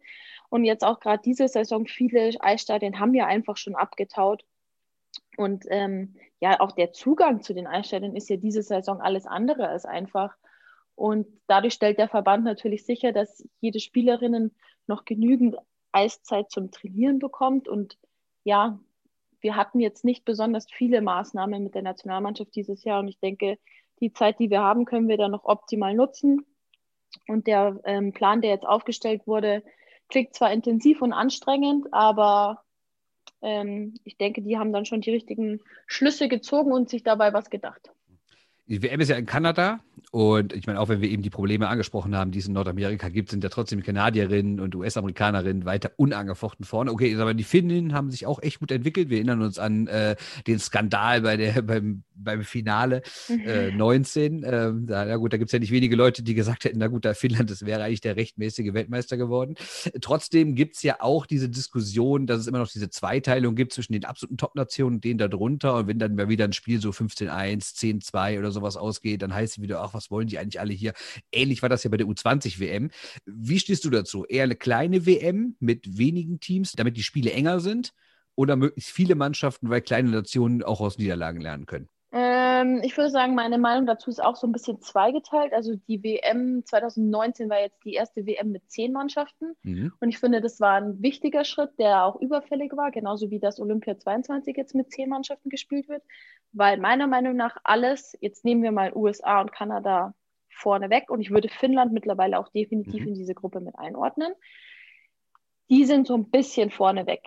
Und 0.51 0.65
jetzt 0.65 0.85
auch 0.85 1.01
gerade 1.01 1.23
diese 1.25 1.49
Saison, 1.49 1.87
viele 1.87 2.31
Eisstadien 2.41 3.01
haben 3.01 3.15
ja 3.15 3.27
einfach 3.27 3.57
schon 3.57 3.75
abgetaut. 3.75 4.45
Und 5.37 5.65
ähm, 5.69 6.15
ja, 6.41 6.61
auch 6.61 6.73
der 6.73 6.93
Zugang 6.93 7.43
zu 7.43 7.55
den 7.55 7.67
Eisstadien 7.67 8.15
ist 8.15 8.29
ja 8.29 8.37
diese 8.37 8.63
Saison 8.63 9.01
alles 9.01 9.27
andere 9.27 9.69
als 9.69 9.87
einfach. 9.87 10.37
Und 10.95 11.27
dadurch 11.47 11.75
stellt 11.75 11.99
der 11.99 12.09
Verband 12.09 12.45
natürlich 12.45 12.85
sicher, 12.85 13.13
dass 13.13 13.43
jede 13.61 13.81
Spielerinnen 13.81 14.55
noch 14.87 15.05
genügend 15.07 15.57
Eiszeit 15.93 16.51
zum 16.51 16.71
Trainieren 16.71 17.19
bekommt 17.19 17.67
und 17.67 17.99
ja, 18.45 18.79
wir 19.41 19.57
hatten 19.57 19.81
jetzt 19.81 20.05
nicht 20.05 20.25
besonders 20.25 20.67
viele 20.71 21.01
Maßnahmen 21.01 21.63
mit 21.63 21.75
der 21.75 21.83
Nationalmannschaft 21.83 22.55
dieses 22.55 22.85
Jahr 22.85 23.01
und 23.01 23.09
ich 23.09 23.19
denke, 23.19 23.59
die 24.01 24.13
Zeit, 24.13 24.39
die 24.39 24.51
wir 24.51 24.61
haben, 24.61 24.85
können 24.85 25.09
wir 25.09 25.17
dann 25.17 25.31
noch 25.31 25.45
optimal 25.45 25.95
nutzen. 25.95 26.47
Und 27.27 27.47
der 27.47 27.81
ähm, 27.85 28.13
Plan, 28.13 28.41
der 28.41 28.51
jetzt 28.51 28.67
aufgestellt 28.67 29.27
wurde, 29.27 29.63
klingt 30.09 30.35
zwar 30.35 30.53
intensiv 30.53 31.03
und 31.03 31.13
anstrengend, 31.13 31.93
aber 31.93 32.63
ähm, 33.43 33.95
ich 34.05 34.17
denke, 34.17 34.43
die 34.43 34.59
haben 34.59 34.73
dann 34.73 34.87
schon 34.87 35.01
die 35.01 35.11
richtigen 35.11 35.61
Schlüsse 35.87 36.29
gezogen 36.29 36.73
und 36.73 36.89
sich 36.89 37.03
dabei 37.03 37.33
was 37.33 37.51
gedacht. 37.51 37.91
Die 38.71 38.85
WM 38.85 39.01
ist 39.01 39.09
ja 39.09 39.17
in 39.17 39.27
Kanada 39.27 39.81
und 40.13 40.53
ich 40.53 40.69
meine, 40.69 40.79
auch 40.79 40.89
wenn 40.89 41.01
wir 41.01 41.11
eben 41.11 41.23
die 41.23 41.31
Probleme 41.31 41.67
angesprochen 41.67 42.15
haben, 42.15 42.31
die 42.31 42.39
es 42.39 42.47
in 42.47 42.53
Nordamerika 42.53 43.09
gibt, 43.09 43.31
sind 43.31 43.43
ja 43.43 43.51
trotzdem 43.51 43.83
Kanadierinnen 43.83 44.61
und 44.61 44.77
US-Amerikanerinnen 44.77 45.65
weiter 45.65 45.91
unangefochten 45.97 46.65
vorne. 46.65 46.93
Okay, 46.93 47.17
aber 47.17 47.35
die 47.35 47.43
Finnen 47.43 47.95
haben 47.95 48.13
sich 48.13 48.27
auch 48.27 48.41
echt 48.41 48.61
gut 48.61 48.71
entwickelt. 48.71 49.11
Wir 49.11 49.17
erinnern 49.17 49.43
uns 49.43 49.59
an 49.59 49.89
äh, 49.89 50.15
den 50.47 50.61
Skandal 50.61 51.23
bei 51.23 51.37
der, 51.37 51.63
beim 51.63 52.05
beim 52.23 52.45
Finale 52.45 53.03
äh, 53.29 53.71
19. 53.73 54.45
Ähm, 54.45 54.87
da, 54.87 55.05
na 55.05 55.17
gut, 55.17 55.33
da 55.33 55.37
gibt 55.37 55.49
es 55.49 55.53
ja 55.53 55.59
nicht 55.59 55.71
wenige 55.71 55.97
Leute, 55.97 56.23
die 56.23 56.35
gesagt 56.35 56.65
hätten, 56.65 56.79
na 56.79 56.89
gut, 56.89 57.05
da 57.05 57.15
Finnland, 57.15 57.51
das 57.51 57.65
wäre 57.65 57.83
eigentlich 57.83 58.01
der 58.01 58.17
rechtmäßige 58.17 58.73
Weltmeister 58.73 59.17
geworden. 59.17 59.55
Trotzdem 60.01 60.55
gibt 60.55 60.77
es 60.77 60.83
ja 60.83 60.97
auch 61.01 61.27
diese 61.27 61.49
Diskussion, 61.49 62.27
dass 62.27 62.41
es 62.41 62.47
immer 62.47 62.59
noch 62.59 62.71
diese 62.71 62.91
Zweiteilung 62.91 63.55
gibt 63.55 63.73
zwischen 63.73 63.93
den 63.93 64.05
absoluten 64.05 64.37
Top-Nationen 64.37 64.97
und 64.97 65.05
denen 65.05 65.19
darunter. 65.19 65.77
Und 65.77 65.87
wenn 65.89 65.99
dann 65.99 66.15
mal 66.15 66.29
wieder 66.29 66.45
ein 66.45 66.53
Spiel 66.53 66.81
so 66.81 66.91
15-1, 66.91 67.77
10-2 67.77 68.39
oder 68.39 68.53
sowas 68.61 68.77
ausgeht, 68.77 69.23
dann 69.23 69.35
heißt 69.35 69.59
es 69.59 69.63
wieder, 69.63 69.81
ach, 69.83 69.95
was 69.95 70.11
wollen 70.11 70.29
die 70.29 70.39
eigentlich 70.39 70.61
alle 70.61 70.73
hier? 70.73 70.93
Ähnlich 71.33 71.63
war 71.63 71.69
das 71.69 71.85
ja 71.85 71.91
bei 71.91 71.97
der 71.97 72.07
U20-WM. 72.07 72.91
Wie 73.27 73.59
stehst 73.59 73.85
du 73.85 73.91
dazu? 73.91 74.25
Eher 74.27 74.45
eine 74.45 74.57
kleine 74.57 75.07
WM 75.07 75.57
mit 75.61 75.99
wenigen 75.99 76.41
Teams, 76.41 76.73
damit 76.73 76.97
die 76.97 77.03
Spiele 77.03 77.33
enger 77.33 77.61
sind? 77.61 77.93
Oder 78.37 78.57
möglichst 78.57 78.91
viele 78.91 79.17
Mannschaften, 79.17 79.69
weil 79.69 79.83
kleine 79.83 80.11
Nationen 80.11 80.63
auch 80.63 80.81
aus 80.81 80.99
Niederlagen 80.99 81.41
lernen 81.41 81.67
können? 81.67 81.89
Ähm, 82.61 82.81
ich 82.83 82.97
würde 82.97 83.11
sagen, 83.11 83.35
meine 83.35 83.59
Meinung 83.59 83.87
dazu 83.87 84.11
ist 84.11 84.23
auch 84.23 84.37
so 84.37 84.47
ein 84.47 84.53
bisschen 84.53 84.81
zweigeteilt. 84.81 85.53
Also 85.53 85.77
die 85.89 86.03
WM 86.03 86.65
2019 86.65 87.49
war 87.49 87.61
jetzt 87.61 87.83
die 87.85 87.95
erste 87.95 88.27
WM 88.27 88.53
mit 88.53 88.71
zehn 88.71 88.93
Mannschaften. 88.93 89.57
Mhm. 89.63 89.93
Und 90.01 90.09
ich 90.09 90.19
finde, 90.19 90.41
das 90.41 90.61
war 90.61 90.75
ein 90.75 91.03
wichtiger 91.03 91.45
Schritt, 91.45 91.79
der 91.79 92.05
auch 92.05 92.21
überfällig 92.21 92.77
war, 92.77 92.91
genauso 92.91 93.31
wie 93.31 93.41
das 93.41 93.61
Olympia 93.61 93.99
22 93.99 94.57
jetzt 94.57 94.75
mit 94.75 94.91
zehn 94.93 95.09
Mannschaften 95.09 95.49
gespielt 95.49 95.89
wird. 95.89 96.03
Weil 96.53 96.79
meiner 96.79 97.07
Meinung 97.07 97.37
nach 97.37 97.57
alles, 97.65 98.17
jetzt 98.21 98.45
nehmen 98.45 98.63
wir 98.63 98.73
mal 98.73 98.93
USA 98.95 99.41
und 99.41 99.53
Kanada 99.53 100.15
vorne 100.49 100.91
weg 100.91 101.11
und 101.11 101.21
ich 101.21 101.31
würde 101.31 101.49
Finnland 101.49 101.93
mittlerweile 101.93 102.39
auch 102.39 102.49
definitiv 102.49 103.03
mhm. 103.03 103.09
in 103.09 103.15
diese 103.15 103.35
Gruppe 103.35 103.61
mit 103.61 103.79
einordnen. 103.79 104.33
Die 105.71 105.85
sind 105.85 106.07
so 106.07 106.15
ein 106.15 106.31
bisschen 106.31 106.71
vorne 106.71 107.07
weg. 107.07 107.23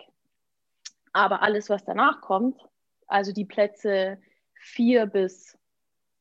Aber 1.12 1.42
alles, 1.42 1.70
was 1.70 1.84
danach 1.84 2.20
kommt, 2.20 2.60
also 3.06 3.32
die 3.32 3.44
Plätze 3.44 4.18
vier 4.64 5.06
bis 5.06 5.58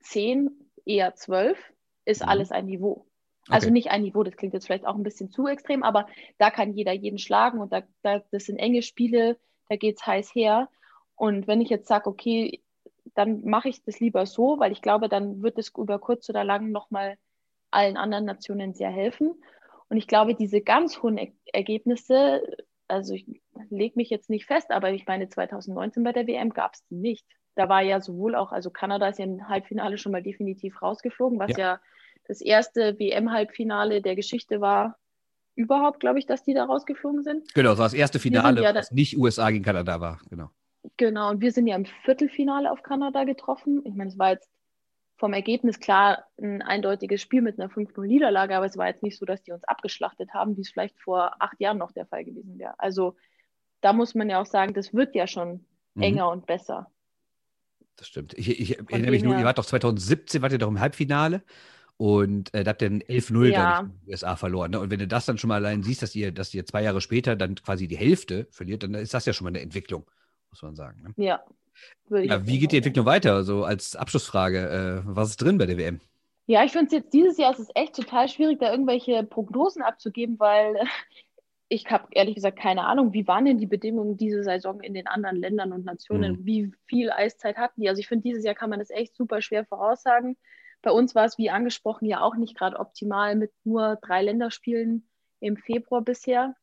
zehn, 0.02 0.52
eher 0.86 1.16
zwölf, 1.16 1.58
ist 2.06 2.22
mhm. 2.22 2.30
alles 2.30 2.52
ein 2.52 2.66
Niveau. 2.66 3.08
Also 3.50 3.68
okay. 3.68 3.74
nicht 3.74 3.92
ein 3.92 4.04
Niveau, 4.04 4.24
das 4.24 4.36
klingt 4.36 4.54
jetzt 4.54 4.68
vielleicht 4.68 4.86
auch 4.86 4.96
ein 4.96 5.04
bisschen 5.04 5.30
zu 5.30 5.48
extrem, 5.48 5.84
aber 5.84 6.08
da 6.38 6.50
kann 6.50 6.74
jeder 6.74 6.94
jeden 6.94 7.18
schlagen 7.18 7.60
und 7.60 7.74
da, 7.74 7.84
da 8.02 8.22
das 8.32 8.46
sind 8.46 8.58
enge 8.58 8.82
Spiele, 8.82 9.38
da 9.70 9.76
geht 9.76 9.98
es 9.98 10.06
heiß 10.06 10.34
her. 10.36 10.70
Und 11.16 11.48
wenn 11.48 11.62
ich 11.62 11.70
jetzt 11.70 11.88
sage, 11.88 12.10
okay, 12.10 12.62
dann 13.16 13.44
mache 13.44 13.70
ich 13.70 13.84
das 13.84 14.00
lieber 14.00 14.26
so, 14.26 14.60
weil 14.60 14.72
ich 14.72 14.82
glaube, 14.82 15.10
dann 15.10 15.42
wird 15.42 15.58
es 15.58 15.72
über 15.78 16.00
kurz 16.00 16.30
oder 16.30 16.44
lang 16.44 16.72
nochmal 16.72 17.18
allen 17.72 17.98
anderen 17.98 18.26
Nationen 18.26 18.74
sehr 18.74 18.90
helfen. 18.90 19.34
Und 19.90 19.98
ich 19.98 20.08
glaube, 20.08 20.36
diese 20.36 20.62
ganz 20.62 21.02
hohen 21.02 21.18
er 21.18 21.32
Ergebnisse, 21.52 22.42
also 22.88 23.14
ich 23.14 23.26
lege 23.70 23.96
mich 23.96 24.10
jetzt 24.10 24.30
nicht 24.30 24.46
fest, 24.46 24.72
aber 24.72 24.92
ich 24.92 25.06
meine, 25.06 25.28
2019 25.30 26.04
bei 26.04 26.14
der 26.14 26.28
WM 26.28 26.50
gab 26.52 26.74
es 26.74 26.86
die 26.86 26.96
nicht 26.96 27.26
da 27.56 27.70
war 27.70 27.82
ja 27.82 28.02
sowohl 28.02 28.36
auch, 28.36 28.52
also 28.52 28.70
Kanada 28.70 29.08
ist 29.08 29.20
ja 29.20 29.26
im 29.26 29.48
Halbfinale 29.48 29.98
schon 29.98 30.12
mal 30.12 30.24
definitiv 30.24 30.82
rausgeflogen, 30.82 31.40
was 31.40 31.52
ja, 31.52 31.58
ja 31.58 31.80
das 32.28 32.42
erste 32.42 32.98
WM-Halbfinale 33.00 34.02
der 34.02 34.16
Geschichte 34.16 34.62
war, 34.62 34.98
überhaupt, 35.56 36.00
glaube 36.00 36.20
ich, 36.20 36.26
dass 36.26 36.44
die 36.44 36.54
da 36.54 36.66
rausgeflogen 36.66 37.24
sind. 37.24 37.54
Genau, 37.54 37.72
das 37.72 37.80
war 37.80 37.86
das 37.86 37.94
erste 37.94 38.20
Finale, 38.20 38.62
ja 38.62 38.74
was 38.74 38.92
nicht 38.92 39.18
USA 39.18 39.52
gegen 39.52 39.64
Kanada 39.64 40.00
war, 40.00 40.20
genau. 40.30 40.50
Genau, 40.98 41.30
und 41.30 41.42
wir 41.42 41.52
sind 41.52 41.68
ja 41.68 41.76
im 41.76 41.86
Viertelfinale 41.86 42.70
auf 42.72 42.84
Kanada 42.84 43.24
getroffen. 43.24 43.82
Ich 43.86 43.94
meine, 43.94 44.10
es 44.10 44.20
war 44.20 44.32
jetzt 44.32 44.50
vom 45.16 45.34
Ergebnis 45.34 45.80
klar 45.80 46.26
ein 46.42 46.62
eindeutiges 46.62 47.22
Spiel 47.22 47.42
mit 47.42 47.60
einer 47.60 47.70
5-0-Niederlage, 47.70 48.58
aber 48.58 48.66
es 48.66 48.78
war 48.78 48.88
jetzt 48.88 49.04
nicht 49.04 49.18
so, 49.18 49.26
dass 49.26 49.44
die 49.44 49.54
uns 49.54 49.64
abgeschlachtet 49.64 50.34
haben, 50.34 50.58
wie 50.58 50.62
es 50.62 50.72
vielleicht 50.72 51.00
vor 51.00 51.36
acht 51.40 51.60
Jahren 51.62 51.78
noch 51.78 51.92
der 51.92 52.06
Fall 52.06 52.26
gewesen 52.26 52.60
wäre. 52.60 52.74
Also 52.78 53.16
da 53.80 53.94
muss 53.94 54.16
man 54.16 54.30
ja 54.30 54.42
auch 54.42 54.46
sagen, 54.46 54.74
das 54.74 54.94
wird 54.94 55.16
ja 55.16 55.28
schon 55.28 55.66
mhm. 55.94 56.04
enger 56.04 56.30
und 56.30 56.46
besser. 56.46 56.92
Das 57.96 58.08
stimmt. 58.08 58.34
Ich, 58.38 58.50
ich 58.50 58.80
erinnere 58.80 59.12
mich 59.12 59.24
nur, 59.24 59.38
ihr 59.38 59.46
wart 59.46 59.58
doch 59.58 59.66
2017, 59.66 60.42
wart 60.42 60.52
ihr 60.52 60.58
doch 60.58 60.68
im 60.68 60.80
Halbfinale 60.80 61.44
und 61.98 62.54
äh, 62.54 62.64
da 62.64 62.72
habt 62.72 62.82
ihr 62.82 62.90
11-0 62.90 63.46
ja. 63.46 63.80
in 63.80 63.88
den 63.88 64.00
USA 64.08 64.36
verloren. 64.36 64.72
Ne? 64.72 64.80
Und 64.80 64.90
wenn 64.90 65.00
du 65.00 65.08
das 65.08 65.26
dann 65.26 65.38
schon 65.38 65.50
mal 65.50 65.56
allein 65.56 65.84
siehst, 65.84 66.02
dass 66.02 66.16
ihr, 66.16 66.32
dass 66.32 66.54
ihr 66.54 66.66
zwei 66.66 66.84
Jahre 66.84 67.02
später 67.02 67.36
dann 67.36 67.56
quasi 67.56 67.88
die 67.88 67.98
Hälfte 67.98 68.48
verliert, 68.52 68.84
dann 68.84 68.96
ist 68.96 69.14
das 69.14 69.26
ja 69.26 69.34
schon 69.34 69.46
mal 69.46 69.50
eine 69.50 69.62
Entwicklung, 69.62 70.06
muss 70.50 70.62
man 70.62 70.76
sagen. 70.76 71.02
Ne? 71.04 71.24
Ja. 71.24 71.44
ja 72.10 72.46
wie 72.46 72.60
geht 72.60 72.72
die 72.72 72.78
Entwicklung 72.78 73.06
weiter? 73.06 73.44
So 73.44 73.64
als 73.64 73.96
Abschlussfrage, 73.96 75.04
äh, 75.06 75.16
was 75.16 75.30
ist 75.30 75.42
drin 75.42 75.58
bei 75.58 75.66
der 75.66 75.78
WM? 75.78 76.00
Ja, 76.46 76.66
ich 76.66 76.72
finde 76.74 76.88
es 76.88 76.92
jetzt 76.92 77.14
dieses 77.14 77.38
Jahr 77.38 77.54
ist 77.54 77.60
es 77.60 77.70
echt 77.74 77.96
total 77.96 78.28
schwierig, 78.28 78.60
da 78.60 78.72
irgendwelche 78.72 79.24
Prognosen 79.24 79.82
abzugeben, 79.82 80.40
weil 80.40 80.76
ich 81.74 81.90
habe 81.90 82.08
ehrlich 82.12 82.36
gesagt 82.36 82.60
keine 82.60 82.86
Ahnung, 82.86 83.14
wie 83.14 83.28
waren 83.28 83.46
denn 83.46 83.58
die 83.58 83.66
Bedingungen 83.66 84.16
diese 84.16 84.44
Saison 84.44 84.80
in 84.82 84.94
den 84.94 85.08
anderen 85.08 85.38
Ländern 85.38 85.74
und 85.74 85.86
Nationen? 85.86 86.34
Mhm. 86.34 86.46
Wie 86.46 86.72
viel 86.86 87.12
Eiszeit 87.12 87.58
hatten 87.58 87.82
die? 87.82 87.90
Also 87.90 88.00
ich 88.00 88.08
finde, 88.08 88.24
dieses 88.24 88.44
Jahr 88.44 88.54
kann 88.54 88.70
man 88.70 88.80
das 88.80 88.92
echt 88.92 89.16
super 89.16 89.42
schwer 89.42 89.66
voraussagen. 89.66 90.38
Bei 90.84 90.92
uns 90.92 91.16
war 91.16 91.26
es, 91.26 91.40
wie 91.40 91.50
angesprochen, 91.50 92.06
ja 92.06 92.22
auch 92.22 92.36
nicht 92.36 92.56
gerade 92.56 92.80
optimal 92.80 93.36
mit 93.36 93.52
nur 93.64 93.98
drei 94.02 94.22
Länderspielen 94.22 95.10
im 95.40 95.58
Februar 95.58 96.04
bisher. 96.04 96.56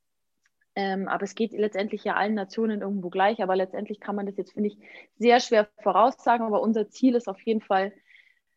Ähm, 0.77 1.09
aber 1.09 1.25
es 1.25 1.35
geht 1.35 1.53
letztendlich 1.53 2.05
ja 2.05 2.14
allen 2.14 2.35
Nationen 2.35 2.81
irgendwo 2.81 3.11
gleich. 3.11 3.42
Aber 3.42 3.57
letztendlich 3.57 3.99
kann 3.99 4.14
man 4.14 4.27
das 4.27 4.37
jetzt, 4.37 4.53
finde 4.53 4.68
ich, 4.68 4.79
sehr 5.16 5.40
schwer 5.40 5.68
voraussagen. 5.83 6.46
Aber 6.46 6.62
unser 6.62 6.88
Ziel 6.88 7.16
ist 7.16 7.29
auf 7.29 7.40
jeden 7.40 7.62
Fall, 7.62 7.92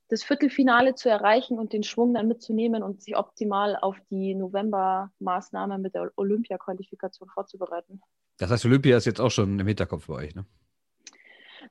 das 0.09 0.23
Viertelfinale 0.23 0.95
zu 0.95 1.09
erreichen 1.09 1.57
und 1.57 1.73
den 1.73 1.83
Schwung 1.83 2.13
dann 2.13 2.27
mitzunehmen 2.27 2.83
und 2.83 3.01
sich 3.01 3.17
optimal 3.17 3.77
auf 3.77 3.97
die 4.09 4.35
November-Maßnahme 4.35 5.77
mit 5.77 5.95
der 5.95 6.11
Olympia-Qualifikation 6.15 7.29
vorzubereiten. 7.29 8.01
Das 8.37 8.51
heißt, 8.51 8.65
Olympia 8.65 8.97
ist 8.97 9.05
jetzt 9.05 9.21
auch 9.21 9.31
schon 9.31 9.59
im 9.59 9.67
Hinterkopf 9.67 10.07
bei 10.07 10.15
euch, 10.15 10.35
ne? 10.35 10.45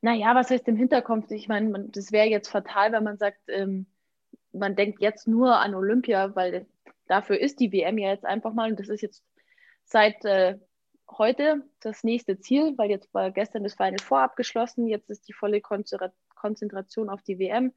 Naja, 0.01 0.35
was 0.35 0.51
heißt 0.51 0.67
im 0.69 0.77
Hinterkopf? 0.77 1.31
Ich 1.31 1.49
meine, 1.49 1.89
das 1.89 2.13
wäre 2.13 2.27
jetzt 2.27 2.49
fatal, 2.49 2.93
wenn 2.93 3.05
man 3.05 3.19
sagt, 3.19 3.41
ähm, 3.49 3.87
man 4.53 4.75
denkt 4.75 5.01
jetzt 5.01 5.29
nur 5.29 5.59
an 5.59 5.75
Olympia, 5.75 6.35
weil 6.35 6.67
dafür 7.07 7.39
ist 7.39 7.61
die 7.61 7.73
WM 7.73 7.99
ja 7.99 8.11
jetzt 8.11 8.25
einfach 8.25 8.53
mal 8.55 8.71
und 8.71 8.81
das 8.81 8.89
ist 8.89 9.03
jetzt 9.03 9.23
seit 9.85 10.25
äh, 10.25 10.59
heute 11.11 11.63
das 11.81 12.05
nächste 12.05 12.39
Ziel, 12.39 12.75
weil 12.77 12.91
jetzt 12.91 13.13
war 13.13 13.31
gestern 13.31 13.65
das 13.65 13.75
Final 13.75 13.99
Four 13.99 14.21
abgeschlossen, 14.21 14.87
jetzt 14.87 15.11
ist 15.11 15.29
die 15.29 15.33
volle 15.33 15.61
Konzentration 15.61 17.09
auf 17.11 17.23
die 17.23 17.39
WM 17.39 17.73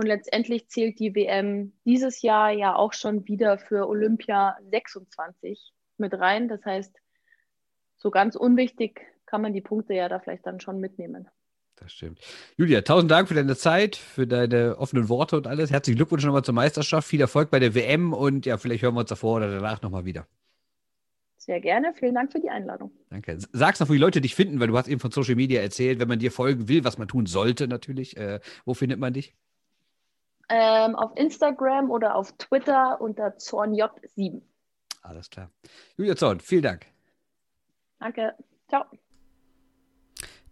und 0.00 0.06
letztendlich 0.06 0.68
zählt 0.68 0.98
die 0.98 1.14
WM 1.14 1.74
dieses 1.84 2.22
Jahr 2.22 2.50
ja 2.50 2.74
auch 2.74 2.94
schon 2.94 3.28
wieder 3.28 3.58
für 3.58 3.86
Olympia 3.86 4.56
26 4.70 5.74
mit 5.98 6.14
rein. 6.14 6.48
Das 6.48 6.64
heißt, 6.64 6.96
so 7.98 8.10
ganz 8.10 8.34
unwichtig 8.34 9.02
kann 9.26 9.42
man 9.42 9.52
die 9.52 9.60
Punkte 9.60 9.92
ja 9.92 10.08
da 10.08 10.18
vielleicht 10.18 10.46
dann 10.46 10.58
schon 10.58 10.80
mitnehmen. 10.80 11.28
Das 11.76 11.92
stimmt. 11.92 12.18
Julia, 12.56 12.80
tausend 12.80 13.10
Dank 13.10 13.28
für 13.28 13.34
deine 13.34 13.56
Zeit, 13.56 13.96
für 13.96 14.26
deine 14.26 14.78
offenen 14.78 15.10
Worte 15.10 15.36
und 15.36 15.46
alles. 15.46 15.70
Herzlichen 15.70 15.96
Glückwunsch 15.96 16.24
nochmal 16.24 16.44
zur 16.44 16.54
Meisterschaft. 16.54 17.06
Viel 17.06 17.20
Erfolg 17.20 17.50
bei 17.50 17.58
der 17.58 17.74
WM 17.74 18.14
und 18.14 18.46
ja, 18.46 18.56
vielleicht 18.56 18.82
hören 18.82 18.94
wir 18.94 19.00
uns 19.00 19.10
davor 19.10 19.36
oder 19.36 19.50
danach 19.50 19.82
nochmal 19.82 20.06
wieder. 20.06 20.26
Sehr 21.36 21.60
gerne. 21.60 21.92
Vielen 21.94 22.14
Dank 22.14 22.32
für 22.32 22.40
die 22.40 22.48
Einladung. 22.48 22.90
Danke. 23.10 23.36
Sag's 23.52 23.80
noch, 23.80 23.88
wo 23.90 23.92
die 23.92 23.98
Leute 23.98 24.22
dich 24.22 24.34
finden, 24.34 24.60
weil 24.60 24.68
du 24.68 24.78
hast 24.78 24.88
eben 24.88 25.00
von 25.00 25.10
Social 25.10 25.36
Media 25.36 25.60
erzählt, 25.60 25.98
wenn 26.00 26.08
man 26.08 26.18
dir 26.18 26.32
folgen 26.32 26.68
will, 26.68 26.84
was 26.84 26.96
man 26.96 27.08
tun 27.08 27.26
sollte 27.26 27.68
natürlich. 27.68 28.16
Äh, 28.16 28.40
wo 28.64 28.72
findet 28.72 28.98
man 28.98 29.12
dich? 29.12 29.34
Ähm, 30.50 30.96
auf 30.96 31.12
Instagram 31.16 31.90
oder 31.90 32.16
auf 32.16 32.32
Twitter 32.32 33.00
unter 33.00 33.28
ZornJ7. 33.36 34.42
Alles 35.02 35.30
klar. 35.30 35.50
Julia 35.96 36.16
Zorn, 36.16 36.40
vielen 36.40 36.62
Dank. 36.62 36.86
Danke. 37.98 38.34
Ciao. 38.68 38.84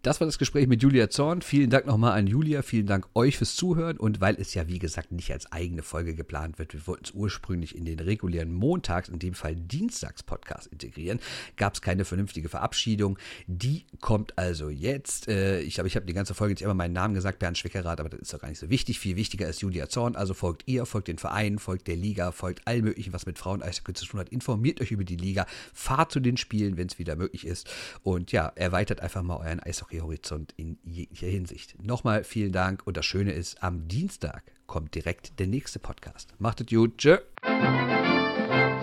Das 0.02 0.20
war 0.20 0.26
das 0.26 0.38
Gespräch 0.38 0.68
mit 0.68 0.80
Julia 0.80 1.10
Zorn. 1.10 1.42
Vielen 1.42 1.70
Dank 1.70 1.84
nochmal 1.84 2.16
an 2.16 2.28
Julia. 2.28 2.62
Vielen 2.62 2.86
Dank 2.86 3.08
euch 3.14 3.36
fürs 3.36 3.56
Zuhören. 3.56 3.96
Und 3.96 4.20
weil 4.20 4.36
es 4.36 4.54
ja, 4.54 4.68
wie 4.68 4.78
gesagt, 4.78 5.10
nicht 5.10 5.32
als 5.32 5.50
eigene 5.50 5.82
Folge 5.82 6.14
geplant 6.14 6.60
wird, 6.60 6.72
wir 6.72 6.86
wollten 6.86 7.04
es 7.06 7.10
ursprünglich 7.10 7.74
in 7.74 7.84
den 7.84 7.98
regulären 7.98 8.54
Montags, 8.54 9.08
in 9.08 9.18
dem 9.18 9.34
Fall 9.34 9.56
Dienstags-Podcast 9.56 10.68
integrieren, 10.68 11.18
gab 11.56 11.74
es 11.74 11.82
keine 11.82 12.04
vernünftige 12.04 12.48
Verabschiedung. 12.48 13.18
Die 13.48 13.86
kommt 14.00 14.38
also 14.38 14.68
jetzt. 14.68 15.26
Äh, 15.26 15.62
ich 15.62 15.74
glaube, 15.74 15.88
ich 15.88 15.96
habe 15.96 16.06
die 16.06 16.12
ganze 16.12 16.32
Folge 16.32 16.52
jetzt 16.52 16.62
immer 16.62 16.74
meinen 16.74 16.92
Namen 16.92 17.14
gesagt, 17.14 17.40
Bernd 17.40 17.58
Schwickerath, 17.58 17.98
aber 17.98 18.08
das 18.08 18.20
ist 18.20 18.32
doch 18.32 18.38
gar 18.38 18.50
nicht 18.50 18.60
so 18.60 18.70
wichtig. 18.70 19.00
Viel 19.00 19.16
wichtiger 19.16 19.48
ist 19.48 19.62
Julia 19.62 19.88
Zorn. 19.88 20.14
Also 20.14 20.32
folgt 20.32 20.62
ihr, 20.66 20.86
folgt 20.86 21.08
den 21.08 21.18
Vereinen, 21.18 21.58
folgt 21.58 21.88
der 21.88 21.96
Liga, 21.96 22.30
folgt 22.30 22.62
all 22.66 22.82
möglichen, 22.82 23.12
was 23.12 23.26
mit 23.26 23.36
Frauen 23.36 23.64
Eishockey 23.64 23.94
zu 23.94 24.06
tun 24.06 24.20
hat. 24.20 24.28
Informiert 24.28 24.80
euch 24.80 24.92
über 24.92 25.04
die 25.04 25.16
Liga, 25.16 25.44
fahrt 25.74 26.12
zu 26.12 26.20
den 26.20 26.36
Spielen, 26.36 26.76
wenn 26.76 26.86
es 26.86 27.00
wieder 27.00 27.16
möglich 27.16 27.44
ist. 27.44 27.68
Und 28.04 28.30
ja, 28.30 28.52
erweitert 28.54 29.00
einfach 29.00 29.24
mal 29.24 29.38
euren 29.38 29.58
Eishockey 29.58 29.87
Eishockey-Horizont 29.88 30.54
in 30.56 30.78
jeglicher 30.84 31.26
Hinsicht. 31.26 31.82
Nochmal 31.82 32.24
vielen 32.24 32.52
Dank 32.52 32.86
und 32.86 32.96
das 32.96 33.06
Schöne 33.06 33.32
ist, 33.32 33.62
am 33.62 33.88
Dienstag 33.88 34.42
kommt 34.66 34.94
direkt 34.94 35.38
der 35.38 35.46
nächste 35.46 35.78
Podcast. 35.78 36.32
Macht 36.38 36.60
es 36.60 36.66
gut. 36.66 36.98
Tschö. 36.98 37.18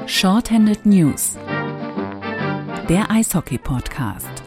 Shorthanded 0.07 0.85
News. 0.85 1.37
Der 2.89 3.09
Eishockey-Podcast. 3.09 4.43